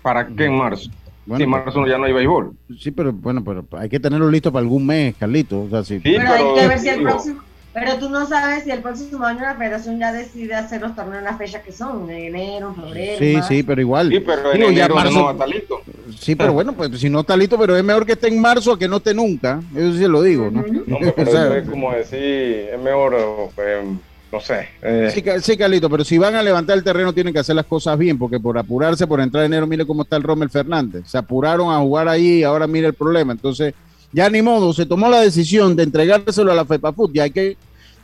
¿Para 0.00 0.26
qué 0.26 0.46
en 0.46 0.56
marzo? 0.56 0.90
si 1.36 1.42
en 1.42 1.50
marzo 1.50 1.86
ya 1.86 1.98
no 1.98 2.04
hay 2.04 2.14
béisbol. 2.14 2.56
Sí, 2.78 2.90
pero 2.90 3.12
bueno, 3.12 3.44
pero 3.44 3.66
hay 3.72 3.90
que 3.90 4.00
tenerlo 4.00 4.30
listo 4.30 4.50
para 4.50 4.62
algún 4.62 4.86
mes, 4.86 5.14
Carlito. 5.16 5.60
O 5.60 5.68
sea, 5.68 5.84
sí, 5.84 6.00
pero, 6.02 6.32
hay 6.32 6.60
que 6.60 6.66
ver 6.66 6.78
si 6.78 6.88
el 6.88 7.02
próximo... 7.02 7.42
Pero 7.72 7.98
tú 7.98 8.08
no 8.08 8.26
sabes 8.26 8.64
si 8.64 8.70
el 8.70 8.80
próximo 8.80 9.24
año 9.24 9.42
la 9.42 9.54
federación 9.54 9.98
ya 9.98 10.12
decide 10.12 10.54
hacer 10.54 10.80
los 10.80 10.96
torneos 10.96 11.18
en 11.18 11.24
las 11.24 11.38
fechas 11.38 11.62
que 11.62 11.70
son, 11.70 12.10
en 12.10 12.34
enero, 12.34 12.74
febrero. 12.74 13.18
Sí, 13.18 13.38
sí, 13.46 13.62
pero 13.62 13.80
igual. 13.80 14.10
Sí, 14.10 14.20
pero 14.20 14.52
en 14.52 14.62
enero 14.62 14.96
no 15.10 15.30
está 15.30 15.46
listo. 15.46 15.80
Sí, 16.18 16.34
pero 16.34 16.52
bueno, 16.52 16.72
pues 16.72 16.98
si 16.98 17.08
no 17.08 17.20
está 17.20 17.36
listo, 17.36 17.56
pero 17.56 17.76
es 17.76 17.84
mejor 17.84 18.04
que 18.04 18.12
esté 18.12 18.28
en 18.28 18.40
marzo 18.40 18.76
que 18.76 18.88
no 18.88 18.96
esté 18.96 19.14
nunca. 19.14 19.62
Eso 19.74 19.92
sí 19.92 20.06
lo 20.08 20.22
digo, 20.22 20.50
¿no? 20.50 20.64
no 20.86 20.98
pero 21.16 21.54
es 21.54 21.68
como 21.68 21.92
decir, 21.92 22.70
es 22.72 22.80
mejor, 22.80 23.16
pues, 23.54 23.84
no 24.32 24.40
sé. 24.40 24.68
Eh. 24.82 25.10
Sí, 25.14 25.22
sí, 25.40 25.56
Carlito, 25.56 25.88
pero 25.88 26.04
si 26.04 26.18
van 26.18 26.34
a 26.34 26.42
levantar 26.42 26.76
el 26.76 26.84
terreno 26.84 27.12
tienen 27.12 27.32
que 27.32 27.38
hacer 27.38 27.54
las 27.54 27.66
cosas 27.66 27.96
bien, 27.96 28.18
porque 28.18 28.40
por 28.40 28.58
apurarse, 28.58 29.06
por 29.06 29.20
entrar 29.20 29.44
en 29.44 29.52
enero, 29.52 29.68
mire 29.68 29.86
cómo 29.86 30.02
está 30.02 30.16
el 30.16 30.24
Rommel 30.24 30.50
Fernández. 30.50 31.04
Se 31.06 31.18
apuraron 31.18 31.72
a 31.72 31.78
jugar 31.78 32.08
ahí 32.08 32.40
y 32.40 32.42
ahora 32.42 32.66
mire 32.66 32.88
el 32.88 32.94
problema. 32.94 33.32
Entonces, 33.32 33.74
ya 34.12 34.28
ni 34.30 34.42
modo, 34.42 34.72
se 34.72 34.86
tomó 34.86 35.08
la 35.08 35.20
decisión 35.20 35.76
de 35.76 35.84
entregárselo 35.84 36.52
a 36.52 36.54
la 36.54 36.64
FEPAFUT, 36.64 37.12
ya 37.12 37.24
hay 37.24 37.30
que 37.30 37.56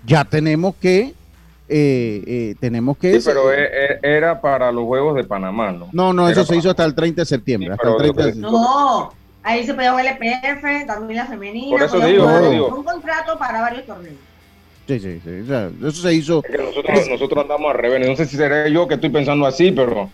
ya 0.04 0.24
tenemos 0.24 0.74
que 0.76 1.14
eh, 1.68 2.22
eh, 2.26 2.54
tenemos 2.60 2.96
que... 2.96 3.20
Sí, 3.20 3.26
pero 3.28 3.52
e, 3.52 3.64
e, 3.64 3.98
era 4.02 4.40
para 4.40 4.70
los 4.70 4.84
Juegos 4.84 5.16
de 5.16 5.24
Panamá, 5.24 5.72
¿no? 5.72 5.88
No, 5.92 6.12
no, 6.12 6.28
eso 6.28 6.44
se 6.44 6.56
hizo 6.56 6.70
hasta 6.70 6.84
el 6.84 6.94
30 6.94 7.22
de 7.22 7.26
septiembre. 7.26 7.72
hasta 7.72 7.88
el 7.88 7.96
30 7.96 8.26
de 8.26 8.34
No, 8.36 9.12
ahí 9.42 9.66
se 9.66 9.74
podía 9.74 9.90
jugar 9.90 10.06
el 10.06 10.12
EPF, 10.12 10.86
también 10.86 11.18
la 11.18 11.26
femenina. 11.26 11.70
Por 11.70 11.82
eso 11.82 12.00
digo, 12.00 12.76
Un 12.76 12.84
contrato 12.84 13.36
para 13.38 13.62
varios 13.62 13.84
torneos. 13.84 14.14
Sí, 14.86 15.00
sí, 15.00 15.20
sí. 15.24 15.40
O 15.40 15.46
sea, 15.46 15.70
eso 15.80 16.02
se 16.02 16.14
hizo... 16.14 16.42
Es 16.44 16.50
que 16.52 16.62
nosotros, 16.62 17.08
nosotros 17.10 17.42
andamos 17.42 17.72
al 17.72 17.78
revés. 17.78 18.08
No 18.08 18.14
sé 18.14 18.26
si 18.26 18.36
seré 18.36 18.70
yo 18.70 18.86
que 18.86 18.94
estoy 18.94 19.10
pensando 19.10 19.44
así, 19.44 19.72
pero... 19.72 20.08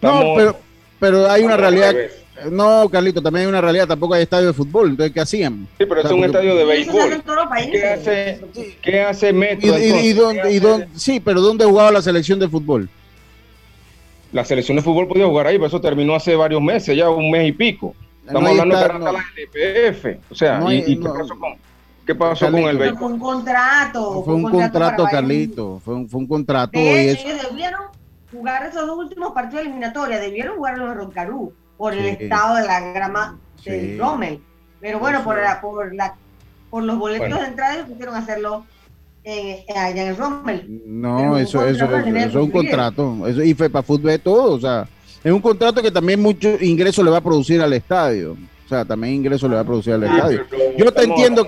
No, 0.00 0.34
pero, 0.36 0.56
pero 1.02 1.28
hay 1.28 1.42
una 1.42 1.56
realidad... 1.56 1.92
No, 2.48 2.88
Carlito, 2.88 3.20
también 3.20 3.42
hay 3.42 3.48
una 3.48 3.60
realidad, 3.60 3.88
tampoco 3.88 4.14
hay 4.14 4.22
estadio 4.22 4.48
de 4.48 4.52
fútbol, 4.52 4.90
entonces 4.90 5.12
¿qué 5.12 5.20
hacían? 5.20 5.68
Sí, 5.78 5.84
pero 5.84 6.00
es 6.00 6.10
un 6.10 6.24
estadio 6.24 6.54
de 6.56 6.64
béisbol. 6.64 7.22
¿Qué 7.70 7.86
hace, 7.86 8.40
¿Qué 8.80 9.00
hace 9.00 9.32
Metro? 9.32 9.78
¿Y, 9.78 10.12
dónde, 10.12 10.88
sí, 10.94 11.18
pero 11.18 11.40
¿dónde 11.40 11.64
jugaba 11.64 11.90
la 11.90 12.02
selección 12.02 12.38
de 12.38 12.48
fútbol? 12.48 12.88
La 14.32 14.44
selección 14.44 14.76
de 14.76 14.82
fútbol 14.82 15.08
podía 15.08 15.26
jugar 15.26 15.48
ahí, 15.48 15.56
pero 15.56 15.66
eso 15.66 15.80
terminó 15.80 16.14
hace 16.14 16.36
varios 16.36 16.62
meses, 16.62 16.96
ya 16.96 17.10
un 17.10 17.30
mes 17.30 17.48
y 17.48 17.52
pico. 17.52 17.94
Estamos 18.24 18.50
hablando 18.50 18.76
de 18.76 18.88
no. 18.88 19.12
la 19.12 19.24
NPF. 19.36 20.30
O 20.30 20.34
sea, 20.34 20.60
y, 20.72 21.00
¿qué 22.06 22.14
pasó 22.14 22.50
con, 22.50 22.58
el 22.60 22.78
béisbol? 22.78 22.98
Fue 22.98 23.08
un 23.08 23.18
contrato. 23.18 24.22
Fue 24.24 24.34
un, 24.34 24.50
contrato, 24.50 25.04
Carlito. 25.10 25.80
Fue 25.84 25.94
un, 25.94 26.08
fue 26.08 26.20
un 26.20 26.26
contrato. 26.28 26.78
y 26.78 26.86
eso. 26.86 27.26
Ellos 27.26 27.50
debieron 27.50 27.82
jugar 28.32 28.66
esos 28.66 28.86
dos 28.86 28.98
últimos 28.98 29.32
partidos 29.32 29.66
eliminatorios, 29.66 30.20
debieron 30.20 30.56
jugar 30.56 30.78
los 30.78 30.96
Roncarú 30.96 31.52
por 31.76 31.92
el 31.92 32.06
estado 32.06 32.56
de 32.56 32.66
la 32.66 32.80
grama 32.92 33.38
del 33.64 33.98
Rommel. 33.98 34.40
Pero 34.80 34.98
bueno, 34.98 35.22
por, 35.22 35.40
la, 35.40 35.60
por, 35.60 35.94
la, 35.94 36.16
por 36.70 36.82
los 36.82 36.98
boletos 36.98 37.40
de 37.40 37.46
entrada 37.46 37.86
quisieron 37.86 38.14
hacerlo 38.14 38.64
allá 39.24 40.02
en 40.02 40.08
el 40.08 40.16
Rommel. 40.16 40.82
No, 40.86 41.36
eso, 41.36 41.64
eso, 41.66 41.84
eso, 41.84 42.06
es 42.16 42.34
un 42.34 42.50
contrato. 42.50 43.26
Eso, 43.26 43.42
y 43.42 43.54
FEPA 43.54 43.82
Fútbol 43.82 44.18
todo, 44.18 44.54
o 44.54 44.60
sea, 44.60 44.88
es 45.22 45.32
un 45.32 45.40
contrato 45.40 45.80
que 45.82 45.90
también 45.90 46.20
mucho 46.20 46.56
ingreso 46.60 47.02
le 47.02 47.10
va 47.10 47.18
a 47.18 47.22
producir 47.22 47.60
al 47.60 47.72
estadio. 47.72 48.36
O 48.64 48.68
sea, 48.68 48.84
también 48.84 49.14
ingreso 49.14 49.48
le 49.48 49.54
va 49.54 49.60
a 49.60 49.64
producir 49.64 49.92
al 49.92 50.04
estadio. 50.04 50.44
Yo 50.76 50.92
te 50.92 51.04
entiendo, 51.04 51.46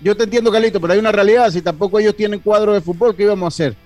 yo 0.00 0.16
te 0.16 0.24
entiendo, 0.24 0.50
Carlito, 0.50 0.80
pero 0.80 0.92
hay 0.94 0.98
una 0.98 1.12
realidad. 1.12 1.50
Si 1.50 1.62
tampoco 1.62 1.98
ellos 1.98 2.16
tienen 2.16 2.40
cuadro 2.40 2.72
de 2.72 2.80
fútbol, 2.80 3.14
¿qué 3.14 3.24
íbamos 3.24 3.44
a 3.44 3.48
hacer? 3.48 3.76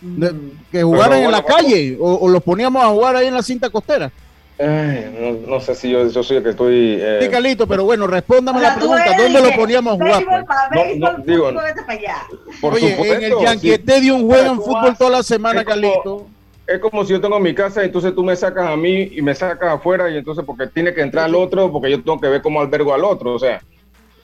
Mm. 0.00 0.24
que 0.70 0.82
jugaran 0.82 1.22
en 1.22 1.30
la 1.30 1.42
calle 1.42 1.96
o, 1.98 2.14
o, 2.14 2.28
los 2.28 2.42
poníamos 2.42 2.84
a 2.84 2.88
jugar 2.88 3.16
ahí 3.16 3.28
en 3.28 3.34
la 3.34 3.42
cinta 3.42 3.70
costera. 3.70 4.12
no, 4.58 5.60
sé 5.60 5.74
si 5.74 5.90
yo, 5.90 6.08
soy 6.10 6.36
el 6.36 6.42
que 6.42 6.50
estoy. 6.50 6.98
Eh... 7.00 7.20
Sí, 7.22 7.28
Calito, 7.28 7.66
pero 7.66 7.84
bueno, 7.84 8.06
respóndame 8.06 8.60
la 8.60 8.74
pregunta: 8.74 9.04
¿dónde 9.16 9.40
lo 9.40 9.50
poníamos 9.56 9.94
a 9.94 9.96
jugar? 9.96 10.46
Pues? 10.72 10.98
No, 10.98 11.12
no, 11.12 11.24
digo, 11.24 11.50
por 12.60 12.74
Oye, 12.74 12.90
supuesto, 12.90 13.14
en 13.14 13.24
el 13.24 13.38
Yankee 13.40 13.72
Stadium 13.72 14.26
juegan 14.26 14.56
fútbol 14.56 14.96
toda 14.96 15.10
la 15.10 15.22
semana, 15.22 15.64
Calito 15.64 16.26
es 16.66 16.80
como 16.80 17.04
si 17.04 17.12
yo 17.12 17.20
tengo 17.20 17.38
mi 17.38 17.54
casa 17.54 17.82
y 17.82 17.86
entonces 17.86 18.14
tú 18.14 18.24
me 18.24 18.34
sacas 18.34 18.68
a 18.68 18.76
mí 18.76 19.10
y 19.12 19.22
me 19.22 19.34
sacas 19.34 19.74
afuera 19.74 20.10
y 20.10 20.16
entonces 20.16 20.44
porque 20.44 20.66
tiene 20.66 20.92
que 20.92 21.00
entrar 21.00 21.28
el 21.28 21.34
otro, 21.34 21.70
porque 21.70 21.90
yo 21.90 22.02
tengo 22.02 22.20
que 22.20 22.28
ver 22.28 22.42
cómo 22.42 22.60
albergo 22.60 22.92
al 22.92 23.04
otro, 23.04 23.34
o 23.34 23.38
sea. 23.38 23.62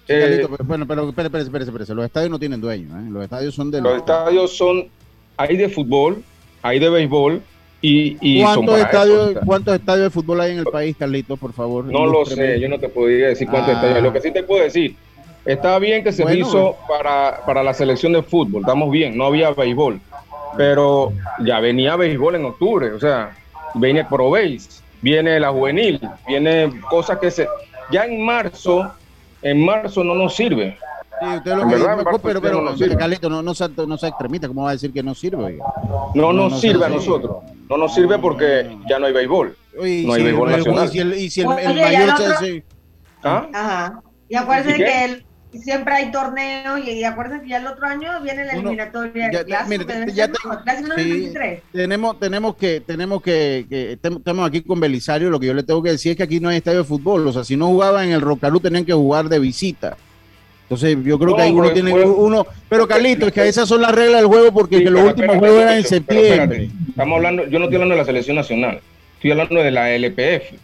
Eh, 0.08 0.46
bueno, 0.64 0.86
pero 0.86 1.08
espérese, 1.08 1.44
espérese, 1.44 1.70
espérese, 1.70 1.94
los 1.94 2.04
estadios 2.04 2.30
no 2.30 2.38
tienen 2.38 2.60
dueño, 2.60 2.98
¿eh? 2.98 3.04
los 3.08 3.22
estadios 3.22 3.54
son 3.54 3.70
de... 3.70 3.80
Los, 3.80 3.98
estadios 3.98 4.56
son, 4.56 4.88
hay 5.37 5.57
de 5.57 5.68
fútbol, 5.68 6.22
hay 6.62 6.78
de 6.78 6.89
béisbol 6.89 7.43
y... 7.80 8.16
y 8.20 8.43
¿Cuántos, 8.43 8.78
estadios, 8.78 9.39
¿Cuántos 9.45 9.74
estadios 9.74 10.05
de 10.05 10.11
fútbol 10.11 10.41
hay 10.41 10.53
en 10.53 10.59
el 10.59 10.66
país, 10.66 10.97
Carlitos, 10.97 11.39
por 11.39 11.53
favor? 11.53 11.85
No 11.85 12.07
lo 12.07 12.24
sé, 12.24 12.61
yo 12.61 12.68
no 12.68 12.78
te 12.78 12.89
podría 12.89 13.28
decir 13.28 13.49
cuántos 13.49 13.74
ah. 13.74 13.76
estadios, 13.76 14.03
lo 14.03 14.12
que 14.12 14.20
sí 14.20 14.30
te 14.30 14.43
puedo 14.43 14.62
decir, 14.62 14.95
está 15.45 15.78
bien 15.78 16.05
que 16.05 16.12
se 16.12 16.22
hizo 16.37 16.76
para, 16.89 17.41
para 17.45 17.62
la 17.62 17.74
selección 17.74 18.12
de 18.12 18.22
fútbol, 18.22 18.62
estamos 18.62 18.91
bien, 18.91 19.16
no 19.16 19.26
había 19.26 19.51
béisbol 19.51 20.01
pero 20.57 21.12
ya 21.45 21.61
venía 21.61 21.97
béisbol 21.97 22.37
en 22.37 22.45
octubre, 22.45 22.93
o 22.93 23.01
sea, 23.01 23.35
viene 23.74 24.05
Pro 24.05 24.30
Base, 24.30 24.83
viene 25.01 25.39
la 25.41 25.51
juvenil, 25.51 26.01
viene 26.26 26.72
cosas 26.89 27.18
que 27.18 27.30
se... 27.30 27.47
Ya 27.91 28.05
en 28.05 28.24
marzo, 28.24 28.91
en 29.43 29.64
marzo 29.64 30.05
no 30.05 30.14
nos 30.14 30.35
sirve. 30.35 30.78
Sí, 31.22 31.36
usted 31.36 31.56
lo 31.56 31.68
que 31.68 32.20
pero, 32.22 32.40
pero, 32.40 32.62
no, 32.62 32.76
sirve. 32.76 32.96
Calito, 32.96 33.30
no, 33.30 33.42
no, 33.42 33.52
no 33.86 33.98
se 33.98 34.06
extremita, 34.08 34.48
¿cómo 34.48 34.64
va 34.64 34.70
a 34.70 34.72
decir 34.72 34.92
que 34.92 35.02
no 35.02 35.14
sirve? 35.14 35.58
No, 36.14 36.32
nos 36.32 36.60
sirve 36.60 36.84
a 36.84 36.88
nosotros, 36.88 37.36
no 37.68 37.76
nos 37.76 37.94
sirve 37.94 38.18
porque 38.18 38.76
ya 38.88 38.98
no 38.98 39.06
hay 39.06 39.12
béisbol. 39.12 39.56
no 39.76 39.82
hay 40.12 40.22
béisbol 40.22 40.50
nacional. 40.50 40.88
Y 40.88 40.90
si 40.90 40.98
el, 40.98 41.14
y 41.14 41.30
si 41.30 41.40
el, 41.42 41.46
mayor... 41.46 42.16
se, 42.38 42.64
¿Ah? 43.22 43.46
Ajá. 43.52 44.02
Y 44.28 44.34
acuérdense 44.34 44.76
que 44.78 45.04
el 45.04 45.24
siempre 45.58 45.94
hay 45.94 46.10
torneos 46.10 46.80
y, 46.86 47.04
acuérdense 47.04 47.44
que 47.44 47.50
ya 47.50 47.58
el 47.58 47.66
otro 47.66 47.86
año 47.86 48.20
viene 48.22 48.44
la 48.44 48.52
eliminatoria 48.54 49.30
ya, 49.30 49.44
clásico, 49.44 49.84
ya 50.14 50.30
tenemos 51.72 52.18
tenemos 52.18 52.56
que 52.56 52.80
tenemos 52.80 53.22
que, 53.22 53.98
estamos 54.02 54.46
aquí 54.46 54.62
con 54.62 54.80
Belisario 54.80 55.30
lo 55.30 55.38
que 55.38 55.48
yo 55.48 55.54
le 55.54 55.62
tengo 55.62 55.82
que 55.82 55.90
decir 55.90 56.12
es 56.12 56.16
que 56.16 56.22
aquí 56.22 56.40
no 56.40 56.48
hay 56.48 56.56
estadio 56.56 56.78
de 56.78 56.84
fútbol 56.84 57.26
o 57.26 57.32
sea 57.32 57.44
si 57.44 57.56
no 57.56 57.66
jugaban 57.66 58.06
en 58.06 58.12
el 58.12 58.20
Rocarú 58.22 58.60
tenían 58.60 58.84
que 58.84 58.94
jugar 58.94 59.28
de 59.28 59.38
visita 59.38 59.96
entonces 60.74 60.96
yo 61.04 61.18
creo 61.18 61.36
que 61.36 61.42
ahí 61.42 61.52
uno 61.52 61.70
tiene 61.70 61.92
uno 61.92 62.46
pero 62.68 62.88
Carlito 62.88 63.26
es 63.26 63.32
que 63.32 63.46
esas 63.46 63.68
son 63.68 63.82
las 63.82 63.94
reglas 63.94 64.22
del 64.22 64.26
juego 64.26 64.52
porque 64.52 64.80
los 64.80 65.04
últimos 65.04 65.36
juegos 65.36 65.62
eran 65.62 65.76
en 65.76 65.84
septiembre. 65.84 66.70
estamos 66.88 67.16
hablando 67.16 67.46
yo 67.46 67.58
no 67.58 67.66
estoy 67.66 67.76
hablando 67.76 67.94
de 67.94 68.00
la 68.00 68.06
selección 68.06 68.36
nacional 68.36 68.80
estoy 69.16 69.30
hablando 69.32 69.62
de 69.62 69.70
la 69.70 69.94
LPF 69.94 70.54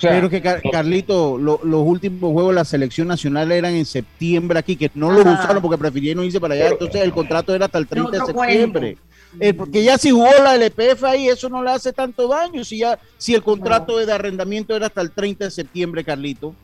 pero 0.00 0.28
que 0.28 0.42
Carlito, 0.42 1.38
los 1.38 1.60
últimos 1.64 2.32
juegos 2.32 2.52
de 2.52 2.56
la 2.56 2.64
selección 2.64 3.08
nacional 3.08 3.50
eran 3.50 3.74
en 3.74 3.86
septiembre 3.86 4.58
aquí, 4.58 4.76
que 4.76 4.90
no 4.94 5.10
lo 5.10 5.22
usaron 5.22 5.62
porque 5.62 5.78
prefirieron 5.78 6.24
irse 6.24 6.40
para 6.40 6.54
allá, 6.54 6.68
entonces 6.68 7.00
el 7.00 7.12
contrato 7.12 7.54
era 7.54 7.64
hasta 7.64 7.78
el 7.78 7.86
30 7.86 8.10
de 8.10 8.26
septiembre. 8.26 8.98
Eh, 9.40 9.52
porque 9.52 9.82
ya 9.82 9.98
si 9.98 10.10
jugó 10.10 10.28
la 10.42 10.54
LPF 10.54 11.02
ahí, 11.04 11.28
eso 11.28 11.48
no 11.48 11.62
le 11.62 11.70
hace 11.70 11.92
tanto 11.92 12.28
daño, 12.28 12.64
si 12.64 12.78
ya 12.78 12.98
si 13.18 13.34
el 13.34 13.42
contrato 13.42 13.96
de 13.96 14.12
arrendamiento 14.12 14.76
era 14.76 14.86
hasta 14.86 15.00
el 15.00 15.10
30 15.10 15.46
de 15.46 15.50
septiembre, 15.50 16.04
Carlito. 16.04 16.54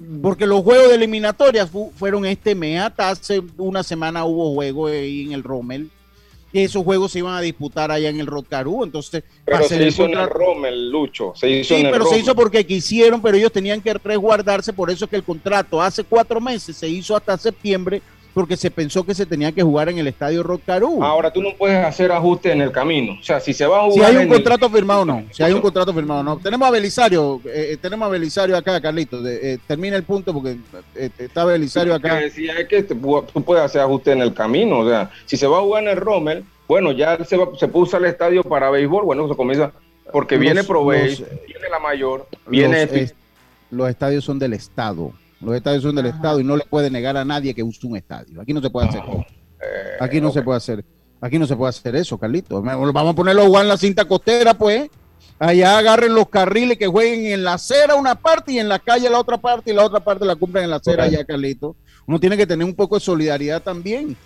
Mm. 0.00 0.22
Porque 0.22 0.46
los 0.46 0.62
juegos 0.62 0.88
de 0.88 0.94
eliminatorias 0.96 1.70
fueron 1.94 2.26
este 2.26 2.54
mes, 2.54 2.80
hasta 2.80 3.10
hace 3.10 3.40
una 3.56 3.82
semana 3.82 4.24
hubo 4.24 4.54
juego 4.54 4.88
ahí 4.88 5.26
en 5.26 5.32
el 5.32 5.44
Rommel 5.44 5.90
esos 6.52 6.84
juegos 6.84 7.12
se 7.12 7.20
iban 7.20 7.34
a 7.34 7.40
disputar 7.40 7.90
allá 7.90 8.08
en 8.08 8.18
el 8.18 8.26
Rotcarú, 8.26 8.82
entonces... 8.82 9.22
Pero 9.44 9.62
se 9.64 9.86
hizo 9.86 10.04
en 10.04 10.18
el 10.18 10.28
Rommel, 10.28 10.90
Lucho, 10.90 11.32
se 11.36 11.48
hizo 11.48 11.76
sí, 11.76 11.86
pero 11.90 12.06
se 12.06 12.18
hizo 12.18 12.34
porque 12.34 12.66
quisieron, 12.66 13.22
pero 13.22 13.36
ellos 13.36 13.52
tenían 13.52 13.80
que 13.80 13.94
resguardarse, 13.94 14.72
por 14.72 14.90
eso 14.90 15.04
es 15.04 15.10
que 15.10 15.16
el 15.16 15.22
contrato 15.22 15.80
hace 15.80 16.02
cuatro 16.02 16.40
meses 16.40 16.76
se 16.76 16.88
hizo 16.88 17.14
hasta 17.16 17.38
septiembre, 17.38 18.02
porque 18.34 18.56
se 18.56 18.70
pensó 18.70 19.04
que 19.04 19.14
se 19.14 19.26
tenía 19.26 19.52
que 19.52 19.62
jugar 19.62 19.88
en 19.88 19.98
el 19.98 20.06
estadio 20.06 20.42
Rotcarú. 20.42 21.02
Ahora 21.02 21.32
tú 21.32 21.42
no 21.42 21.50
puedes 21.56 21.84
hacer 21.84 22.12
ajustes 22.12 22.52
en 22.52 22.60
el 22.60 22.72
camino, 22.72 23.16
o 23.20 23.22
sea, 23.22 23.40
si 23.40 23.52
se 23.52 23.66
va 23.66 23.80
a 23.80 23.90
jugar... 23.90 24.10
Si 24.10 24.16
hay 24.16 24.24
un 24.24 24.32
contrato 24.32 24.70
firmado 24.70 25.02
o 25.02 25.04
no, 25.04 25.24
si 25.30 25.42
hay 25.42 25.52
un 25.52 25.60
contrato 25.60 25.92
firmado 25.92 26.20
o 26.20 26.24
no. 26.24 26.38
Tenemos 26.38 26.68
a 26.68 26.70
Belisario, 26.70 27.40
eh, 27.44 27.72
eh, 27.72 27.76
tenemos 27.76 28.06
a 28.06 28.10
Belisario 28.10 28.56
acá, 28.56 28.80
Carlito, 28.80 29.26
eh, 29.26 29.58
termina 29.66 29.96
el 29.96 30.04
punto 30.04 30.32
porque 30.32 30.56
está 30.94 31.44
Belisario 31.44 31.94
acá. 31.94 32.08
Lo 32.08 32.18
que 32.18 32.24
decía 32.24 32.54
es 32.58 32.68
que 32.68 32.82
tú 32.82 33.44
puedes 33.44 33.64
hacer 33.64 33.80
ajustes 33.80 34.14
en 34.14 34.22
el 34.22 34.34
camino, 34.34 34.80
o 34.80 34.88
sea, 34.88 35.10
si 35.26 35.36
se 35.36 35.46
va 35.46 35.58
a 35.58 35.62
jugar 35.62 35.82
en 35.82 35.90
el 35.90 35.96
Rommel 35.96 36.44
bueno, 36.70 36.92
ya 36.92 37.18
se, 37.24 37.36
se 37.58 37.66
puso 37.66 37.96
el 37.96 38.04
estadio 38.04 38.44
para 38.44 38.70
béisbol, 38.70 39.04
bueno, 39.04 39.26
se 39.26 39.34
comienza, 39.34 39.72
porque 40.12 40.38
viene 40.38 40.62
Pro 40.62 40.86
viene 40.86 41.68
la 41.68 41.80
mayor, 41.80 42.28
viene... 42.46 42.88
Los, 43.72 43.90
estadios 43.90 44.24
son 44.24 44.38
del 44.38 44.52
Estado, 44.52 45.12
los 45.40 45.54
estadios 45.54 45.82
son 45.82 45.94
del 45.94 46.06
Estado 46.06 46.40
y 46.40 46.44
no 46.44 46.56
le 46.56 46.64
puede 46.64 46.90
negar 46.90 47.16
a 47.16 47.24
nadie 47.24 47.54
que 47.54 47.62
use 47.62 47.86
un 47.86 47.96
estadio. 47.96 48.40
Aquí 48.40 48.52
no 48.52 48.60
se 48.60 48.70
puede 48.70 48.88
hacer. 48.88 49.02
Eh, 49.02 49.96
aquí 50.00 50.20
no 50.20 50.30
se 50.30 50.42
puede 50.42 50.56
hacer, 50.56 50.84
aquí 51.20 51.38
no 51.38 51.46
se 51.46 51.56
puede 51.56 51.70
hacer 51.70 51.96
eso, 51.96 52.18
Carlito. 52.18 52.62
Vamos 52.62 53.12
a 53.12 53.14
ponerlo 53.14 53.56
a 53.56 53.60
en 53.62 53.68
la 53.68 53.76
cinta 53.76 54.04
costera, 54.04 54.54
pues. 54.54 54.88
Allá 55.38 55.78
agarren 55.78 56.14
los 56.14 56.28
carriles 56.28 56.76
que 56.76 56.86
jueguen 56.86 57.32
en 57.32 57.44
la 57.44 57.54
acera 57.54 57.94
una 57.94 58.14
parte 58.14 58.52
y 58.52 58.58
en 58.58 58.68
la 58.68 58.78
calle 58.78 59.08
la 59.08 59.18
otra 59.18 59.38
parte 59.38 59.70
y 59.70 59.74
la 59.74 59.84
otra 59.84 60.00
parte 60.00 60.26
la 60.26 60.36
cumplen 60.36 60.64
en 60.64 60.70
la 60.70 60.76
acera 60.76 61.04
allá, 61.04 61.24
Carlito. 61.24 61.76
Uno 62.06 62.20
tiene 62.20 62.36
que 62.36 62.46
tener 62.46 62.66
un 62.66 62.74
poco 62.74 62.96
de 62.96 63.00
solidaridad 63.00 63.62
también. 63.62 64.16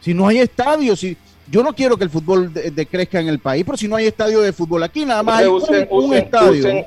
Si 0.00 0.14
no 0.14 0.26
hay 0.26 0.38
estadios, 0.38 1.00
si, 1.00 1.18
yo 1.50 1.62
no 1.62 1.74
quiero 1.74 1.96
que 1.96 2.04
el 2.04 2.10
fútbol 2.10 2.52
decrezca 2.52 3.20
en 3.20 3.28
el 3.28 3.38
país, 3.38 3.64
pero 3.64 3.76
si 3.76 3.88
no 3.88 3.96
hay 3.96 4.06
estadio 4.06 4.40
de 4.40 4.52
fútbol 4.52 4.82
aquí, 4.82 5.04
nada 5.04 5.22
más 5.22 5.40
hay 5.40 5.46
un, 5.46 6.14
estadio. 6.14 6.60
Usen, 6.60 6.86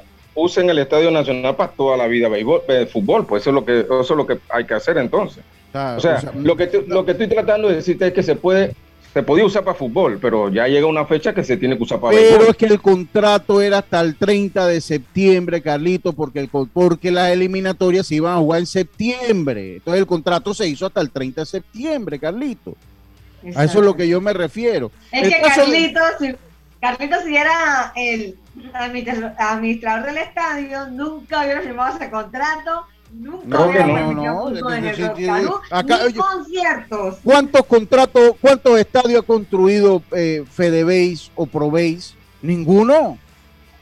el 0.69 0.77
Estadio 0.79 1.11
Nacional 1.11 1.55
para 1.55 1.71
toda 1.71 1.97
la 1.97 2.07
vida 2.07 2.29
béisbol, 2.29 2.61
eh, 2.67 2.87
fútbol, 2.91 3.25
pues 3.25 3.43
eso 3.43 3.49
es 3.49 3.53
lo 3.55 3.65
que 3.65 3.79
eso 3.81 4.01
es 4.01 4.09
lo 4.11 4.27
que 4.27 4.39
hay 4.49 4.65
que 4.65 4.73
hacer 4.75 4.97
entonces. 4.97 5.43
o, 5.73 5.99
sea, 5.99 6.31
lo 6.35 6.55
que 6.55 6.85
lo 6.87 7.05
que 7.05 7.11
estoy 7.11 7.27
tratando 7.27 7.69
de 7.69 7.75
decirte 7.75 8.07
es 8.07 8.13
que 8.13 8.23
se 8.23 8.35
puede 8.35 8.73
se 9.13 9.23
podía 9.23 9.45
usar 9.45 9.63
para 9.63 9.75
fútbol, 9.75 10.19
pero 10.21 10.51
ya 10.51 10.67
llega 10.67 10.85
una 10.85 11.05
fecha 11.05 11.33
que 11.33 11.43
se 11.43 11.57
tiene 11.57 11.75
que 11.75 11.83
usar 11.83 11.99
para 11.99 12.15
béisbol. 12.15 12.37
Pero 12.37 12.51
es 12.51 12.57
que 12.57 12.65
el 12.67 12.79
contrato 12.79 13.61
era 13.61 13.79
hasta 13.79 13.99
el 13.99 14.15
30 14.15 14.67
de 14.67 14.79
septiembre, 14.79 15.61
Carlito, 15.61 16.13
porque 16.13 16.39
el 16.39 16.49
porque 16.49 17.09
las 17.09 17.31
eliminatorias 17.31 18.05
se 18.05 18.15
iban 18.15 18.33
a 18.33 18.37
jugar 18.37 18.59
en 18.59 18.67
septiembre. 18.67 19.77
Entonces 19.77 20.01
el 20.01 20.07
contrato 20.07 20.53
se 20.53 20.67
hizo 20.67 20.85
hasta 20.85 21.01
el 21.01 21.09
30 21.09 21.41
de 21.41 21.45
septiembre, 21.45 22.19
Carlito. 22.19 22.75
A 23.55 23.63
eso 23.63 23.79
es 23.79 23.85
lo 23.85 23.95
que 23.95 24.07
yo 24.07 24.19
me 24.21 24.33
refiero. 24.33 24.91
Es 25.11 25.29
que 25.29 25.41
Carlitos, 25.41 26.03
si, 26.19 26.35
Carlitos, 26.79 27.23
si 27.23 27.35
era 27.35 27.91
el 27.95 28.37
administrador 28.73 30.05
del 30.05 30.17
estadio, 30.17 30.87
nunca 30.87 31.41
hubiera 31.41 31.61
firmado 31.61 31.97
ese 31.97 32.09
contrato. 32.09 32.85
Nunca 33.11 33.61
hubiera 33.61 33.87
no, 33.87 34.11
no, 34.13 34.49
no, 34.49 34.73
en 34.73 34.85
el 34.85 35.05
acá, 35.71 35.99
conciertos. 36.15 37.17
¿Cuántos 37.23 37.65
contratos, 37.65 38.35
cuántos 38.39 38.77
estadios 38.77 39.23
ha 39.23 39.25
construido 39.25 40.03
eh, 40.11 40.43
Fedebase 40.51 41.31
o 41.35 41.45
Probase? 41.45 42.15
Ninguno. 42.41 43.17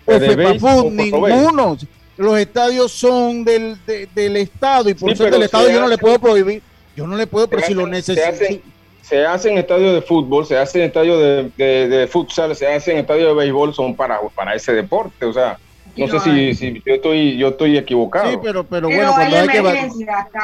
O 0.05 0.89
ninguno. 0.91 1.77
Los 2.17 2.39
estadios 2.39 2.91
son 2.91 3.43
del, 3.43 3.77
del 4.13 4.37
Estado 4.37 4.89
y 4.89 4.93
por 4.93 5.17
ser 5.17 5.31
del 5.31 5.43
Estado 5.43 5.69
yo 5.69 5.81
no 5.81 5.87
le 5.87 5.97
puedo 5.97 6.19
prohibir. 6.19 6.61
Yo 6.95 7.05
no 7.05 7.17
le 7.17 7.27
puedo, 7.27 7.49
pero 7.49 7.63
si 7.63 7.73
lo 7.73 7.87
necesito 7.87 8.61
se 9.07 9.23
hacen 9.23 9.57
estadios 9.57 9.93
de 9.93 10.01
fútbol, 10.01 10.47
se 10.47 10.57
hacen 10.57 10.81
estadios 10.81 11.19
de, 11.19 11.51
de, 11.55 11.87
de, 11.87 12.07
futsal, 12.07 12.55
se 12.55 12.67
hacen 12.67 12.97
estadios 12.97 13.29
de 13.29 13.35
béisbol, 13.35 13.71
son 13.71 13.95
para, 13.95 14.19
para 14.33 14.55
ese 14.55 14.73
deporte. 14.73 15.25
O 15.25 15.31
sea, 15.31 15.59
no, 15.95 16.07
sé 16.07 16.19
si, 16.21 16.55
si, 16.55 16.81
yo 16.83 16.95
estoy 16.95 17.37
yo 17.37 17.49
estoy 17.49 17.77
equivocado. 17.77 18.31
Sí, 18.31 18.37
pero, 18.41 18.63
pero, 18.63 18.87
bueno, 18.87 19.11
cuando 19.13 19.37
hay, 19.37 19.47
que, 19.47 19.61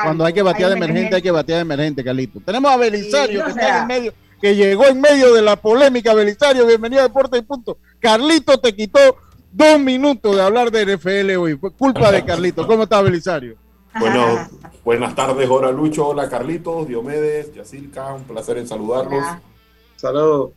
cuando 0.03 0.25
hay 0.25 0.33
que 0.33 0.41
batear 0.43 0.69
de 0.69 0.77
emergente, 0.77 1.15
hay 1.15 1.21
que 1.23 1.31
batear 1.31 1.57
de 1.57 1.61
emergente, 1.61 2.03
Calito. 2.03 2.39
Tenemos 2.45 2.71
a 2.71 2.77
Belisario, 2.77 3.43
que 3.45 3.49
está 3.49 3.81
en 3.81 3.87
medio, 3.87 4.13
que 4.39 4.55
llegó 4.55 4.85
en 4.85 5.01
medio 5.01 5.33
de 5.33 5.41
la 5.41 5.55
polémica. 5.55 6.13
Belisario, 6.13 6.67
bienvenido 6.67 7.01
a 7.01 7.07
Deporte 7.07 7.39
y 7.39 7.41
Punto. 7.41 7.79
Carlito 7.99 8.59
te 8.59 8.75
quitó 8.75 8.99
dos 9.51 9.79
minutos 9.79 10.35
de 10.35 10.43
hablar 10.43 10.69
de 10.69 10.85
NFL 10.85 11.35
hoy. 11.35 11.57
Fue 11.57 11.71
culpa 11.71 12.11
de 12.11 12.23
Carlito. 12.25 12.67
¿Cómo 12.67 12.83
está 12.83 13.01
Belisario? 13.01 13.57
Bueno, 13.99 14.49
buenas 14.83 15.15
tardes, 15.15 15.49
hola 15.49 15.71
Lucho, 15.71 16.07
hola 16.07 16.29
Carlitos, 16.29 16.87
Diomedes, 16.87 17.53
Yacirca, 17.53 18.13
un 18.13 18.23
placer 18.23 18.57
en 18.57 18.67
saludarlos. 18.67 19.23
Saludos. 19.97 20.51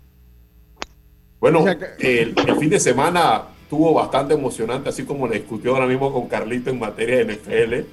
Bueno, 1.40 1.64
el, 1.98 2.34
fin 2.58 2.70
de 2.70 2.80
semana 2.80 3.42
tuvo 3.68 3.92
bastante 3.92 4.34
emocionante, 4.34 4.88
así 4.88 5.04
como 5.04 5.26
le 5.26 5.40
discutió 5.40 5.74
ahora 5.74 5.86
mismo 5.86 6.12
con 6.12 6.28
Carlito 6.28 6.70
en 6.70 6.78
materia 6.78 7.24
de 7.24 7.34
NFL. 7.34 7.88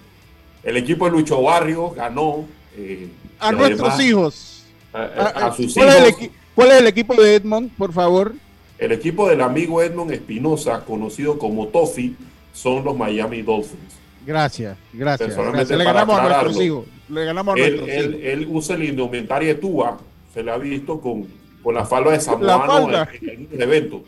El 0.64 0.78
equipo 0.78 1.06
de 1.06 1.12
Lucho 1.12 1.42
Barrio 1.42 1.89
ganó. 1.89 2.46
Eh, 2.78 3.10
a 3.39 3.52
nuestros 3.52 4.00
hijos. 4.00 4.66
A, 4.94 5.52
sus 5.54 5.74
¿cuál 5.74 6.08
hijos. 6.08 6.22
Es 6.22 6.30
¿Cuál 6.56 6.72
es 6.72 6.78
el 6.78 6.88
equipo 6.88 7.16
de 7.16 7.36
Edmond, 7.36 7.72
por 7.76 7.92
favor? 7.92 8.34
El 8.78 8.92
equipo 8.92 9.28
del 9.28 9.42
amigo 9.42 9.82
Edmond 9.82 10.12
Espinosa, 10.12 10.86
conocido 10.86 11.38
como 11.38 11.68
Toffee, 11.68 12.16
son 12.54 12.84
los 12.84 12.96
Miami 12.96 13.42
Dolphins. 13.42 14.01
Gracias, 14.26 14.78
gracias. 14.93 15.38
Le 15.69 15.84
ganamos 15.84 16.19
a 16.19 16.24
nuestros 16.24 16.61
hijos. 16.61 16.86
Le 17.09 17.26
ganamos 17.26 17.55
a 17.55 17.59
él, 17.59 17.78
nuestros 17.78 17.89
él, 17.89 18.05
hijos. 18.05 18.24
Él 18.24 18.47
usa 18.49 18.76
el 18.76 18.84
indumentaria 18.84 19.49
de 19.49 19.55
Tuba. 19.55 19.97
Se 20.34 20.43
le 20.43 20.51
ha 20.51 20.57
visto 20.57 20.99
con, 20.99 21.28
con 21.61 21.76
la 21.76 21.86
falda 21.86 22.11
de 22.11 22.19
Samuano 22.19 22.89
en, 22.89 23.30
en, 23.30 23.47
el 23.51 23.61
evento. 23.61 24.03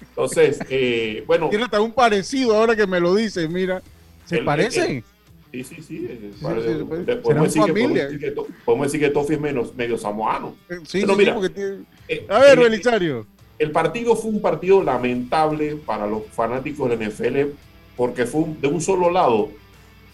Entonces, 0.00 0.58
eh, 0.70 1.24
bueno. 1.26 1.48
Tiene 1.50 1.64
hasta 1.64 1.80
un 1.80 1.92
parecido 1.92 2.56
ahora 2.56 2.74
que 2.74 2.86
me 2.86 3.00
lo 3.00 3.14
dice, 3.14 3.48
mira. 3.48 3.82
¿Se 4.24 4.38
parecen? 4.38 5.04
sí, 5.52 5.64
sí, 5.64 5.82
sí. 5.82 6.08
podemos, 6.40 6.64
decir 6.64 7.74
que, 8.18 8.32
podemos, 8.64 8.86
decir 8.86 9.00
que, 9.00 9.10
Tofi 9.10 9.34
es 9.34 9.40
menos, 9.40 9.74
medio 9.74 9.96
samoano. 9.96 10.54
Eh, 10.68 10.80
sí, 10.84 11.02
sí, 11.02 11.06
mira, 11.16 11.38
tiene... 11.54 11.84
eh, 12.08 12.26
a 12.28 12.38
ver, 12.40 12.58
Belisario. 12.58 13.26
El 13.58 13.70
partido 13.70 14.16
fue 14.16 14.32
un 14.32 14.42
partido 14.42 14.82
lamentable 14.82 15.76
para 15.76 16.06
los 16.06 16.24
fanáticos 16.26 16.90
del 16.90 17.08
NFL 17.08 17.54
porque 17.96 18.26
fue 18.26 18.44
de 18.60 18.68
un 18.68 18.80
solo 18.80 19.10
lado. 19.10 19.50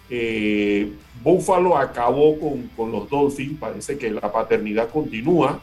Eh, 0.08 0.90
Buffalo 1.22 1.76
acabó 1.76 2.38
con, 2.38 2.68
con, 2.76 2.92
los 2.92 3.08
Dolphins, 3.08 3.58
parece 3.58 3.96
que 3.98 4.10
la 4.10 4.32
paternidad 4.32 4.90
continúa. 4.90 5.60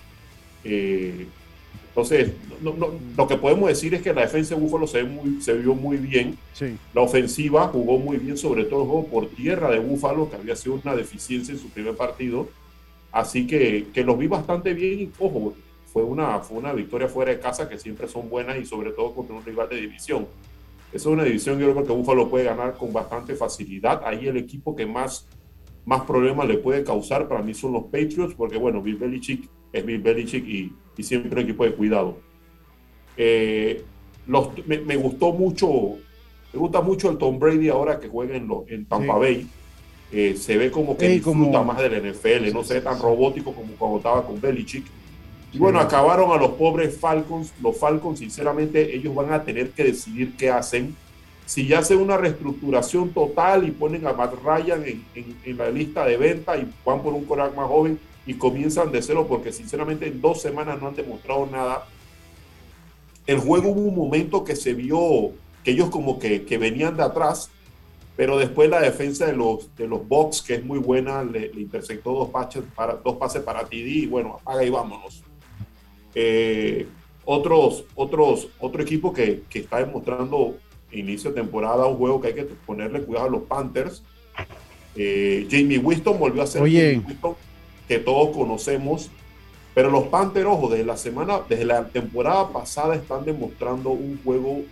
Eh, 0.64 1.28
entonces, 1.90 2.32
lo 3.18 3.28
que 3.28 3.36
podemos 3.36 3.68
decir 3.68 3.94
es 3.94 4.02
que 4.02 4.14
la 4.14 4.22
defensa 4.22 4.56
de 4.56 4.62
Buffalo 4.62 4.88
se, 4.88 5.04
muy, 5.04 5.42
se 5.42 5.54
vio 5.54 5.74
muy 5.76 5.98
bien. 5.98 6.38
La 6.94 7.02
ofensiva 7.02 7.68
jugó 7.68 7.98
muy 7.98 8.18
bien, 8.18 8.38
sobre 8.38 8.64
todo 8.64 8.84
el 8.84 8.88
juego 8.88 9.08
por 9.08 9.28
tierra 9.30 9.70
de 9.70 9.80
Buffalo, 9.80 10.30
que 10.30 10.38
había 10.38 10.56
sido 10.56 10.80
una 10.82 10.96
deficiencia 10.96 11.54
en 11.54 11.60
su 11.60 11.70
primer 11.70 11.96
partido. 11.96 12.48
Así 13.12 13.48
que, 13.48 13.88
que 13.94 14.04
los 14.04 14.18
vi 14.18 14.28
bastante 14.28 14.74
bien 14.74 15.00
y, 15.00 15.12
ojo, 15.20 15.56
fue 15.92 16.04
una, 16.04 16.40
fue 16.40 16.58
una 16.58 16.74
victoria 16.74 17.08
fuera 17.08 17.32
de 17.32 17.40
casa 17.40 17.68
que 17.68 17.80
siempre 17.80 18.08
son 18.08 18.30
buenas 18.30 18.58
y 18.58 18.66
sobre 18.66 18.92
todo 18.92 19.14
contra 19.14 19.36
un 19.36 19.44
rival 19.44 19.68
de 19.68 19.78
división. 19.78 20.28
Esa 20.92 21.10
es 21.10 21.14
una 21.14 21.24
división 21.24 21.60
yo 21.60 21.72
creo 21.72 21.86
que 21.86 21.94
Buffalo 21.94 22.30
puede 22.30 22.46
ganar 22.46 22.76
con 22.76 22.92
bastante 22.92 23.36
facilidad. 23.36 24.02
Ahí 24.04 24.28
el 24.28 24.38
equipo 24.38 24.76
que 24.76 24.86
más, 24.86 25.28
más 25.86 26.02
problemas 26.02 26.48
le 26.48 26.58
puede 26.58 26.84
causar 26.84 27.28
para 27.28 27.42
mí 27.44 27.54
son 27.54 27.74
los 27.74 27.84
Patriots, 27.86 28.34
porque 28.36 28.58
bueno, 28.58 28.82
Bill 28.82 28.96
Belichick 28.96 29.48
es 29.72 29.86
Bill 29.86 30.02
Belichick 30.02 30.48
y, 30.48 30.74
y 30.98 31.04
siempre 31.04 31.32
un 31.32 31.40
equipo 31.40 31.64
de 31.64 31.74
cuidado. 31.74 32.18
Eh, 33.18 33.84
los, 34.26 34.50
me, 34.66 34.96
gustó 34.96 35.34
mucho, 35.34 35.98
me 36.54 36.60
gusta 36.60 36.82
mucho 36.82 37.10
el 37.10 37.18
Tom 37.18 37.38
Brady 37.38 37.70
ahora 37.70 38.00
que 38.00 38.08
juega 38.08 38.36
en, 38.36 38.50
en 38.68 38.86
Tampa 38.86 39.18
Bay. 39.18 39.48
Eh, 40.12 40.36
se 40.36 40.58
ve 40.58 40.72
como 40.72 40.98
que 40.98 41.08
disfruta 41.08 41.62
más 41.62 41.78
del 41.78 42.12
NFL, 42.12 42.52
no 42.52 42.64
se 42.64 42.76
ve 42.76 42.82
tan 42.82 43.00
robótico 43.00 43.54
como 43.54 43.74
cuando 43.74 43.98
estaba 43.98 44.26
con 44.26 44.42
Belichick. 44.42 44.86
Y 45.52 45.58
bueno, 45.58 45.80
acabaron 45.80 46.32
a 46.32 46.38
los 46.38 46.52
pobres 46.52 46.98
Falcons. 46.98 47.54
Los 47.62 47.78
Falcons, 47.78 48.20
sinceramente, 48.20 48.96
ellos 48.96 49.16
van 49.16 49.34
a 49.34 49.44
tener 49.44 49.72
que 49.72 49.84
decidir 49.84 50.36
qué 50.38 50.52
hacen. 50.52 50.96
Si 51.46 51.68
ya 51.68 51.80
hacen 51.80 52.00
una 52.00 52.18
reestructuración 52.18 53.10
total 53.10 53.68
y 53.68 53.72
ponen 53.72 54.06
a 54.06 54.14
Matt 54.14 54.36
Ryan 54.44 54.84
en, 54.86 55.04
en, 55.44 55.58
la 55.58 55.72
lista 55.72 56.06
de 56.06 56.18
venta 56.18 56.56
y 56.58 56.72
van 56.86 57.02
por 57.02 57.14
un 57.14 57.26
coraje 57.26 57.56
más 57.56 57.68
joven 57.68 58.00
y 58.28 58.36
comienzan 58.36 58.92
de 58.92 59.02
cero, 59.02 59.26
porque 59.28 59.52
sinceramente 59.52 60.08
en 60.08 60.22
dos 60.22 60.42
semanas 60.42 60.80
no 60.80 60.90
han 60.90 60.96
demostrado 60.96 61.48
nada. 61.48 61.88
El 63.26 63.40
juego 63.40 63.70
hubo 63.70 63.82
un 63.82 63.96
momento 63.96 64.44
que 64.44 64.56
se 64.56 64.76
vio 64.76 65.32
que 65.64 65.72
ellos 65.72 65.90
como 65.90 66.20
que, 66.20 66.46
que 66.46 66.60
venían 66.60 66.96
de 66.96 67.04
atrás, 67.04 67.50
pero 68.16 68.38
después 68.38 68.70
la 68.70 68.82
defensa 68.82 69.26
de 69.26 69.34
los, 69.34 69.76
de 69.76 69.88
los 69.88 70.08
Bucks, 70.08 70.42
que 70.42 70.56
es 70.56 70.64
muy 70.64 70.78
buena, 70.78 71.24
le, 71.24 71.52
interceptó 71.56 72.12
dos 72.12 72.30
pases 72.30 72.64
para, 72.76 72.96
dos 72.96 73.16
pases 73.16 73.42
para 73.42 73.64
TD 73.64 73.74
y 73.74 74.06
bueno, 74.06 74.38
apaga 74.42 74.64
y 74.64 74.70
vámonos. 74.70 75.24
Eh, 76.16 76.88
otros, 77.26 77.86
otros, 77.96 78.48
otro 78.60 78.82
equipo 78.82 79.14
que, 79.14 79.44
que, 79.50 79.60
está 79.60 79.78
demostrando 79.78 80.56
inicio 80.92 81.32
de 81.32 81.42
temporada 81.42 81.86
un 81.86 81.98
juego 81.98 82.20
que 82.20 82.28
hay 82.28 82.34
que 82.34 82.44
ponerle 82.44 83.02
cuidado 83.02 83.28
a 83.28 83.30
los 83.30 83.44
Panthers. 83.44 84.02
Eh, 84.96 85.48
Jamie 85.50 85.78
Winston 85.78 86.18
volvió 86.20 86.42
a 86.42 86.48
ser 86.48 86.62
Oye. 86.62 87.02
que 87.88 88.00
todos 88.00 88.36
conocemos, 88.36 89.10
pero 89.76 89.92
los 89.92 90.06
Panthers, 90.06 90.48
ojo, 90.48 90.70
desde 90.70 90.86
la 90.86 90.98
semana, 90.98 91.42
desde 91.48 91.66
la 91.66 91.88
temporada 91.88 92.50
pasada 92.52 92.96
están 92.96 93.24
demostrando 93.26 93.92
un 93.92 94.20
juego 94.24 94.64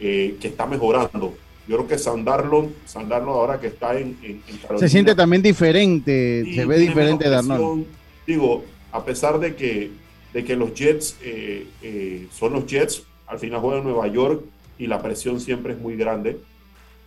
eh, 0.00 0.36
que 0.40 0.48
está 0.48 0.66
mejorando. 0.66 1.34
Yo 1.68 1.76
creo 1.76 1.86
que 1.86 1.98
Sandarlon, 1.98 2.74
Sandarlon 2.86 3.34
ahora 3.34 3.60
que 3.60 3.68
está 3.68 3.96
en, 3.98 4.18
en, 4.22 4.42
Se 4.78 4.88
siente 4.88 5.14
también 5.14 5.42
diferente, 5.42 6.44
se 6.54 6.66
ve 6.66 6.78
diferente 6.78 7.28
de 7.28 7.36
Arnold. 7.36 7.86
Digo, 8.26 8.64
a 8.90 9.04
pesar 9.04 9.38
de 9.38 9.54
que 9.54 9.90
de 10.32 10.44
que 10.44 10.56
los 10.56 10.74
Jets 10.74 11.16
eh, 11.22 11.66
eh, 11.82 12.28
son 12.32 12.54
los 12.54 12.66
Jets, 12.66 13.04
al 13.26 13.38
final 13.38 13.60
juegan 13.60 13.80
en 13.80 13.88
Nueva 13.88 14.06
York 14.08 14.42
y 14.78 14.86
la 14.86 15.02
presión 15.02 15.40
siempre 15.40 15.74
es 15.74 15.78
muy 15.78 15.96
grande. 15.96 16.38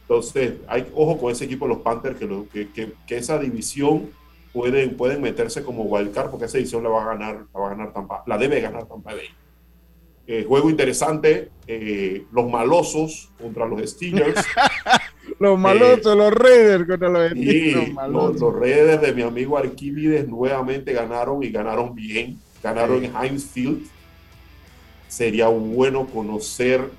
Entonces, 0.02 0.54
hay 0.68 0.88
ojo 0.94 1.18
con 1.18 1.32
ese 1.32 1.46
equipo 1.46 1.66
de 1.66 1.74
los 1.74 1.82
Panthers, 1.82 2.18
que, 2.18 2.70
que, 2.70 2.94
que, 3.08 3.18
esa 3.18 3.40
división 3.40 4.12
pueden, 4.54 4.96
pueden 4.96 5.22
meterse 5.22 5.64
como 5.64 5.84
wildcard, 5.84 6.30
porque 6.30 6.46
esa 6.46 6.60
división 6.60 6.84
la 6.84 6.90
va 6.90 7.04
a 7.04 7.08
ganar, 7.08 7.46
la 7.52 7.60
va 7.60 7.68
a 7.68 7.70
ganar 7.72 7.94
Tampa, 7.94 8.24
la 8.28 8.38
debe 8.38 8.62
ganar 8.62 8.86
Tampa 8.86 9.16
Bay. 9.16 9.30
Eh, 10.28 10.44
juego 10.48 10.70
interesante, 10.70 11.50
los 12.32 12.50
malosos 12.50 13.32
contra 13.40 13.66
los 13.66 13.82
Steelers. 13.90 14.44
los 15.40 15.58
malosos, 15.58 16.16
los 16.16 16.32
Raiders 16.34 16.88
contra 16.88 17.10
los 17.10 17.32
Steelers. 17.32 17.94
los, 18.10 18.40
los, 18.40 18.56
Raiders 18.56 19.02
de 19.02 19.14
mi 19.14 19.24
amigo 19.24 19.58
Arquímedes 19.58 20.28
nuevamente 20.28 20.94
ganaron 20.94 21.42
y 21.42 21.50
ganaron 21.50 21.96
bien 21.96 22.40
ganaron 22.66 23.06
en 23.06 23.14
Heinz 23.16 23.46
Field. 23.46 23.86
Sería 25.08 25.48
bueno 25.50 26.08
conocer 26.08 26.90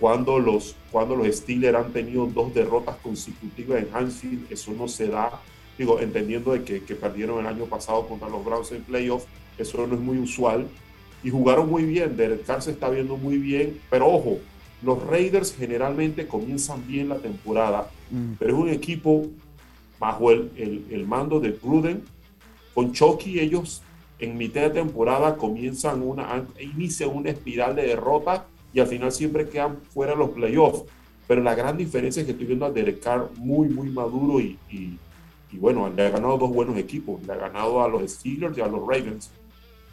cuando 0.00 0.40
los, 0.40 0.74
cuando 0.90 1.14
los 1.14 1.28
Steelers 1.36 1.78
han 1.78 1.92
tenido 1.92 2.26
dos 2.26 2.52
derrotas 2.52 2.96
consecutivas 2.96 3.80
en 3.80 3.88
Heinz 3.94 4.14
Field. 4.14 4.50
Eso 4.50 4.72
no 4.72 4.88
se 4.88 5.06
da, 5.06 5.40
digo, 5.78 6.00
entendiendo 6.00 6.52
de 6.52 6.64
que, 6.64 6.82
que 6.82 6.96
perdieron 6.96 7.38
el 7.38 7.46
año 7.46 7.66
pasado 7.66 8.08
contra 8.08 8.28
los 8.28 8.44
Browns 8.44 8.72
en 8.72 8.82
playoff. 8.82 9.24
Eso 9.56 9.86
no 9.86 9.94
es 9.94 10.00
muy 10.00 10.18
usual. 10.18 10.66
Y 11.22 11.30
jugaron 11.30 11.70
muy 11.70 11.84
bien. 11.84 12.16
Derek 12.16 12.44
Carr 12.44 12.60
se 12.60 12.72
está 12.72 12.90
viendo 12.90 13.16
muy 13.16 13.38
bien. 13.38 13.80
Pero 13.90 14.08
ojo, 14.08 14.38
los 14.82 15.00
Raiders 15.06 15.54
generalmente 15.54 16.26
comienzan 16.26 16.84
bien 16.88 17.08
la 17.08 17.18
temporada, 17.18 17.88
mm. 18.10 18.32
pero 18.38 18.56
es 18.56 18.62
un 18.62 18.68
equipo 18.68 19.28
bajo 20.00 20.32
el, 20.32 20.50
el, 20.56 20.86
el, 20.90 21.06
mando 21.06 21.38
de 21.38 21.52
Gruden. 21.52 22.02
Con 22.74 22.92
Chucky 22.92 23.40
ellos 23.40 23.82
en 24.18 24.36
mitad 24.36 24.62
de 24.62 24.70
temporada 24.70 25.36
comienzan 25.36 26.02
una, 26.02 26.44
inician 26.60 27.10
una 27.10 27.30
espiral 27.30 27.76
de 27.76 27.86
derrota 27.86 28.46
y 28.72 28.80
al 28.80 28.86
final 28.86 29.12
siempre 29.12 29.48
quedan 29.48 29.78
fuera 29.92 30.14
los 30.14 30.30
playoffs. 30.30 30.84
Pero 31.26 31.42
la 31.42 31.54
gran 31.54 31.76
diferencia 31.76 32.20
es 32.20 32.26
que 32.26 32.32
estoy 32.32 32.46
viendo 32.46 32.64
a 32.64 32.70
Derek 32.70 33.00
Carr 33.00 33.28
muy, 33.36 33.68
muy 33.68 33.90
maduro 33.90 34.40
y, 34.40 34.58
y, 34.70 34.98
bueno, 35.58 35.90
le 35.94 36.06
ha 36.06 36.10
ganado 36.10 36.38
dos 36.38 36.50
buenos 36.50 36.76
equipos. 36.78 37.22
Le 37.26 37.32
ha 37.32 37.36
ganado 37.36 37.82
a 37.82 37.88
los 37.88 38.10
Steelers 38.10 38.56
y 38.56 38.60
a 38.62 38.66
los 38.66 38.80
Ravens. 38.80 39.30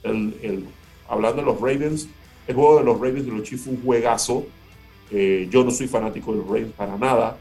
El, 0.04 0.34
el, 0.42 0.66
hablando 1.10 1.42
de 1.42 1.46
los 1.46 1.60
Ravens, 1.60 2.08
el 2.48 2.56
juego 2.56 2.80
de 2.80 2.86
los 2.86 3.00
Ravens 3.00 3.28
y 3.28 3.32
los 3.32 3.44
Chiefs 3.44 3.66
fue 3.66 3.74
un 3.74 3.84
juegazo. 3.84 4.46
Eh, 5.12 5.48
yo 5.52 5.64
no 5.64 5.72
soy 5.72 5.88
fanático 5.88 6.32
de 6.32 6.38
los 6.38 6.48
Ravens 6.48 6.74
para 6.74 6.98
nada, 6.98 7.38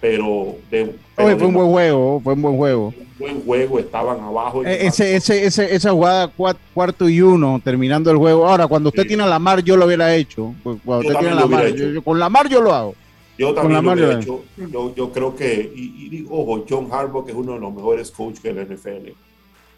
pero, 0.00 0.56
de, 0.70 0.94
fue 1.14 1.34
un 1.34 1.54
buen 1.54 1.70
juego, 1.70 2.20
fue 2.20 2.34
un 2.34 2.42
buen 2.42 2.56
juego. 2.56 2.94
Buen 3.18 3.44
juego, 3.44 3.78
estaban 3.78 4.20
abajo. 4.20 4.64
Eh, 4.64 4.86
ese, 4.86 5.16
ese, 5.16 5.44
ese, 5.44 5.74
esa 5.74 5.92
jugada 5.92 6.32
cuarto 6.74 7.08
y 7.08 7.20
uno, 7.20 7.60
terminando 7.62 8.10
el 8.10 8.16
juego. 8.16 8.46
Ahora, 8.46 8.66
cuando 8.66 8.88
usted 8.88 9.06
tiene 9.06 9.22
a 9.22 9.26
la 9.26 9.38
mar, 9.38 9.62
yo 9.62 9.76
lo 9.76 9.86
hubiera 9.86 10.14
hecho. 10.14 10.54
Pues, 10.62 10.78
cuando 10.84 11.08
usted 11.08 11.20
tiene 11.20 11.34
la 11.34 11.46
mar, 11.46 11.68
yo, 11.68 12.02
con 12.02 12.18
la 12.18 12.28
mar 12.28 12.48
yo 12.48 12.60
lo 12.60 12.74
hago. 12.74 12.94
Yo 13.38 13.54
también 13.54 13.84
lo 13.84 13.92
hubiera 13.92 14.20
hecho. 14.20 14.44
Yo, 14.56 14.94
yo, 14.94 15.12
creo 15.12 15.34
que, 15.34 15.72
y, 15.74 16.08
y, 16.16 16.26
ojo, 16.28 16.64
John 16.68 16.88
Harbaugh 16.90 17.28
es 17.28 17.34
uno 17.34 17.54
de 17.54 17.60
los 17.60 17.72
mejores 17.72 18.10
coaches 18.10 18.42
de 18.42 18.52
la 18.52 18.62
NFL. 18.64 19.10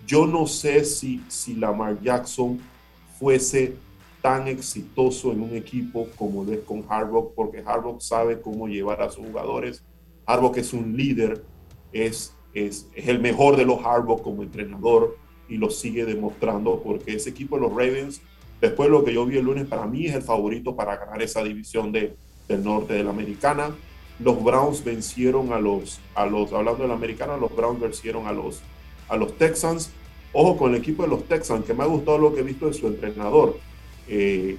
Yo 0.07 0.27
no 0.27 0.47
sé 0.47 0.85
si, 0.85 1.23
si 1.29 1.55
Lamar 1.55 2.01
Jackson 2.01 2.61
fuese 3.19 3.75
tan 4.23 4.49
exitoso 4.49 5.33
en 5.33 5.43
un 5.43 5.57
equipo 5.57 6.09
como 6.17 6.45
lo 6.45 6.53
es 6.53 6.61
con 6.61 6.85
Harbaugh, 6.89 7.33
porque 7.35 7.63
Harbaugh 7.65 8.01
sabe 8.01 8.41
cómo 8.41 8.67
llevar 8.69 9.03
a 9.03 9.11
sus 9.11 9.25
jugadores 9.27 9.83
Harbaugh 10.27 10.53
que 10.53 10.61
es 10.61 10.73
un 10.73 10.97
líder, 10.97 11.45
es, 11.93 12.35
es, 12.57 12.89
es 12.95 13.09
el 13.09 13.21
mejor 13.21 13.57
de 13.57 13.67
los 13.67 13.85
Harbaugh 13.85 14.23
como 14.23 14.43
entrenador 14.43 15.19
y 15.47 15.59
lo 15.59 15.69
sigue 15.69 16.07
demostrando 16.07 16.81
porque 16.83 17.15
ese 17.15 17.31
equipo 17.31 17.57
de 17.57 17.63
los 17.63 17.71
Ravens, 17.71 18.23
después 18.63 18.89
de 18.89 18.93
lo 18.93 19.05
que 19.05 19.13
yo 19.13 19.27
vi 19.27 19.37
el 19.37 19.45
lunes, 19.45 19.67
para 19.67 19.87
mí 19.87 20.07
es 20.07 20.15
el 20.15 20.23
favorito 20.23 20.75
para 20.75 20.97
ganar 20.97 21.21
esa 21.21 21.45
división 21.45 21.93
de, 21.93 22.17
del 22.49 22.65
norte 22.65 22.95
de 22.95 23.05
la 23.05 23.11
americana. 23.11 23.77
Los 24.19 24.43
Browns 24.43 24.83
vencieron 24.83 25.53
a 25.53 25.61
los, 25.61 26.01
a 26.15 26.25
los, 26.25 26.51
hablando 26.55 26.83
de 26.83 26.89
la 26.89 26.95
americana, 26.95 27.37
los 27.37 27.55
Browns 27.55 27.79
vencieron 27.79 28.27
a 28.27 28.33
los, 28.33 28.63
a 29.09 29.17
los 29.17 29.37
Texans. 29.37 29.91
Ojo 30.33 30.57
con 30.57 30.75
el 30.75 30.81
equipo 30.81 31.03
de 31.03 31.11
los 31.11 31.25
Texans, 31.25 31.67
que 31.67 31.75
me 31.75 31.83
ha 31.83 31.87
gustado 31.87 32.17
lo 32.17 32.35
que 32.35 32.41
he 32.41 32.43
visto 32.43 32.69
de 32.69 32.73
su 32.73 32.87
entrenador. 32.87 33.59
Eh, 34.09 34.57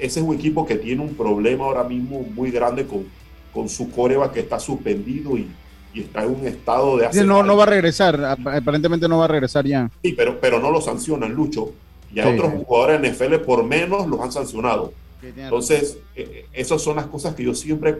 ese 0.00 0.20
es 0.20 0.26
un 0.26 0.34
equipo 0.34 0.66
que 0.66 0.76
tiene 0.76 1.02
un 1.02 1.14
problema 1.14 1.64
ahora 1.64 1.84
mismo 1.84 2.22
muy 2.22 2.50
grande 2.50 2.86
con, 2.86 3.06
con 3.52 3.68
su 3.68 3.90
coreba 3.90 4.32
que 4.32 4.40
está 4.40 4.58
suspendido 4.58 5.36
y, 5.36 5.48
y 5.94 6.02
está 6.02 6.24
en 6.24 6.34
un 6.34 6.46
estado 6.46 6.96
de... 6.98 7.06
Hace 7.06 7.24
no, 7.24 7.42
no 7.42 7.56
va 7.56 7.64
a 7.64 7.66
regresar, 7.66 8.22
aparentemente 8.24 9.08
no 9.08 9.18
va 9.18 9.24
a 9.24 9.28
regresar 9.28 9.66
ya. 9.66 9.90
Sí, 10.02 10.12
pero, 10.12 10.38
pero 10.40 10.60
no 10.60 10.70
lo 10.70 10.80
sancionan, 10.80 11.32
Lucho. 11.32 11.72
Y 12.14 12.20
a 12.20 12.28
otros 12.28 12.52
jugadores 12.52 13.02
en 13.02 13.12
NFL 13.12 13.44
por 13.44 13.64
menos 13.64 14.06
los 14.06 14.20
han 14.20 14.32
sancionado. 14.32 14.92
Entonces, 15.22 15.98
eh, 16.14 16.30
eh, 16.32 16.46
esas 16.52 16.80
son 16.80 16.96
las 16.96 17.06
cosas 17.06 17.34
que 17.34 17.42
yo 17.42 17.54
siempre, 17.54 17.96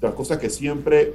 las 0.00 0.14
cosas 0.14 0.38
que 0.38 0.50
siempre 0.50 1.14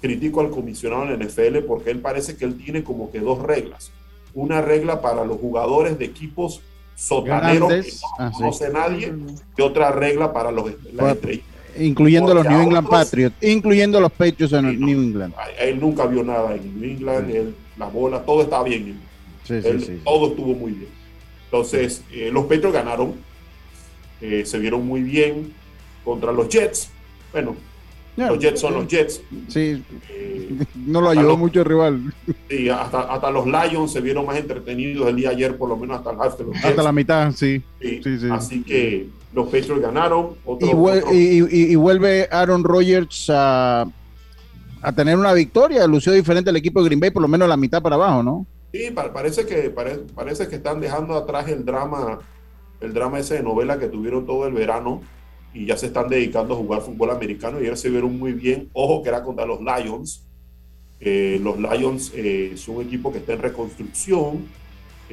critico 0.00 0.40
al 0.40 0.50
comisionado 0.50 1.04
en 1.04 1.20
NFL 1.20 1.58
porque 1.66 1.90
él 1.90 2.00
parece 2.00 2.36
que 2.36 2.44
él 2.44 2.56
tiene 2.56 2.82
como 2.82 3.10
que 3.10 3.20
dos 3.20 3.40
reglas. 3.40 3.92
Una 4.34 4.60
regla 4.60 5.00
para 5.00 5.24
los 5.24 5.38
jugadores 5.38 5.98
de 5.98 6.06
equipos 6.06 6.62
sotanero 6.96 7.68
que 7.68 7.76
no 7.76 7.82
Ah, 8.18 8.30
sí. 8.32 8.64
nadie 8.72 9.14
y 9.56 9.62
otra 9.62 9.92
regla 9.92 10.32
para 10.32 10.50
los, 10.50 10.72
las 10.92 11.16
estrellas. 11.16 11.44
Incluyendo 11.78 12.34
los 12.34 12.44
New 12.44 12.60
England 12.60 12.86
otros- 12.86 13.04
Patriots, 13.04 13.36
incluyendo 13.42 14.00
los 14.00 14.12
Patriots 14.12 14.52
en 14.52 14.66
el 14.66 14.80
New 14.80 15.00
England. 15.02 15.34
Él 15.60 15.80
nunca 15.80 16.06
vio 16.06 16.22
nada 16.22 16.54
en 16.54 16.80
New 16.80 16.90
England, 16.90 17.30
él- 17.30 17.54
la 17.78 17.86
bola, 17.86 18.22
todo 18.24 18.42
estaba 18.42 18.64
bien. 18.64 19.00
Sí, 19.44 19.60
sí, 19.62 19.68
Él- 19.68 19.82
sí. 19.84 20.00
Todo 20.04 20.28
estuvo 20.28 20.54
muy 20.54 20.72
bien. 20.72 20.90
Entonces, 21.46 22.02
eh, 22.12 22.30
los 22.32 22.44
Patriots 22.44 22.72
ganaron, 22.72 23.14
eh, 24.20 24.44
se 24.46 24.58
vieron 24.58 24.86
muy 24.86 25.02
bien 25.02 25.52
contra 26.04 26.32
los 26.32 26.48
Jets. 26.48 26.90
Bueno, 27.32 27.56
los 28.16 28.38
Jets 28.38 28.60
son 28.60 28.74
los 28.74 28.86
Jets. 28.86 29.20
Sí, 29.48 29.82
Eh, 30.10 30.48
no 30.86 31.00
lo 31.00 31.08
ayudó 31.10 31.28
los- 31.28 31.38
mucho 31.38 31.60
el 31.60 31.66
rival. 31.66 32.14
sí, 32.48 32.68
hasta, 32.68 33.00
hasta 33.02 33.30
los 33.30 33.46
Lions 33.46 33.92
se 33.92 34.00
vieron 34.00 34.26
más 34.26 34.36
entretenidos 34.36 35.08
el 35.08 35.16
día 35.16 35.30
de 35.30 35.34
ayer, 35.36 35.56
por 35.56 35.68
lo 35.68 35.76
menos 35.76 35.98
hasta 35.98 36.10
el 36.12 36.20
half 36.20 36.38
de 36.38 36.44
los 36.44 36.54
Jets. 36.54 36.64
Hasta 36.66 36.82
la 36.82 36.92
mitad, 36.92 37.32
sí. 37.32 37.62
Sí, 37.80 38.00
Sí, 38.04 38.18
sí. 38.18 38.28
Así 38.30 38.62
que 38.62 39.08
los 39.34 39.46
Patriots 39.46 39.80
ganaron. 39.80 40.30
Otro, 40.44 40.68
Y, 40.68 40.72
vuel- 40.72 41.02
otro- 41.02 41.14
y- 41.14 41.46
y- 41.50 41.72
y 41.72 41.74
vuelve 41.76 42.28
Aaron 42.30 42.64
Rodgers 42.64 43.28
a, 43.30 43.84
a 44.82 44.92
tener 44.92 45.16
una 45.16 45.32
victoria. 45.32 45.86
Lució 45.86 46.12
diferente 46.12 46.50
el 46.50 46.56
equipo 46.56 46.80
de 46.80 46.86
Green 46.86 47.00
Bay, 47.00 47.10
por 47.10 47.22
lo 47.22 47.28
menos 47.28 47.48
la 47.48 47.56
mitad 47.56 47.80
para 47.82 47.96
abajo, 47.96 48.22
¿no? 48.22 48.46
Sí, 48.72 48.90
pa- 48.90 49.12
parece 49.12 49.46
que 49.46 49.70
pare- 49.70 50.00
parece 50.14 50.48
que 50.48 50.56
están 50.56 50.80
dejando 50.80 51.14
atrás 51.16 51.48
el 51.48 51.64
drama, 51.64 52.18
el 52.80 52.92
drama 52.92 53.18
ese 53.18 53.34
de 53.34 53.42
novela 53.42 53.78
que 53.78 53.88
tuvieron 53.88 54.24
todo 54.26 54.46
el 54.46 54.54
verano 54.54 55.02
y 55.54 55.66
ya 55.66 55.76
se 55.76 55.86
están 55.86 56.08
dedicando 56.08 56.54
a 56.54 56.56
jugar 56.56 56.80
fútbol 56.80 57.10
americano 57.10 57.58
y 57.58 57.64
ayer 57.64 57.76
se 57.76 57.90
vieron 57.90 58.18
muy 58.18 58.32
bien. 58.32 58.68
Ojo 58.72 59.02
que 59.02 59.10
era 59.10 59.22
contra 59.22 59.44
los 59.46 59.60
Lions. 59.60 60.26
Eh, 61.00 61.40
los 61.42 61.58
Lions 61.58 62.12
eh, 62.14 62.52
son 62.56 62.76
un 62.76 62.82
equipo 62.82 63.12
que 63.12 63.18
está 63.18 63.32
en 63.34 63.40
reconstrucción. 63.42 64.46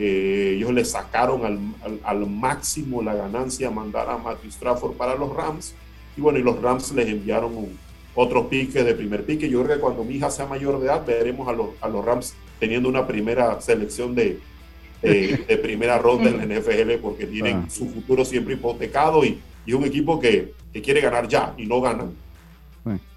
Eh, 0.02 0.54
ellos 0.56 0.72
le 0.74 0.86
sacaron 0.86 1.46
al, 1.46 1.60
al- 1.84 2.00
al 2.04 2.26
máximo 2.30 3.02
la 3.02 3.14
ganancia 3.16 3.68
a 3.68 3.72
mandar 3.72 4.10
a 4.10 4.18
Matthew 4.18 4.50
Stafford 4.50 4.94
para 4.94 5.16
los 5.16 5.36
Rams. 5.36 5.74
Y 6.16 6.22
bueno, 6.22 6.40
y 6.40 6.42
los 6.44 6.62
Rams 6.62 6.94
les 6.94 7.08
enviaron 7.10 7.54
un- 7.58 7.78
otros 8.16 8.48
piques 8.48 8.86
de 8.86 8.94
primer 8.96 9.26
pique. 9.26 9.50
Yo 9.50 9.62
creo 9.64 9.76
que 9.76 9.82
cuando 9.82 10.06
mi 10.06 10.16
hija 10.16 10.32
sea 10.32 10.46
mayor 10.46 10.80
de 10.80 10.86
edad, 10.86 11.06
veremos 11.06 11.48
a 11.50 11.52
los, 11.52 11.68
a 11.82 11.90
los 11.90 12.06
Rams 12.06 12.34
teniendo 12.62 12.88
una 12.88 13.06
primera 13.06 13.60
selección 13.60 14.16
de, 14.16 14.40
de, 15.02 15.44
de 15.50 15.58
primera 15.58 15.98
ronda 15.98 16.30
en 16.30 16.38
la 16.38 16.46
NFL 16.60 16.94
porque 17.02 17.26
tienen 17.26 17.58
Ah. 17.58 17.70
su 17.70 17.90
futuro 17.90 18.24
siempre 18.24 18.54
hipotecado 18.54 19.26
y, 19.26 19.40
y 19.66 19.74
un 19.74 19.84
equipo 19.84 20.18
que, 20.18 20.54
que 20.72 20.82
quiere 20.82 21.02
ganar 21.02 21.28
ya 21.28 21.54
y 21.58 21.66
no 21.66 21.82
ganan. 21.82 22.12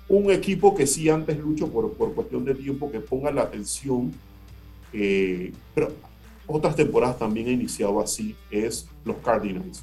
Un 0.08 0.30
equipo 0.32 0.74
que 0.74 0.86
sí 0.86 1.08
antes 1.08 1.38
lucho 1.38 1.68
por, 1.68 1.92
por 1.94 2.12
cuestión 2.12 2.44
de 2.44 2.54
tiempo 2.54 2.90
que 2.90 3.00
ponga 3.00 3.30
la 3.30 3.42
atención, 3.42 4.12
eh, 4.92 5.52
pero 5.74 5.90
otras 6.54 6.76
temporadas 6.76 7.18
también 7.18 7.48
ha 7.48 7.52
iniciado 7.52 8.00
así, 8.00 8.34
es 8.50 8.86
los 9.04 9.16
Cardinals. 9.18 9.82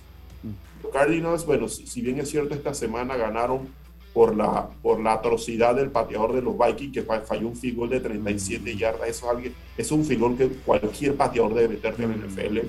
Los 0.84 0.92
Cardinals, 0.92 1.46
bueno, 1.46 1.68
si, 1.68 1.86
si 1.88 2.02
bien 2.02 2.20
es 2.20 2.30
cierto, 2.30 2.54
esta 2.56 2.74
semana 2.74 3.16
ganaron 3.18 3.68
por 4.14 4.36
la, 4.36 4.70
por 4.82 5.00
la 5.00 5.14
atrocidad 5.14 5.76
del 5.76 5.92
pateador 5.92 6.34
de 6.34 6.42
los 6.42 6.56
Vikings 6.58 6.94
que 6.94 7.04
fa- 7.04 7.22
falló 7.22 7.48
un 7.50 7.56
field 7.56 7.78
goal 7.78 7.90
de 7.90 8.00
37 8.00 8.76
yardas. 8.76 9.08
Eso 9.10 9.26
es, 9.28 9.32
alguien, 9.36 9.54
es 9.78 9.92
un 9.92 10.04
field 10.04 10.20
goal 10.22 10.38
que 10.38 10.48
cualquier 10.48 11.16
pateador 11.16 11.54
debe 11.54 11.76
meter 11.76 11.96
en 12.00 12.10
la 12.10 12.16
NFL. 12.28 12.60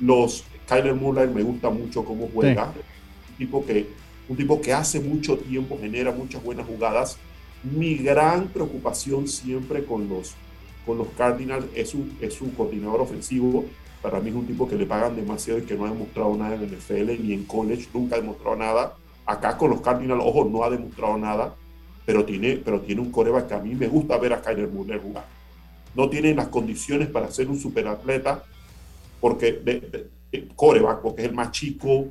Los 0.00 0.44
Kyler 0.68 0.94
Murray 0.94 1.28
me 1.28 1.42
gusta 1.42 1.70
mucho 1.70 2.04
cómo 2.04 2.28
juega. 2.32 2.72
Un, 3.30 3.36
tipo 3.36 3.64
que, 3.66 3.86
un 4.28 4.36
tipo 4.36 4.60
que 4.60 4.72
hace 4.72 5.00
mucho 5.00 5.36
tiempo 5.38 5.78
genera 5.80 6.12
muchas 6.12 6.42
buenas 6.42 6.66
jugadas. 6.66 7.18
Mi 7.62 7.96
gran 7.96 8.48
preocupación 8.48 9.26
siempre 9.28 9.84
con 9.84 10.08
los, 10.08 10.34
con 10.88 10.96
los 10.96 11.08
Cardinals 11.08 11.66
es 11.74 11.90
su, 11.90 12.08
es 12.18 12.32
su 12.32 12.54
coordinador 12.54 13.02
ofensivo. 13.02 13.66
Para 14.00 14.20
mí 14.20 14.30
es 14.30 14.36
un 14.36 14.46
tipo 14.46 14.66
que 14.66 14.74
le 14.74 14.86
pagan 14.86 15.14
demasiado 15.14 15.60
y 15.60 15.64
que 15.64 15.74
no 15.74 15.84
ha 15.84 15.90
demostrado 15.90 16.34
nada 16.34 16.54
en 16.54 16.62
el 16.62 16.78
NFL 16.78 17.22
ni 17.22 17.34
en 17.34 17.44
college, 17.44 17.88
nunca 17.92 18.16
ha 18.16 18.20
demostrado 18.20 18.56
nada. 18.56 18.94
Acá 19.26 19.58
con 19.58 19.68
los 19.68 19.82
Cardinals, 19.82 20.22
ojo, 20.24 20.46
no 20.46 20.64
ha 20.64 20.70
demostrado 20.70 21.18
nada, 21.18 21.54
pero 22.06 22.24
tiene, 22.24 22.56
pero 22.64 22.80
tiene 22.80 23.02
un 23.02 23.10
coreback 23.10 23.48
que 23.48 23.54
a 23.54 23.58
mí 23.58 23.74
me 23.74 23.86
gusta 23.86 24.16
ver 24.16 24.32
a 24.32 24.40
Kyler 24.40 24.68
Murray 24.68 24.98
jugar. 24.98 25.26
No 25.94 26.08
tiene 26.08 26.34
las 26.34 26.48
condiciones 26.48 27.08
para 27.08 27.30
ser 27.30 27.50
un 27.50 27.58
superatleta, 27.58 28.44
porque 29.20 29.52
de, 29.52 30.08
coreback, 30.56 31.02
porque 31.02 31.20
es 31.20 31.28
el 31.28 31.34
más 31.34 31.50
chico, 31.50 32.06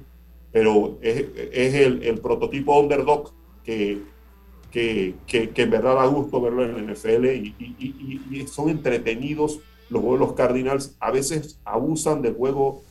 pero 0.52 1.00
es, 1.02 1.26
es 1.52 1.74
el, 1.74 2.04
el 2.04 2.20
prototipo 2.20 2.80
underdog 2.80 3.34
que, 3.64 4.04
que, 4.72 5.16
que, 5.28 5.50
que 5.52 5.62
en 5.64 5.72
verdad 5.72 5.96
da 5.96 6.06
gusto 6.06 6.42
verlo 6.42 6.64
en 6.64 6.74
la 6.86 6.94
NFL 6.94 7.26
y, 7.26 7.56
y- 7.60 7.76
y- 7.80 8.22
y- 8.42 8.48
son 8.48 8.70
entretenidos 8.70 9.60
los 9.90 10.02
juegos 10.02 10.20
los 10.20 10.34
Cardinals. 10.34 10.96
A 11.00 11.12
veces 11.12 11.60
abusan 11.66 12.22
del 12.22 12.34
juego 12.34 12.84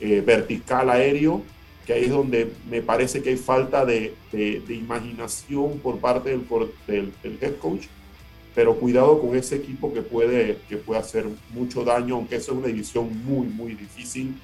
eh, 0.00 0.22
vertical 0.24 0.90
aéreo, 0.90 1.42
que 1.86 1.92
ahí 1.94 2.04
es 2.04 2.10
donde 2.10 2.50
me 2.68 2.82
parece 2.82 3.22
que 3.22 3.30
hay 3.30 3.36
falta 3.36 3.84
de, 3.84 4.14
de- 4.32 4.60
de 4.66 4.74
imaginación 4.74 5.78
por 5.78 5.98
parte 5.98 6.30
del, 6.30 6.42
del, 6.86 7.12
del 7.22 7.38
head 7.40 7.56
coach. 7.56 7.86
Pero 8.54 8.74
cuidado 8.76 9.20
con 9.20 9.36
ese 9.36 9.56
equipo 9.56 9.92
que 9.94 10.02
puede, 10.02 10.58
que 10.68 10.76
puede 10.76 11.00
hacer 11.00 11.26
mucho 11.54 11.84
daño, 11.84 12.16
aunque 12.16 12.36
eso 12.36 12.50
es 12.52 12.58
una 12.58 12.66
división 12.66 13.08
muy, 13.24 13.46
muy 13.46 13.74
difícil. 13.74 14.34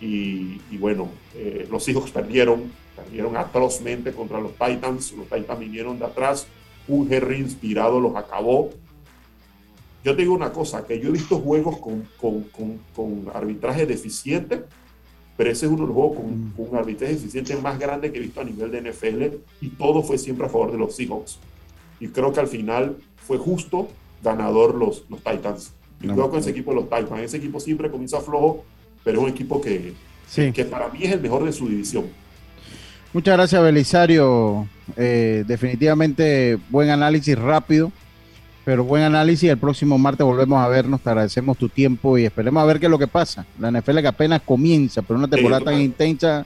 Y, 0.00 0.60
y 0.70 0.78
bueno, 0.78 1.08
eh, 1.34 1.66
los 1.70 1.84
Seahawks 1.84 2.10
perdieron, 2.10 2.70
perdieron 2.96 3.36
atrozmente 3.36 4.12
contra 4.12 4.40
los 4.40 4.52
Titans. 4.52 5.12
Los 5.12 5.28
Titans 5.28 5.58
vinieron 5.58 5.98
de 5.98 6.04
atrás. 6.06 6.46
Un 6.88 7.10
Henry 7.12 7.38
inspirado 7.38 8.00
los 8.00 8.14
acabó. 8.16 8.70
Yo 10.04 10.14
te 10.14 10.22
digo 10.22 10.34
una 10.34 10.52
cosa, 10.52 10.86
que 10.86 11.00
yo 11.00 11.08
he 11.08 11.12
visto 11.12 11.38
juegos 11.38 11.78
con, 11.78 12.06
con, 12.20 12.42
con, 12.44 12.78
con 12.94 13.24
arbitraje 13.34 13.86
deficiente, 13.86 14.64
pero 15.36 15.50
ese 15.50 15.64
es 15.64 15.72
uno 15.72 15.82
de 15.82 15.86
los 15.88 15.94
juegos 15.96 16.16
con, 16.18 16.52
con 16.54 16.68
un 16.68 16.76
arbitraje 16.76 17.14
deficiente 17.14 17.56
más 17.56 17.78
grande 17.78 18.12
que 18.12 18.18
he 18.18 18.20
visto 18.20 18.40
a 18.42 18.44
nivel 18.44 18.70
de 18.70 18.82
NFL 18.90 19.22
y 19.62 19.68
todo 19.70 20.02
fue 20.02 20.18
siempre 20.18 20.44
a 20.46 20.50
favor 20.50 20.72
de 20.72 20.78
los 20.78 20.94
Seahawks. 20.94 21.38
Y 22.00 22.08
creo 22.08 22.32
que 22.34 22.40
al 22.40 22.48
final 22.48 22.96
fue 23.16 23.38
justo 23.38 23.88
ganador 24.22 24.74
los, 24.74 25.04
los 25.08 25.20
Titans. 25.22 25.72
Y 26.02 26.06
No, 26.06 26.16
con 26.24 26.32
no. 26.32 26.38
ese 26.38 26.50
equipo 26.50 26.72
de 26.72 26.76
los 26.82 26.84
Titans. 26.90 27.20
Ese 27.22 27.38
equipo 27.38 27.58
siempre 27.58 27.90
comienza 27.90 28.20
flojo, 28.20 28.62
pero 29.04 29.18
es 29.20 29.24
un 29.24 29.30
equipo 29.30 29.60
que, 29.60 29.92
Sí. 30.28 30.50
que 30.52 30.64
para 30.64 30.88
mí 30.88 31.00
es 31.02 31.12
el 31.12 31.20
mejor 31.20 31.44
de 31.44 31.52
su 31.52 31.68
división. 31.68 32.06
Muchas 33.12 33.36
gracias, 33.36 33.62
Belisario. 33.62 34.66
Eh, 34.96 35.44
definitivamente 35.46 36.58
buen 36.70 36.90
análisis 36.90 37.38
rápido, 37.38 37.92
pero 38.64 38.82
buen 38.82 39.02
análisis. 39.04 39.48
El 39.50 39.58
próximo 39.58 39.96
martes 39.98 40.26
volvemos 40.26 40.58
a 40.64 40.66
vernos. 40.68 41.00
Te 41.00 41.10
agradecemos 41.10 41.56
tu 41.56 41.68
tiempo 41.68 42.18
y 42.18 42.24
esperemos 42.24 42.60
a 42.62 42.66
ver 42.66 42.80
qué 42.80 42.86
es 42.86 42.90
lo 42.90 42.98
que 42.98 43.06
pasa. 43.06 43.46
La 43.60 43.70
NFL 43.70 44.00
que 44.00 44.08
apenas 44.08 44.42
comienza, 44.42 45.02
pero 45.02 45.18
una 45.18 45.28
temporada 45.28 45.64
tan 45.66 45.80
intensa. 45.80 46.44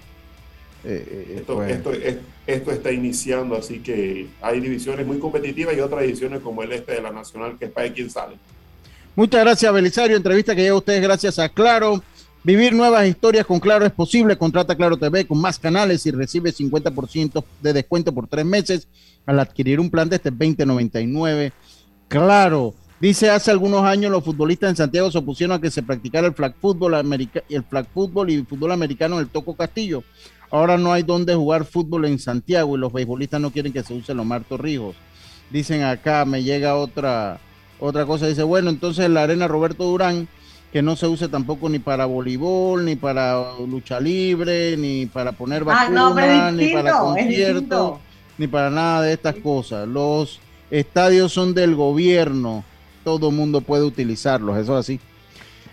eh, 0.85 1.05
eh, 1.11 1.35
Esto, 1.41 1.55
pues, 1.57 1.73
esto, 1.73 1.93
es- 1.93 2.17
esto 2.47 2.71
está 2.71 2.93
iniciando, 2.93 3.57
así 3.57 3.81
que 3.81 4.29
hay 4.41 4.61
divisiones 4.61 5.05
muy 5.07 5.19
competitivas 5.19 5.77
y 5.77 5.81
otras 5.81 6.03
divisiones 6.03 6.41
como 6.41 6.63
el 6.63 6.71
este 6.73 6.93
de 6.93 7.03
la 7.03 7.11
Nacional, 7.11 7.57
que 7.59 7.65
es 7.67 7.71
para 7.73 7.93
quién 7.93 8.09
sale. 8.11 8.37
Muchas 9.17 9.41
gracias, 9.41 9.73
Belisario. 9.73 10.17
Entrevista 10.17 10.55
que 10.55 10.63
llega 10.63 10.75
a 10.75 10.79
ustedes 10.79 11.03
gracias 11.03 11.39
a 11.41 11.49
Claro. 11.49 12.03
Vivir 12.49 12.73
nuevas 12.73 13.07
historias 13.07 13.45
con 13.45 13.61
Claro 13.61 13.85
es 13.85 13.93
posible. 13.93 14.39
Contrata 14.39 14.75
Claro 14.75 14.97
TV 14.97 15.27
con 15.27 15.39
más 15.39 15.59
canales 15.59 16.07
y 16.07 16.11
recibe 16.11 16.51
50% 16.51 17.45
de 17.61 17.73
descuento 17.75 18.11
por 18.15 18.27
tres 18.27 18.47
meses 18.47 18.89
al 19.27 19.39
adquirir 19.39 19.79
un 19.79 19.91
plan 19.91 20.09
de 20.09 20.17
este 20.17 20.31
2099. 20.31 21.53
Claro. 22.09 22.75
Dice 23.03 23.29
hace 23.29 23.51
algunos 23.51 23.85
años 23.85 24.11
los 24.11 24.25
futbolistas 24.25 24.71
en 24.71 24.77
Santiago 24.77 25.11
se 25.11 25.19
opusieron 25.19 25.59
a 25.59 25.61
que 25.61 25.71
se 25.71 25.83
practicara 25.83 26.27
el 26.27 26.33
flag 26.33 26.55
fútbol 26.59 26.95
el 26.95 27.65
flag 27.65 27.87
fútbol 27.93 28.31
y 28.31 28.37
el 28.37 28.47
fútbol 28.47 28.73
americano 28.73 29.17
en 29.17 29.25
el 29.25 29.29
Toco 29.29 29.55
Castillo. 29.55 30.03
Ahora 30.51 30.79
no 30.79 30.95
hay 30.95 31.03
donde 31.03 31.35
jugar 31.35 31.67
fútbol 31.67 32.07
en 32.07 32.19
Santiago 32.19 32.79
y 32.79 32.81
los 32.81 32.95
beisbolistas 32.95 33.43
no 33.43 33.51
quieren 33.51 33.75
que 33.75 33.83
se 33.83 33.93
use 33.93 34.15
Lomar 34.15 34.45
Torrijos. 34.45 34.97
Dicen 35.51 35.83
acá, 35.83 36.25
me 36.25 36.43
llega 36.43 36.77
otra, 36.77 37.41
otra 37.79 38.07
cosa, 38.07 38.27
dice, 38.27 38.43
bueno, 38.43 38.71
entonces 38.71 39.11
la 39.11 39.25
arena 39.25 39.49
Roberto 39.49 39.85
Durán, 39.85 40.29
que 40.73 40.83
no 40.83 40.97
se 40.97 41.07
use 41.07 41.29
tampoco 41.29 41.69
ni 41.69 41.79
para 41.79 42.07
voleibol, 42.07 42.85
ni 42.85 42.97
para 42.97 43.55
lucha 43.67 44.01
libre, 44.01 44.77
ni 44.77 45.07
para 45.07 45.33
poner 45.33 45.63
Ah, 45.63 45.65
vacunas, 45.65 45.91
no, 45.91 46.15
pero 46.15 46.49
es 46.49 46.55
ni 46.55 46.73
para 46.73 46.99
conciertos, 46.99 47.99
ni 48.37 48.47
para 48.47 48.71
nada 48.71 49.03
de 49.03 49.13
estas 49.15 49.37
cosas. 49.37 49.89
Los 49.89 50.41
estadios 50.71 51.33
son 51.33 51.55
del 51.55 51.75
gobierno, 51.75 52.65
todo 53.05 53.31
mundo 53.31 53.63
puede 53.63 53.85
utilizarlos, 53.85 54.59
eso 54.59 54.79
es 54.79 54.81
así. 54.81 55.01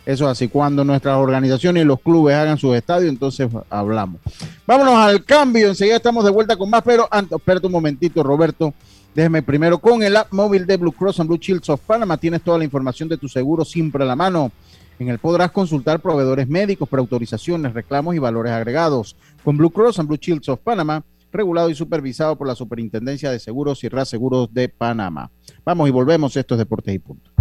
Eso 0.05 0.25
es 0.25 0.31
así. 0.33 0.47
Cuando 0.47 0.83
nuestras 0.83 1.17
organizaciones 1.17 1.81
y 1.81 1.85
los 1.85 1.99
clubes 1.99 2.35
hagan 2.35 2.59
sus 2.59 2.75
estadios, 2.75 3.09
entonces 3.09 3.49
hablamos. 3.71 4.21
Vámonos 4.67 4.93
al 4.93 5.25
cambio. 5.25 5.67
Enseguida 5.69 5.95
estamos 5.95 6.23
de 6.23 6.29
vuelta 6.29 6.55
con 6.55 6.69
más, 6.69 6.83
pero 6.83 7.07
antes, 7.09 7.35
espérate 7.35 7.65
un 7.65 7.73
momentito, 7.73 8.21
Roberto. 8.21 8.71
Déjeme 9.15 9.41
primero 9.41 9.79
con 9.79 10.03
el 10.03 10.15
app 10.15 10.31
móvil 10.31 10.67
de 10.67 10.77
Blue 10.77 10.91
Cross 10.91 11.21
and 11.21 11.27
Blue 11.27 11.39
Shields 11.41 11.69
of 11.69 11.79
Panama. 11.81 12.17
Tienes 12.17 12.43
toda 12.43 12.59
la 12.59 12.65
información 12.65 13.09
de 13.09 13.17
tu 13.17 13.27
seguro 13.27 13.65
siempre 13.65 14.03
a 14.03 14.05
la 14.05 14.15
mano. 14.15 14.51
En 14.99 15.09
él 15.09 15.19
podrás 15.19 15.51
consultar 15.51 15.99
proveedores 15.99 16.47
médicos, 16.47 16.87
preautorizaciones, 16.87 17.73
reclamos 17.73 18.15
y 18.15 18.19
valores 18.19 18.53
agregados. 18.53 19.15
Con 19.43 19.57
Blue 19.57 19.71
Cross 19.71 19.99
and 19.99 20.07
Blue 20.07 20.17
Shields 20.17 20.49
of 20.49 20.59
Panama, 20.61 21.03
regulado 21.31 21.69
y 21.69 21.75
supervisado 21.75 22.37
por 22.37 22.47
la 22.47 22.55
Superintendencia 22.55 23.29
de 23.29 23.39
Seguros 23.39 23.83
y 23.83 23.89
Reaseguros 23.89 24.53
de 24.53 24.69
Panamá. 24.69 25.29
Vamos 25.65 25.89
y 25.89 25.91
volvemos. 25.91 26.35
Esto 26.37 26.55
es 26.55 26.59
Deportes 26.59 26.95
y 26.95 26.99
Punto. 26.99 27.31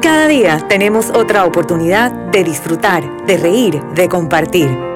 Cada 0.00 0.28
día 0.28 0.66
tenemos 0.68 1.10
otra 1.10 1.44
oportunidad 1.44 2.12
de 2.30 2.44
disfrutar, 2.44 3.26
de 3.26 3.36
reír, 3.36 3.82
de 3.94 4.08
compartir. 4.08 4.95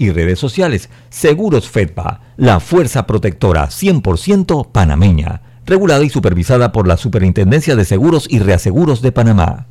y 0.00 0.10
redes 0.10 0.38
sociales. 0.38 0.88
Seguros 1.10 1.68
Fedpa, 1.68 2.22
la 2.38 2.58
fuerza 2.58 3.06
protectora 3.06 3.68
100% 3.68 4.72
panameña, 4.72 5.42
regulada 5.66 6.02
y 6.02 6.08
supervisada 6.08 6.72
por 6.72 6.88
la 6.88 6.96
Superintendencia 6.96 7.76
de 7.76 7.84
Seguros 7.84 8.26
y 8.28 8.38
Reaseguros 8.38 9.02
de 9.02 9.12
Panamá. 9.12 9.66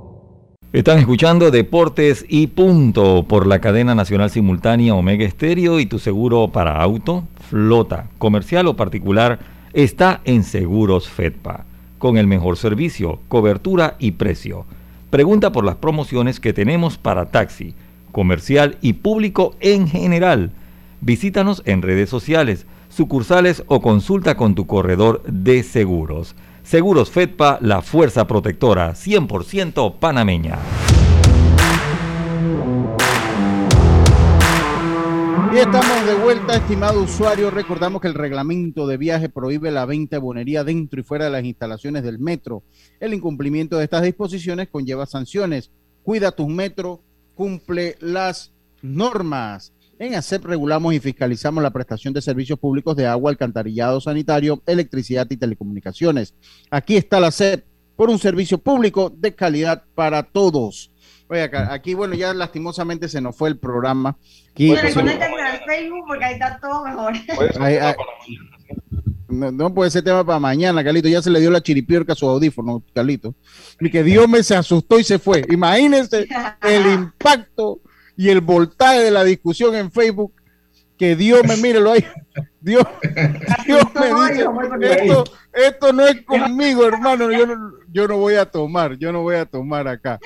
Están 0.72 1.00
escuchando 1.00 1.50
Deportes 1.50 2.24
y 2.28 2.46
Punto 2.46 3.24
por 3.26 3.48
la 3.48 3.60
cadena 3.60 3.96
nacional 3.96 4.30
simultánea 4.30 4.94
Omega 4.94 5.24
Estéreo 5.24 5.80
y 5.80 5.86
tu 5.86 5.98
seguro 5.98 6.46
para 6.46 6.80
auto, 6.80 7.24
flota, 7.50 8.06
comercial 8.18 8.68
o 8.68 8.76
particular 8.76 9.40
está 9.72 10.20
en 10.24 10.44
Seguros 10.44 11.08
Fedpa, 11.08 11.64
con 11.98 12.16
el 12.16 12.28
mejor 12.28 12.56
servicio, 12.56 13.18
cobertura 13.26 13.96
y 13.98 14.12
precio. 14.12 14.66
Pregunta 15.10 15.50
por 15.50 15.64
las 15.64 15.74
promociones 15.76 16.38
que 16.38 16.52
tenemos 16.52 16.96
para 16.96 17.32
taxi, 17.32 17.74
comercial 18.12 18.78
y 18.80 18.92
público 18.94 19.56
en 19.58 19.88
general. 19.88 20.52
Visítanos 21.00 21.62
en 21.66 21.82
redes 21.82 22.08
sociales, 22.08 22.66
sucursales 22.88 23.64
o 23.66 23.82
consulta 23.82 24.36
con 24.36 24.54
tu 24.54 24.68
corredor 24.68 25.22
de 25.24 25.64
seguros. 25.64 26.36
Seguros 26.62 27.10
Fedpa, 27.10 27.58
la 27.60 27.82
fuerza 27.82 28.28
protectora 28.28 28.92
100% 28.92 29.98
panameña. 29.98 30.58
Y 35.52 35.56
estamos 35.56 36.06
de 36.06 36.14
vuelta, 36.14 36.56
estimado 36.56 37.02
usuario. 37.02 37.50
Recordamos 37.50 38.00
que 38.00 38.08
el 38.08 38.14
reglamento 38.14 38.86
de 38.86 38.96
viaje 38.96 39.28
prohíbe 39.28 39.70
la 39.70 39.84
venta 39.84 40.16
de 40.16 40.20
bonería 40.20 40.64
dentro 40.64 41.00
y 41.00 41.02
fuera 41.02 41.26
de 41.26 41.30
las 41.30 41.44
instalaciones 41.44 42.02
del 42.02 42.18
metro. 42.18 42.62
El 43.00 43.14
incumplimiento 43.14 43.76
de 43.76 43.84
estas 43.84 44.02
disposiciones 44.02 44.68
conlleva 44.68 45.06
sanciones. 45.06 45.70
Cuida 46.02 46.32
tus 46.32 46.48
metros, 46.48 47.00
cumple 47.34 47.96
las 48.00 48.52
normas. 48.82 49.72
En 49.98 50.14
ACEP 50.14 50.44
regulamos 50.44 50.94
y 50.94 51.00
fiscalizamos 51.00 51.62
la 51.62 51.72
prestación 51.72 52.14
de 52.14 52.22
servicios 52.22 52.58
públicos 52.58 52.96
de 52.96 53.06
agua, 53.06 53.30
alcantarillado 53.30 54.00
sanitario, 54.00 54.62
electricidad 54.66 55.26
y 55.30 55.36
telecomunicaciones. 55.36 56.34
Aquí 56.70 56.96
está 56.96 57.20
la 57.20 57.28
ACEP 57.28 57.64
por 57.96 58.08
un 58.08 58.18
servicio 58.18 58.58
público 58.58 59.12
de 59.14 59.34
calidad 59.34 59.84
para 59.94 60.22
todos. 60.22 60.89
Oye, 61.30 61.48
aquí, 61.70 61.94
bueno, 61.94 62.14
ya 62.14 62.34
lastimosamente 62.34 63.08
se 63.08 63.20
nos 63.20 63.36
fue 63.36 63.50
el 63.50 63.56
programa. 63.56 64.16
Aquí, 64.50 64.72
al 64.72 64.80
Facebook 64.80 66.04
porque 66.08 66.24
ahí 66.24 66.32
está 66.34 66.58
todo 66.60 66.84
mejor. 66.84 67.14
no, 69.28 69.72
puede 69.72 69.92
ser 69.92 70.02
tema 70.02 70.26
para 70.26 70.40
mañana, 70.40 70.82
Carlito. 70.82 71.06
Ya 71.06 71.22
se 71.22 71.30
le 71.30 71.38
dio 71.38 71.52
la 71.52 71.62
chiripiorca 71.62 72.14
a 72.14 72.16
su 72.16 72.28
audífono, 72.28 72.82
Carlito. 72.92 73.36
Y 73.78 73.90
que 73.90 74.02
Dios 74.02 74.28
me 74.28 74.42
se 74.42 74.56
asustó 74.56 74.98
y 74.98 75.04
se 75.04 75.20
fue. 75.20 75.44
Imagínense 75.50 76.26
el 76.62 76.86
impacto 76.86 77.78
y 78.16 78.28
el 78.28 78.40
voltaje 78.40 78.98
de 78.98 79.12
la 79.12 79.22
discusión 79.22 79.76
en 79.76 79.92
Facebook. 79.92 80.32
Que 81.00 81.16
Dios 81.16 81.40
me 81.48 81.56
mire, 81.56 81.80
lo 81.80 81.92
hay. 81.92 82.04
Dios, 82.60 82.84
Dios 83.66 83.84
me 83.94 84.34
dice, 84.34 85.02
esto, 85.02 85.24
esto 85.50 85.92
no 85.94 86.06
es 86.06 86.20
conmigo, 86.26 86.86
hermano. 86.86 87.32
Yo 87.32 87.46
no, 87.46 87.72
yo 87.90 88.06
no 88.06 88.18
voy 88.18 88.34
a 88.34 88.44
tomar, 88.44 88.98
yo 88.98 89.10
no 89.10 89.22
voy 89.22 89.36
a 89.36 89.46
tomar 89.46 89.88
acá. 89.88 90.20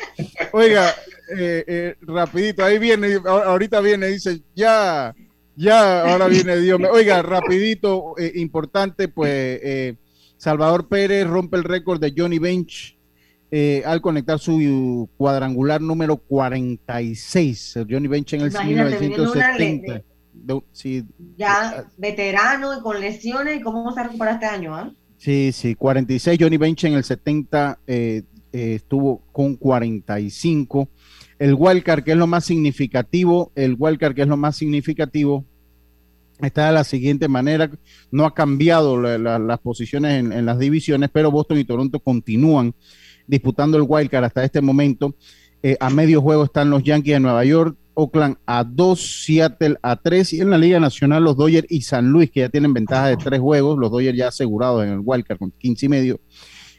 Oiga, 0.53 0.91
eh, 1.39 1.65
eh, 1.69 1.95
rapidito, 2.01 2.65
ahí 2.65 2.81
viene, 2.81 3.21
ahorita 3.25 3.81
viene, 3.81 4.09
dice, 4.09 4.43
ya, 4.53 5.15
ya, 5.55 6.11
ahora 6.11 6.27
viene 6.27 6.57
Dios. 6.57 6.81
Oiga, 6.91 7.23
rapidito, 7.23 8.19
eh, 8.19 8.33
importante, 8.35 9.07
pues 9.07 9.95
Salvador 10.39 10.89
Pérez 10.89 11.25
rompe 11.25 11.57
el 11.57 11.63
récord 11.63 12.01
de 12.01 12.13
Johnny 12.17 12.41
Bench 12.41 12.99
al 13.85 14.01
conectar 14.01 14.41
su 14.41 15.09
cuadrangular 15.17 15.81
número 15.81 16.17
46. 16.17 17.79
Johnny 17.89 18.09
Bench 18.09 18.33
en 18.33 18.41
el 18.41 18.51
Imagínate, 18.51 18.99
1970. 18.99 20.14
Ya 21.37 21.87
veterano 21.97 22.77
y 22.77 22.83
con 22.83 23.01
lesiones, 23.01 23.63
¿cómo 23.63 23.93
se 23.93 24.03
recupera 24.03 24.33
este 24.33 24.47
año? 24.47 24.75
ah? 24.75 24.93
Sí, 25.17 25.53
sí, 25.53 25.75
46. 25.75 26.39
Johnny 26.39 26.57
Bench 26.57 26.85
en 26.85 26.95
el 26.95 27.05
70 27.05 27.79
eh, 27.87 28.23
eh, 28.53 28.75
estuvo 28.75 29.23
con 29.33 29.57
45. 29.57 30.89
El 31.39 31.55
wildcard, 31.55 32.05
que 32.05 32.13
es 32.13 32.17
lo 32.17 32.27
más 32.27 32.45
significativo, 32.45 33.51
el 33.55 33.75
wildcard, 33.79 34.15
que 34.15 34.23
es 34.23 34.29
lo 34.29 34.37
más 34.37 34.57
significativo, 34.57 35.45
está 36.41 36.67
de 36.67 36.73
la 36.73 36.85
siguiente 36.85 37.27
manera. 37.27 37.71
No 38.11 38.27
ha 38.27 38.35
cambiado 38.35 38.97
las 39.01 39.59
posiciones 39.61 40.21
en, 40.21 40.47
las 40.47 40.59
divisiones, 40.59 41.11
pero 41.13 41.31
Boston 41.31 41.59
y 41.59 41.65
Toronto 41.65 42.01
continúan 42.01 42.75
disputando 43.27 43.77
el 43.77 43.87
wildcard 43.87 44.25
hasta 44.25 44.45
este 44.45 44.61
momento. 44.61 45.15
Eh, 45.67 45.79
a 45.81 45.89
medio 45.89 46.21
juego 46.21 46.45
están 46.45 46.69
los 46.69 46.83
Yankees 46.83 47.15
de 47.15 47.21
Nueva 47.21 47.43
York, 47.43 47.75
Oakland 47.95 48.37
a 48.45 48.65
2, 48.65 49.25
Seattle 49.25 49.79
a 49.81 49.97
3 49.97 50.35
y 50.35 50.41
en 50.43 50.51
la 50.51 50.59
Liga 50.59 50.79
Nacional 50.79 51.25
los 51.25 51.39
Dodgers 51.39 51.67
y 51.71 51.81
San 51.81 52.11
Luis 52.11 52.31
que 52.31 52.41
ya 52.41 52.51
tienen 52.51 52.75
ventaja 52.75 53.07
de 53.07 53.17
tres 53.17 53.41
juegos, 53.41 53.79
los 53.79 53.91
Dodgers 53.91 54.19
ya 54.19 54.29
asegurados 54.29 54.85
en 54.85 54.91
el 54.91 55.01
wildcard 55.03 55.39
con 55.39 55.53
15 55.53 55.87
y 55.87 55.89
medio. 55.89 56.21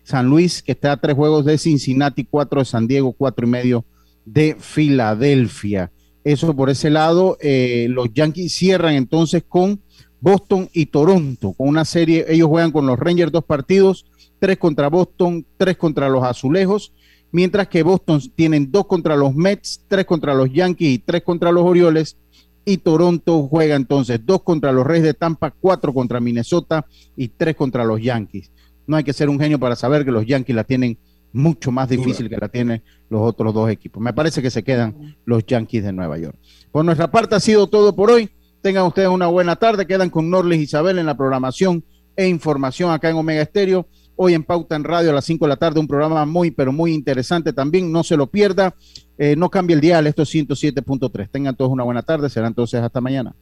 San 0.03 0.27
Luis 0.27 0.61
que 0.61 0.73
está 0.73 0.91
a 0.91 0.97
tres 0.97 1.15
juegos 1.15 1.45
de 1.45 1.57
Cincinnati, 1.57 2.25
4 2.25 2.59
de 2.59 2.65
San 2.65 2.85
Diego, 2.85 3.11
cuatro 3.13 3.47
y 3.47 3.49
medio 3.49 3.85
de 4.23 4.55
Filadelfia. 4.59 5.91
Eso 6.23 6.55
por 6.55 6.69
ese 6.69 6.91
lado, 6.91 7.39
eh, 7.41 7.87
los 7.89 8.13
Yankees 8.13 8.53
cierran 8.53 8.93
entonces 8.93 9.43
con 9.49 9.81
Boston 10.21 10.69
y 10.73 10.85
Toronto, 10.85 11.53
con 11.53 11.69
una 11.69 11.85
serie, 11.85 12.23
ellos 12.29 12.49
juegan 12.49 12.71
con 12.71 12.85
los 12.85 12.99
Rangers 12.99 13.31
dos 13.31 13.45
partidos, 13.45 14.05
tres 14.37 14.59
contra 14.59 14.89
Boston, 14.89 15.43
tres 15.57 15.75
contra 15.75 16.07
los 16.07 16.23
Azulejos 16.23 16.93
mientras 17.35 17.67
que 17.67 17.83
Boston 17.83 18.21
tienen 18.33 18.71
dos 18.71 18.85
contra 18.85 19.17
los 19.17 19.35
Mets, 19.35 19.81
tres 19.89 20.05
contra 20.05 20.33
los 20.33 20.49
Yankees 20.53 20.87
y 20.87 20.99
tres 20.99 21.21
contra 21.21 21.51
los 21.51 21.65
Orioles. 21.65 22.15
Y 22.63 22.77
Toronto 22.77 23.43
juega 23.49 23.75
entonces 23.75 24.21
dos 24.25 24.41
contra 24.41 24.71
los 24.71 24.87
Reyes 24.87 25.03
de 25.03 25.13
Tampa, 25.13 25.51
cuatro 25.51 25.93
contra 25.93 26.21
Minnesota 26.21 26.85
y 27.17 27.27
tres 27.27 27.57
contra 27.57 27.83
los 27.83 28.01
Yankees. 28.01 28.51
No 28.87 28.95
hay 28.95 29.03
que 29.03 29.11
ser 29.11 29.27
un 29.27 29.37
genio 29.37 29.59
para 29.59 29.75
saber 29.75 30.05
que 30.05 30.11
los 30.11 30.25
Yankees 30.25 30.55
la 30.55 30.63
tienen 30.63 30.97
mucho 31.33 31.73
más 31.73 31.89
difícil 31.89 32.29
que 32.29 32.37
la 32.37 32.47
tienen 32.47 32.81
los 33.09 33.21
otros 33.21 33.53
dos 33.53 33.69
equipos. 33.69 34.01
Me 34.01 34.13
parece 34.13 34.41
que 34.41 34.49
se 34.49 34.63
quedan 34.63 35.17
los 35.25 35.45
Yankees 35.45 35.83
de 35.83 35.91
Nueva 35.91 36.17
York. 36.17 36.37
Por 36.71 36.85
nuestra 36.85 37.11
parte 37.11 37.35
ha 37.35 37.41
sido 37.41 37.67
todo 37.67 37.93
por 37.93 38.11
hoy. 38.11 38.29
Tengan 38.61 38.85
ustedes 38.85 39.09
una 39.09 39.27
buena 39.27 39.57
tarde. 39.57 39.85
Quedan 39.85 40.09
con 40.09 40.29
Norles 40.29 40.61
Isabel 40.61 40.99
en 40.99 41.05
la 41.05 41.17
programación 41.17 41.83
e 42.15 42.29
información 42.29 42.91
acá 42.91 43.09
en 43.09 43.17
Omega 43.17 43.41
Estéreo 43.41 43.85
hoy 44.15 44.33
en 44.33 44.43
Pauta 44.43 44.75
en 44.75 44.83
Radio 44.83 45.11
a 45.11 45.13
las 45.13 45.25
5 45.25 45.45
de 45.45 45.49
la 45.49 45.57
tarde, 45.57 45.79
un 45.79 45.87
programa 45.87 46.25
muy, 46.25 46.51
pero 46.51 46.71
muy 46.71 46.93
interesante 46.93 47.53
también, 47.53 47.91
no 47.91 48.03
se 48.03 48.17
lo 48.17 48.27
pierda, 48.27 48.75
eh, 49.17 49.35
no 49.37 49.49
cambie 49.49 49.75
el 49.75 49.81
dial, 49.81 50.07
esto 50.07 50.23
es 50.23 50.33
107.3. 50.33 51.29
Tengan 51.31 51.55
todos 51.55 51.71
una 51.71 51.83
buena 51.83 52.03
tarde, 52.03 52.29
será 52.29 52.47
entonces 52.47 52.81
hasta 52.81 53.01
mañana. 53.01 53.35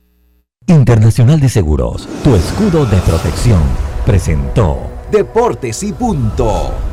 Internacional 0.67 1.39
de 1.39 1.49
Seguros, 1.49 2.07
tu 2.23 2.35
escudo 2.35 2.85
de 2.85 2.97
protección, 2.99 3.61
presentó 4.05 4.93
Deportes 5.11 5.83
y 5.83 5.93
punto. 5.93 6.92